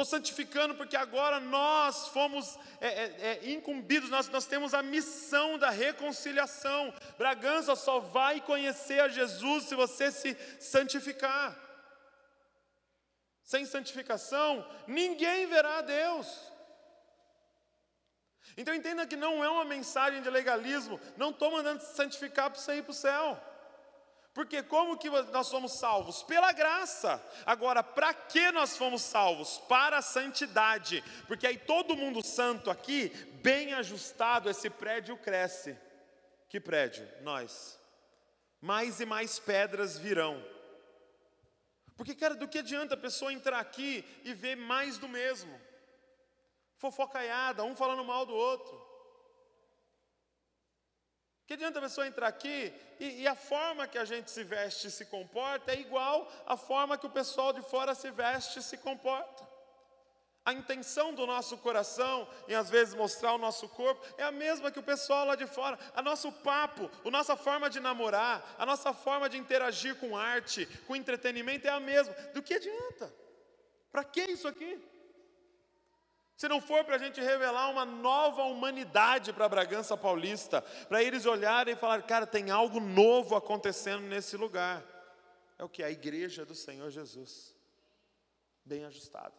Estou 0.01 0.19
santificando 0.19 0.75
porque 0.75 0.97
agora 0.97 1.39
nós 1.39 2.09
fomos 2.09 2.59
é, 2.81 2.89
é, 2.89 3.03
é, 3.21 3.51
incumbidos, 3.51 4.09
nós, 4.09 4.31
nós 4.31 4.47
temos 4.47 4.73
a 4.73 4.83
missão 4.83 5.59
da 5.59 5.69
reconciliação. 5.69 6.91
Bragança 7.19 7.77
só 7.77 8.01
vai 8.01 8.41
conhecer 8.41 8.99
a 9.01 9.09
Jesus 9.09 9.65
se 9.65 9.75
você 9.75 10.11
se 10.11 10.35
santificar. 10.59 11.55
Sem 13.43 13.67
santificação, 13.67 14.67
ninguém 14.87 15.47
verá 15.49 15.79
a 15.79 15.83
Deus. 15.83 16.51
Então 18.57 18.75
entenda 18.75 19.07
que 19.07 19.17
não 19.17 19.45
é 19.45 19.51
uma 19.51 19.67
mensagem 19.67 20.23
de 20.23 20.31
legalismo, 20.31 20.99
não 21.19 21.29
estou 21.29 21.51
mandando 21.51 21.83
santificar 21.83 22.51
para 22.51 22.59
você 22.59 22.77
ir 22.77 22.85
para 22.85 22.93
o 22.93 22.95
céu. 22.95 23.50
Porque 24.33 24.63
como 24.63 24.97
que 24.97 25.11
nós 25.11 25.49
somos 25.49 25.73
salvos? 25.73 26.23
Pela 26.23 26.53
graça. 26.53 27.23
Agora, 27.45 27.83
para 27.83 28.15
que 28.15 28.53
nós 28.53 28.77
fomos 28.77 29.03
salvos? 29.03 29.59
Para 29.69 29.99
a 29.99 30.03
santidade. 30.03 31.03
Porque 31.27 31.47
aí 31.47 31.59
todo 31.59 31.97
mundo 31.97 32.23
santo 32.25 32.71
aqui, 32.71 33.09
bem 33.43 33.75
ajustado, 33.75 34.49
esse 34.49 34.71
prédio 34.71 35.17
cresce. 35.17 35.77
Que 36.49 36.61
prédio? 36.61 37.09
Nós. 37.23 37.79
Mais 38.61 39.01
e 39.01 39.07
mais 39.07 39.39
pedras 39.39 39.99
virão. 39.99 40.45
Porque, 41.97 42.15
cara, 42.15 42.35
do 42.35 42.49
que 42.49 42.59
adianta 42.59 42.95
a 42.95 42.99
pessoa 42.99 43.33
entrar 43.33 43.59
aqui 43.59 44.05
e 44.25 44.33
ver 44.33 44.57
mais 44.57 44.97
do 44.97 45.09
mesmo? 45.09 45.61
Fofocaiada, 46.77 47.65
um 47.65 47.77
falando 47.77 48.05
mal 48.05 48.25
do 48.25 48.35
outro. 48.35 48.90
Que 51.51 51.55
adianta 51.55 51.81
a 51.81 51.83
pessoa 51.83 52.07
entrar 52.07 52.29
aqui 52.29 52.73
e, 53.01 53.23
e, 53.23 53.27
a 53.27 53.35
forma 53.35 53.89
que 53.89 53.99
a 53.99 54.05
gente 54.05 54.31
se 54.31 54.45
veste 54.45 54.87
e 54.87 54.91
se 54.93 55.07
comporta 55.07 55.73
é 55.73 55.81
igual 55.81 56.31
à 56.47 56.57
forma 56.57 56.97
que 56.97 57.07
o 57.07 57.11
pessoal 57.11 57.53
de 57.53 57.61
fora 57.61 57.93
se 57.93 58.09
veste 58.13 58.61
e 58.61 58.63
se 58.63 58.79
comporta. 58.79 59.45
A 60.45 60.53
intenção 60.53 61.13
do 61.13 61.27
nosso 61.27 61.59
coração 61.59 62.29
em 62.47 62.55
às 62.55 62.71
vezes 62.71 62.95
mostrar 62.95 63.33
o 63.33 63.39
nosso 63.39 63.69
corpo 63.69 64.01
é 64.17 64.23
a 64.23 64.31
mesma 64.31 64.71
que 64.71 64.79
o 64.79 64.83
pessoal 64.85 65.27
lá 65.27 65.35
de 65.35 65.49
fora. 65.49 65.77
A 65.93 66.01
nosso 66.01 66.31
papo, 66.31 66.89
a 67.05 67.11
nossa 67.11 67.35
forma 67.35 67.69
de 67.69 67.81
namorar, 67.81 68.55
a 68.57 68.65
nossa 68.65 68.93
forma 68.93 69.29
de 69.29 69.37
interagir 69.37 69.97
com 69.97 70.17
arte, 70.17 70.67
com 70.87 70.95
entretenimento 70.95 71.67
é 71.67 71.71
a 71.71 71.81
mesma. 71.81 72.15
Do 72.33 72.45
que 72.45 72.55
adianta? 72.55 73.13
Para 73.91 74.05
que 74.05 74.23
isso 74.23 74.47
aqui? 74.47 74.81
Se 76.41 76.49
não 76.49 76.59
for 76.59 76.83
para 76.85 76.95
a 76.97 76.99
gente 76.99 77.21
revelar 77.21 77.69
uma 77.69 77.85
nova 77.85 78.45
humanidade 78.45 79.31
para 79.31 79.45
a 79.45 79.49
Bragança 79.49 79.95
Paulista, 79.95 80.63
para 80.89 81.03
eles 81.03 81.27
olharem 81.27 81.75
e 81.75 81.77
falar, 81.77 82.03
cara, 82.05 82.27
tem 82.27 82.51
algo 82.51 82.81
novo 82.81 83.37
acontecendo 83.37 84.05
nesse 84.05 84.39
lugar. 84.39 84.83
É 85.59 85.65
o 85.65 85.69
que? 85.69 85.83
A 85.83 85.91
igreja 85.91 86.47
do 86.47 86.55
Senhor 86.55 86.89
Jesus. 86.89 87.55
Bem 88.65 88.87
ajustado. 88.87 89.35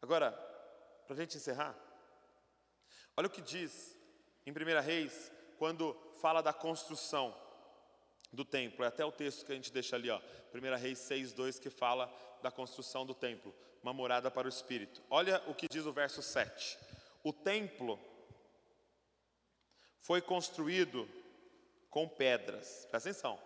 Agora, 0.00 0.30
para 1.08 1.14
a 1.14 1.18
gente 1.18 1.36
encerrar, 1.36 1.74
olha 3.16 3.26
o 3.26 3.30
que 3.30 3.42
diz 3.42 3.98
em 4.46 4.52
1 4.52 4.80
Reis, 4.80 5.32
quando 5.58 5.92
fala 6.20 6.40
da 6.40 6.52
construção 6.52 7.36
do 8.32 8.44
templo. 8.44 8.84
É 8.84 8.88
até 8.88 9.04
o 9.04 9.12
texto 9.12 9.44
que 9.44 9.52
a 9.52 9.54
gente 9.54 9.72
deixa 9.72 9.96
ali, 9.96 10.10
ó, 10.10 10.20
1 10.54 10.76
Reis 10.76 10.98
6, 10.98 11.32
2, 11.32 11.58
que 11.58 11.70
fala 11.70 12.12
da 12.42 12.50
construção 12.50 13.04
do 13.04 13.14
templo 13.14 13.54
uma 13.82 13.92
morada 13.92 14.30
para 14.30 14.46
o 14.46 14.50
Espírito. 14.50 15.02
Olha 15.08 15.42
o 15.46 15.54
que 15.54 15.68
diz 15.68 15.86
o 15.86 15.92
verso 15.92 16.22
7. 16.22 16.78
O 17.22 17.32
templo 17.32 17.98
foi 20.00 20.20
construído 20.20 21.08
com 21.90 22.08
pedras, 22.08 22.86
presta 22.90 23.08
atenção, 23.10 23.38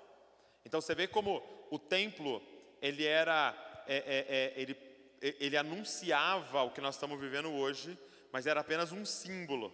Então 0.65 0.81
você 0.81 0.95
vê 0.95 1.07
como 1.07 1.43
o 1.71 1.79
templo 1.79 2.43
ele 2.81 3.05
era, 3.05 3.55
é, 3.87 3.97
é, 3.97 4.27
é, 4.29 4.61
ele, 4.61 4.77
ele 5.21 5.57
anunciava 5.57 6.63
o 6.63 6.71
que 6.71 6.81
nós 6.81 6.97
estamos 6.97 7.19
vivendo 7.21 7.53
hoje, 7.53 7.97
mas 8.33 8.47
era 8.47 8.61
apenas 8.61 8.91
um 8.91 9.05
símbolo, 9.05 9.71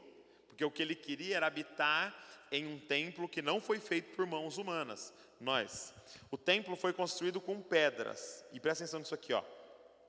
porque 0.46 0.64
o 0.64 0.70
que 0.70 0.82
ele 0.82 0.94
queria 0.94 1.36
era 1.36 1.46
habitar 1.46 2.14
em 2.50 2.66
um 2.66 2.78
templo 2.78 3.28
que 3.28 3.42
não 3.42 3.60
foi 3.60 3.78
feito 3.78 4.14
por 4.14 4.26
mãos 4.26 4.58
humanas, 4.58 5.12
nós. 5.40 5.94
O 6.30 6.38
templo 6.38 6.74
foi 6.76 6.92
construído 6.92 7.40
com 7.40 7.60
pedras, 7.60 8.44
e 8.52 8.60
presta 8.60 8.84
atenção 8.84 9.00
nisso 9.00 9.14
aqui, 9.14 9.32
ó, 9.32 9.42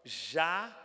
já 0.04 0.76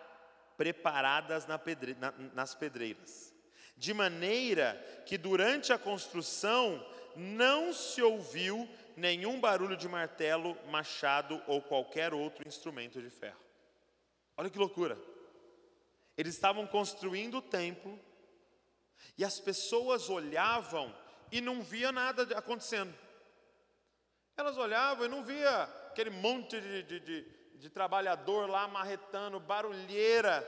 preparadas 0.57 1.47
na 1.47 1.59
pedre, 1.59 1.95
na, 1.95 2.13
nas 2.33 2.55
pedreiras, 2.55 3.35
de 3.77 3.93
maneira 3.93 4.75
que 5.07 5.19
durante 5.19 5.73
a 5.73 5.79
construção 5.79 6.85
não 7.17 7.73
se 7.73 8.03
ouviu 8.03 8.69
nenhum 8.97 9.41
barulho 9.41 9.77
de 9.77 9.89
martelo, 9.89 10.57
machado 10.69 11.43
ou 11.47 11.61
qualquer 11.61 12.13
outro 12.13 12.47
instrumento 12.47 13.01
de 13.01 13.11
ferro. 13.11 13.41
Olha 14.37 14.51
que 14.51 14.59
loucura! 14.59 14.99
Eles 16.17 16.35
estavam 16.35 16.67
construindo 16.67 17.39
o 17.39 17.43
templo 17.43 17.99
e 19.19 19.25
as 19.25 19.41
pessoas 19.41 20.09
olhavam 20.09 20.95
e 21.35 21.41
não 21.41 21.61
via 21.63 21.91
nada 21.91 22.23
acontecendo. 22.39 22.95
Elas 24.37 24.57
olhavam 24.57 25.05
e 25.05 25.09
não 25.09 25.25
via 25.25 25.65
aquele 25.91 26.11
monte 26.11 26.61
de, 26.61 26.85
de, 26.85 27.01
de, 27.01 27.23
de 27.57 27.71
trabalhador 27.71 28.49
lá 28.49 28.69
marretando, 28.69 29.41
barulheira. 29.41 30.47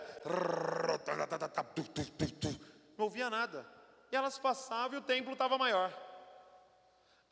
Não 2.97 3.07
ouvia 3.07 3.28
nada. 3.28 3.66
E 4.12 4.16
elas 4.16 4.39
passavam 4.39 4.95
e 4.95 5.01
o 5.01 5.05
templo 5.05 5.32
estava 5.32 5.59
maior. 5.59 5.93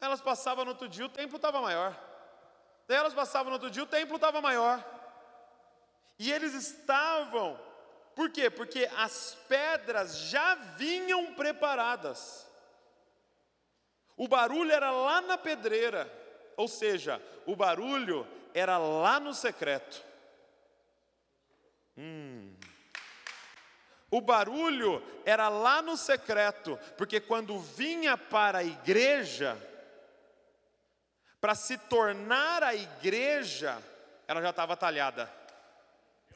Elas 0.00 0.20
passavam 0.20 0.64
no 0.64 0.72
outro 0.72 0.88
dia, 0.88 1.06
o 1.06 1.08
templo 1.08 1.36
estava 1.36 1.60
maior. 1.60 1.96
Daí 2.88 2.98
elas 2.98 3.14
passavam 3.14 3.50
no 3.50 3.52
outro 3.52 3.70
dia, 3.70 3.84
o 3.84 3.86
templo 3.86 4.16
estava 4.16 4.40
maior. 4.40 4.84
E 6.18 6.32
eles 6.32 6.54
estavam, 6.54 7.56
por 8.16 8.30
quê? 8.30 8.50
Porque 8.50 8.90
as 8.96 9.38
pedras 9.46 10.18
já 10.18 10.56
vinham 10.56 11.34
preparadas. 11.34 12.52
O 14.16 14.28
barulho 14.28 14.70
era 14.70 14.90
lá 14.90 15.20
na 15.20 15.36
pedreira, 15.36 16.10
ou 16.56 16.68
seja, 16.68 17.20
o 17.46 17.56
barulho 17.56 18.26
era 18.52 18.78
lá 18.78 19.18
no 19.18 19.34
secreto. 19.34 20.02
Hum. 21.96 22.54
O 24.10 24.20
barulho 24.20 25.02
era 25.24 25.48
lá 25.48 25.82
no 25.82 25.96
secreto, 25.96 26.78
porque 26.96 27.20
quando 27.20 27.58
vinha 27.58 28.16
para 28.16 28.58
a 28.58 28.64
igreja, 28.64 29.56
para 31.40 31.56
se 31.56 31.76
tornar 31.76 32.62
a 32.62 32.74
igreja, 32.74 33.82
ela 34.28 34.40
já 34.40 34.50
estava 34.50 34.76
talhada. 34.76 35.30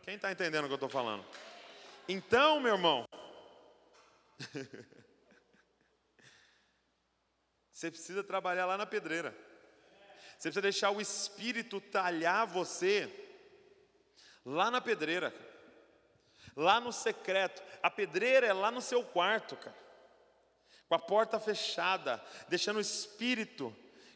Quem 0.03 0.17
está 0.17 0.33
entendendo 0.33 0.65
o 0.65 0.67
que 0.67 0.73
eu 0.73 0.77
estou 0.77 0.89
falando? 0.89 1.25
Então, 2.09 2.59
meu 2.59 2.75
irmão, 2.75 3.07
você 7.79 7.93
precisa 7.93 8.25
trabalhar 8.25 8.67
lá 8.67 8.77
na 8.77 8.85
pedreira. 8.85 9.31
Você 10.37 10.49
precisa 10.49 10.61
deixar 10.61 10.91
o 10.91 11.01
Espírito 11.01 11.81
talhar 11.81 12.45
você 12.45 13.09
lá 14.45 14.69
na 14.69 14.81
pedreira, 14.81 15.33
lá 16.57 16.81
no 16.81 16.93
secreto. 16.93 17.63
A 17.81 17.89
pedreira 17.89 18.49
é 18.49 18.53
lá 18.53 18.73
no 18.73 18.81
seu 18.81 19.05
quarto, 19.05 19.55
cara, 19.55 19.77
com 20.89 20.95
a 20.97 20.99
porta 20.99 21.39
fechada, 21.39 22.21
deixando 22.49 22.79
o 22.79 22.81
Espírito 22.81 23.73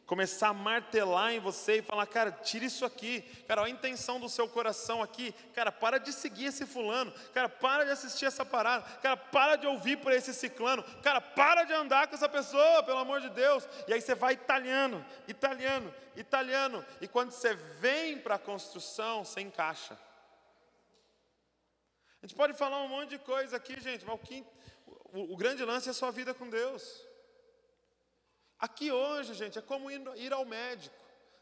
começar 0.07 0.49
a 0.49 0.55
martelar 0.55 1.33
em 1.33 1.41
você 1.41 1.79
e 1.79 1.83
falar, 1.83 2.07
cara, 2.07 2.31
tira 2.31 2.65
isso 2.65 2.85
aqui, 2.85 3.23
cara, 3.47 3.65
a 3.65 3.71
intenção 3.71 4.21
do 4.21 4.29
seu 4.29 4.49
coração 4.49 5.03
aqui, 5.03 5.33
cara, 5.55 5.71
para 5.73 5.99
de 5.99 6.13
seguir 6.13 6.47
esse 6.47 6.67
fulano, 6.67 7.13
cara, 7.33 7.49
para 7.49 7.85
de 7.85 7.93
assistir 7.93 8.27
essa 8.27 8.45
parada, 8.45 8.85
cara, 9.01 9.17
para 9.17 9.57
de 9.57 9.67
ouvir 9.67 9.99
por 9.99 10.13
esse 10.13 10.35
ciclano, 10.35 10.83
cara, 11.03 11.21
para 11.21 11.65
de 11.65 11.73
andar 11.73 12.09
com 12.09 12.15
essa 12.15 12.29
pessoa, 12.29 12.83
pelo 12.83 12.99
amor 12.99 13.21
de 13.21 13.31
Deus. 13.31 13.67
E 13.87 13.93
aí 13.95 14.01
você 14.01 14.15
vai 14.15 14.35
italiano, 14.35 15.05
italiano, 15.29 15.95
italiano, 16.17 16.85
e 17.01 17.09
quando 17.09 17.31
você 17.31 17.55
vem 17.55 18.19
para 18.19 18.35
a 18.35 18.39
construção, 18.39 19.25
você 19.25 19.41
encaixa. 19.41 19.99
A 22.23 22.27
gente 22.27 22.37
pode 22.37 22.55
falar 22.55 22.81
um 22.83 22.89
monte 22.89 23.11
de 23.11 23.19
coisa 23.19 23.57
aqui, 23.57 23.81
gente, 23.81 24.05
mas 24.05 24.15
o, 24.15 24.19
que, 24.19 24.45
o, 25.13 25.33
o 25.33 25.37
grande 25.37 25.65
lance 25.65 25.89
é 25.89 25.91
a 25.91 25.95
sua 25.95 26.11
vida 26.11 26.33
com 26.33 26.49
Deus. 26.49 27.12
Aqui 28.63 28.93
hoje, 28.93 29.35
gente, 29.35 29.59
é 29.59 29.61
como 29.61 29.91
ir, 29.91 30.33
ao 30.33 30.45
médico. 30.45 30.95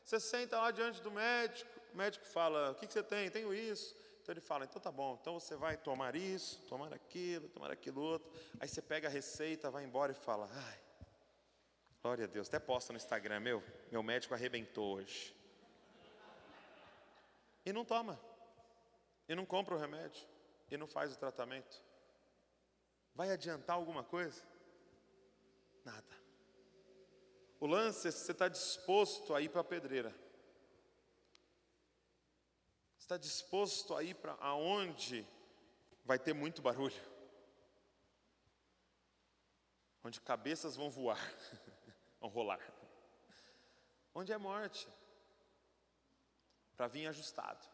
Você 0.02 0.18
senta 0.18 0.58
lá 0.58 0.70
diante 0.70 1.02
do 1.02 1.10
médico, 1.10 1.70
o 1.92 1.96
médico 1.98 2.24
fala: 2.24 2.70
O 2.70 2.74
que 2.74 2.90
você 2.90 3.02
tem? 3.02 3.30
Tenho 3.30 3.52
isso. 3.52 3.94
Então 4.22 4.32
ele 4.32 4.40
fala: 4.40 4.64
Então 4.64 4.80
tá 4.80 4.90
bom, 4.90 5.18
então 5.20 5.38
você 5.38 5.54
vai 5.54 5.76
tomar 5.76 6.16
isso, 6.16 6.62
tomar 6.62 6.94
aquilo, 6.94 7.46
tomar 7.50 7.70
aquilo 7.70 8.00
outro. 8.00 8.32
Aí 8.58 8.66
você 8.66 8.80
pega 8.80 9.06
a 9.06 9.10
receita, 9.10 9.70
vai 9.70 9.84
embora 9.84 10.12
e 10.12 10.14
fala: 10.14 10.48
Ai, 10.50 10.78
glória 12.02 12.24
a 12.24 12.26
Deus. 12.26 12.48
Até 12.48 12.58
posta 12.58 12.90
no 12.90 12.96
Instagram: 12.96 13.38
Meu, 13.38 13.62
meu 13.92 14.02
médico 14.02 14.32
arrebentou 14.32 14.96
hoje. 14.96 15.36
E 17.66 17.70
não 17.70 17.84
toma, 17.84 18.18
e 19.28 19.34
não 19.34 19.44
compra 19.44 19.74
o 19.74 19.78
remédio, 19.78 20.26
e 20.70 20.76
não 20.78 20.86
faz 20.86 21.12
o 21.12 21.18
tratamento. 21.18 21.82
Vai 23.14 23.30
adiantar 23.30 23.76
alguma 23.76 24.02
coisa? 24.02 24.42
Nada. 25.84 26.20
O 27.60 27.66
lance 27.66 28.08
é 28.08 28.10
se 28.10 28.24
você 28.24 28.32
está 28.32 28.48
disposto 28.48 29.34
a 29.34 29.40
ir 29.42 29.50
para 29.50 29.60
a 29.60 29.64
pedreira. 29.64 30.14
Está 32.98 33.18
disposto 33.18 33.94
a 33.94 34.02
ir 34.02 34.14
para 34.14 34.32
aonde 34.40 35.28
vai 36.02 36.18
ter 36.18 36.32
muito 36.32 36.62
barulho? 36.62 36.96
Onde 40.02 40.20
cabeças 40.22 40.74
vão 40.74 40.88
voar, 40.88 41.20
vão 42.18 42.30
rolar. 42.30 42.60
Onde 44.14 44.32
é 44.32 44.38
morte? 44.38 44.88
Para 46.74 46.88
vir 46.88 47.08
ajustado. 47.08 47.68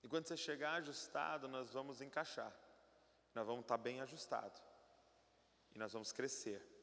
E 0.00 0.08
quando 0.08 0.28
você 0.28 0.36
chegar 0.36 0.74
ajustado, 0.74 1.48
nós 1.48 1.72
vamos 1.72 2.00
encaixar. 2.00 2.54
Nós 3.34 3.46
vamos 3.46 3.62
estar 3.62 3.78
tá 3.78 3.82
bem 3.82 4.00
ajustado. 4.00 4.60
E 5.74 5.78
nós 5.78 5.92
vamos 5.92 6.12
crescer. 6.12 6.73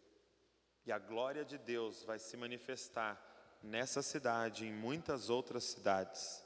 E 0.86 0.92
a 0.92 0.98
glória 0.98 1.46
de 1.46 1.58
Deus 1.58 2.04
vai 2.04 2.18
se 2.18 2.36
manifestar 2.36 3.20
nessa 3.62 4.02
cidade 4.02 4.66
e 4.66 4.70
em 4.70 4.74
muitas 4.74 5.30
outras 5.30 5.64
cidades, 5.64 6.44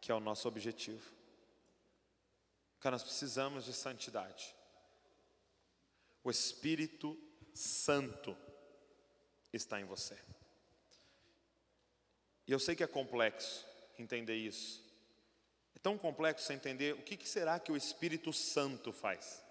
que 0.00 0.12
é 0.12 0.14
o 0.14 0.20
nosso 0.20 0.46
objetivo. 0.46 1.10
Porque 2.74 2.90
nós 2.90 3.02
precisamos 3.02 3.64
de 3.64 3.72
santidade. 3.72 4.54
O 6.22 6.30
Espírito 6.30 7.18
Santo 7.54 8.36
está 9.52 9.80
em 9.80 9.84
você. 9.84 10.18
E 12.46 12.52
eu 12.52 12.58
sei 12.58 12.74
que 12.74 12.84
é 12.84 12.86
complexo 12.86 13.66
entender 13.98 14.36
isso. 14.36 14.82
É 15.74 15.78
tão 15.78 15.96
complexo 15.96 16.52
entender 16.52 16.94
o 16.94 17.02
que, 17.02 17.16
que 17.16 17.28
será 17.28 17.58
que 17.58 17.72
o 17.72 17.76
Espírito 17.76 18.32
Santo 18.32 18.92
faz. 18.92 19.42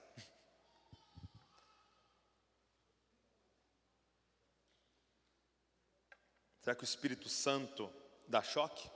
Será 6.69 6.77
que 6.77 6.83
o 6.83 6.85
Espírito 6.85 7.27
Santo 7.27 7.91
dá 8.27 8.43
choque? 8.43 8.87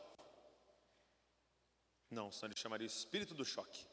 Não, 2.07 2.31
senão 2.31 2.51
ele 2.51 2.59
chamaria 2.59 2.85
Espírito 2.85 3.33
do 3.33 3.43
choque. 3.43 3.83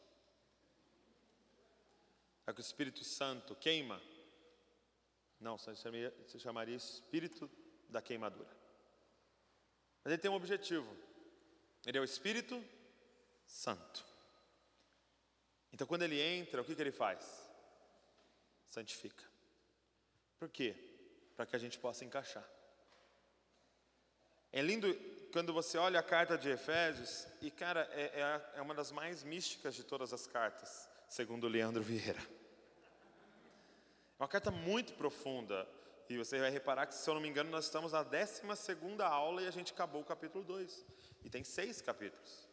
Será 2.41 2.53
que 2.53 2.61
o 2.61 2.68
Espírito 2.68 3.03
Santo 3.03 3.57
queima? 3.57 3.99
Não, 5.41 5.57
senão 5.57 5.72
ele 5.72 5.81
chamaria, 5.83 6.14
se 6.28 6.39
chamaria 6.39 6.76
Espírito 6.76 7.51
da 7.89 8.03
queimadura. 8.03 8.55
Mas 10.05 10.12
ele 10.12 10.20
tem 10.20 10.31
um 10.31 10.35
objetivo. 10.35 10.95
Ele 11.87 11.97
é 11.97 12.03
o 12.03 12.05
Espírito 12.05 12.62
Santo. 13.47 14.05
Então, 15.72 15.87
quando 15.87 16.03
ele 16.03 16.20
entra, 16.20 16.61
o 16.61 16.64
que, 16.66 16.74
que 16.74 16.83
ele 16.83 16.93
faz? 16.93 17.51
Santifica. 18.68 19.24
Por 20.39 20.51
quê? 20.51 20.76
Para 21.35 21.47
que 21.47 21.57
a 21.57 21.59
gente 21.59 21.78
possa 21.78 22.05
encaixar. 22.05 22.60
É 24.53 24.61
lindo 24.61 24.93
quando 25.33 25.53
você 25.53 25.79
olha 25.79 26.01
a 26.01 26.03
carta 26.03 26.37
de 26.37 26.51
Efésios, 26.51 27.27
e 27.41 27.51
cara, 27.51 27.89
é, 27.93 28.21
é, 28.21 28.59
é 28.59 28.63
uma 28.63 28.75
das 28.75 28.91
mais 28.91 29.23
místicas 29.23 29.75
de 29.75 29.85
todas 29.85 30.13
as 30.13 30.27
cartas, 30.27 30.89
segundo 31.09 31.47
Leandro 31.47 31.83
Vieira. 31.83 32.21
É 34.19 34.23
uma 34.23 34.29
carta 34.29 34.51
muito 34.51 34.93
profunda, 34.95 35.67
e 36.09 36.19
você 36.19 36.41
vai 36.41 36.51
reparar 36.51 36.87
que, 36.87 36.95
se 36.95 37.09
eu 37.09 37.15
não 37.15 37.21
me 37.21 37.29
engano, 37.29 37.51
nós 37.51 37.67
estamos 37.67 37.93
na 37.93 38.03
12 38.03 38.43
aula 39.03 39.43
e 39.43 39.47
a 39.47 39.51
gente 39.53 39.73
acabou 39.73 40.03
o 40.03 40.05
capítulo 40.05 40.43
2. 40.43 40.85
E 41.25 41.31
tem 41.31 41.45
seis 41.45 41.81
capítulos. 41.81 42.49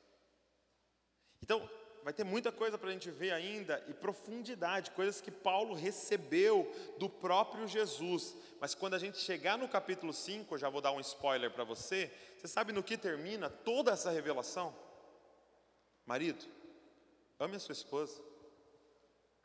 Então, 1.42 1.68
vai 2.08 2.14
ter 2.14 2.24
muita 2.24 2.54
coisa 2.54 2.78
para 2.78 2.88
a 2.88 2.94
gente 2.94 3.12
ver 3.12 3.34
ainda 3.34 3.84
e 3.86 3.94
profundidade, 3.94 4.92
coisas 4.92 5.20
que 5.20 5.30
Paulo 5.30 5.76
recebeu 5.76 6.74
do 6.98 7.10
próprio 7.10 7.68
Jesus. 7.68 8.34
Mas 8.62 8.74
quando 8.74 8.94
a 8.94 8.98
gente 8.98 9.18
chegar 9.18 9.58
no 9.58 9.68
capítulo 9.68 10.14
5, 10.14 10.56
eu 10.56 10.58
já 10.58 10.70
vou 10.70 10.80
dar 10.80 10.94
um 10.94 11.02
spoiler 11.02 11.52
para 11.52 11.66
você, 11.66 12.10
você 12.38 12.48
sabe 12.48 12.72
no 12.72 12.82
que 12.82 12.98
termina 12.98 13.50
toda 13.50 13.92
essa 13.92 14.10
revelação? 14.10 14.74
Marido, 16.06 16.46
ame 17.38 17.58
a 17.58 17.60
sua 17.60 17.74
esposa 17.74 18.24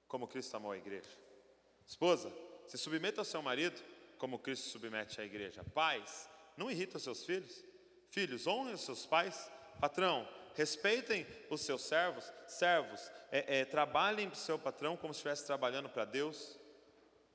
como 0.06 0.28
Cristo 0.28 0.56
amou 0.56 0.70
a 0.70 0.78
igreja. 0.78 1.10
Esposa, 1.84 2.32
se 2.68 2.78
submeta 2.78 3.22
ao 3.22 3.24
seu 3.24 3.42
marido 3.42 3.82
como 4.18 4.38
Cristo 4.38 4.68
submete 4.68 5.20
à 5.20 5.24
igreja. 5.24 5.64
Pais, 5.74 6.30
não 6.56 6.70
irrita 6.70 6.98
os 6.98 7.02
seus 7.02 7.24
filhos. 7.24 7.64
Filhos, 8.08 8.46
honrem 8.46 8.74
os 8.74 8.82
seus 8.82 9.04
pais. 9.04 9.50
Patrão, 9.80 10.28
respeitem 10.54 11.26
os 11.50 11.60
seus 11.60 11.82
servos. 11.82 12.32
Servos, 12.46 13.10
é, 13.30 13.60
é, 13.60 13.64
trabalhem 13.64 14.28
para 14.28 14.36
o 14.36 14.40
seu 14.40 14.58
patrão 14.58 14.96
como 14.96 15.12
se 15.12 15.18
estivesse 15.18 15.46
trabalhando 15.46 15.88
para 15.88 16.04
Deus. 16.04 16.58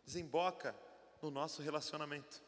Desemboca 0.06 0.76
no 1.22 1.32
nosso 1.32 1.62
relacionamento. 1.62 2.42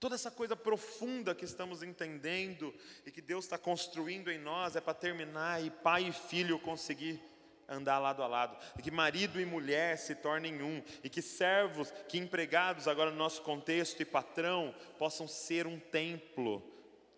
Toda 0.00 0.14
essa 0.14 0.30
coisa 0.30 0.54
profunda 0.54 1.34
que 1.34 1.44
estamos 1.44 1.82
entendendo 1.82 2.72
e 3.04 3.10
que 3.10 3.20
Deus 3.20 3.44
está 3.44 3.58
construindo 3.58 4.30
em 4.30 4.38
nós 4.38 4.76
é 4.76 4.80
para 4.80 4.94
terminar 4.94 5.62
e 5.64 5.70
pai 5.70 6.04
e 6.04 6.12
filho 6.12 6.58
conseguir 6.60 7.20
andar 7.68 7.98
lado 7.98 8.22
a 8.22 8.26
lado, 8.26 8.56
e 8.78 8.82
que 8.82 8.90
marido 8.90 9.38
e 9.38 9.44
mulher 9.44 9.98
se 9.98 10.14
tornem 10.14 10.62
um, 10.62 10.82
e 11.04 11.10
que 11.10 11.20
servos, 11.20 11.92
que 12.08 12.16
empregados 12.16 12.88
agora 12.88 13.10
no 13.10 13.18
nosso 13.18 13.42
contexto 13.42 14.00
e 14.00 14.06
patrão 14.06 14.74
possam 14.98 15.28
ser 15.28 15.66
um 15.66 15.78
templo 15.78 16.62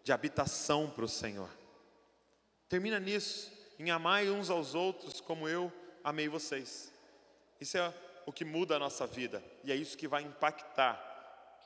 de 0.02 0.10
habitação 0.10 0.90
para 0.90 1.04
o 1.04 1.08
Senhor. 1.08 1.48
Termina 2.70 3.00
nisso, 3.00 3.52
em 3.80 3.90
amar 3.90 4.24
uns 4.26 4.48
aos 4.48 4.76
outros 4.76 5.20
como 5.20 5.48
eu 5.48 5.72
amei 6.04 6.28
vocês. 6.28 6.92
Isso 7.60 7.76
é 7.76 7.92
o 8.24 8.32
que 8.32 8.44
muda 8.44 8.76
a 8.76 8.78
nossa 8.78 9.08
vida, 9.08 9.42
e 9.64 9.72
é 9.72 9.74
isso 9.74 9.98
que 9.98 10.06
vai 10.06 10.22
impactar 10.22 10.94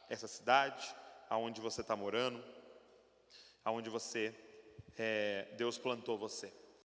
essa 0.09 0.27
cidade, 0.27 0.97
aonde 1.29 1.61
você 1.61 1.83
está 1.83 1.95
morando, 1.95 2.43
aonde 3.63 3.91
você, 3.91 4.35
é, 4.97 5.47
Deus 5.59 5.77
plantou 5.77 6.17
você. 6.17 6.51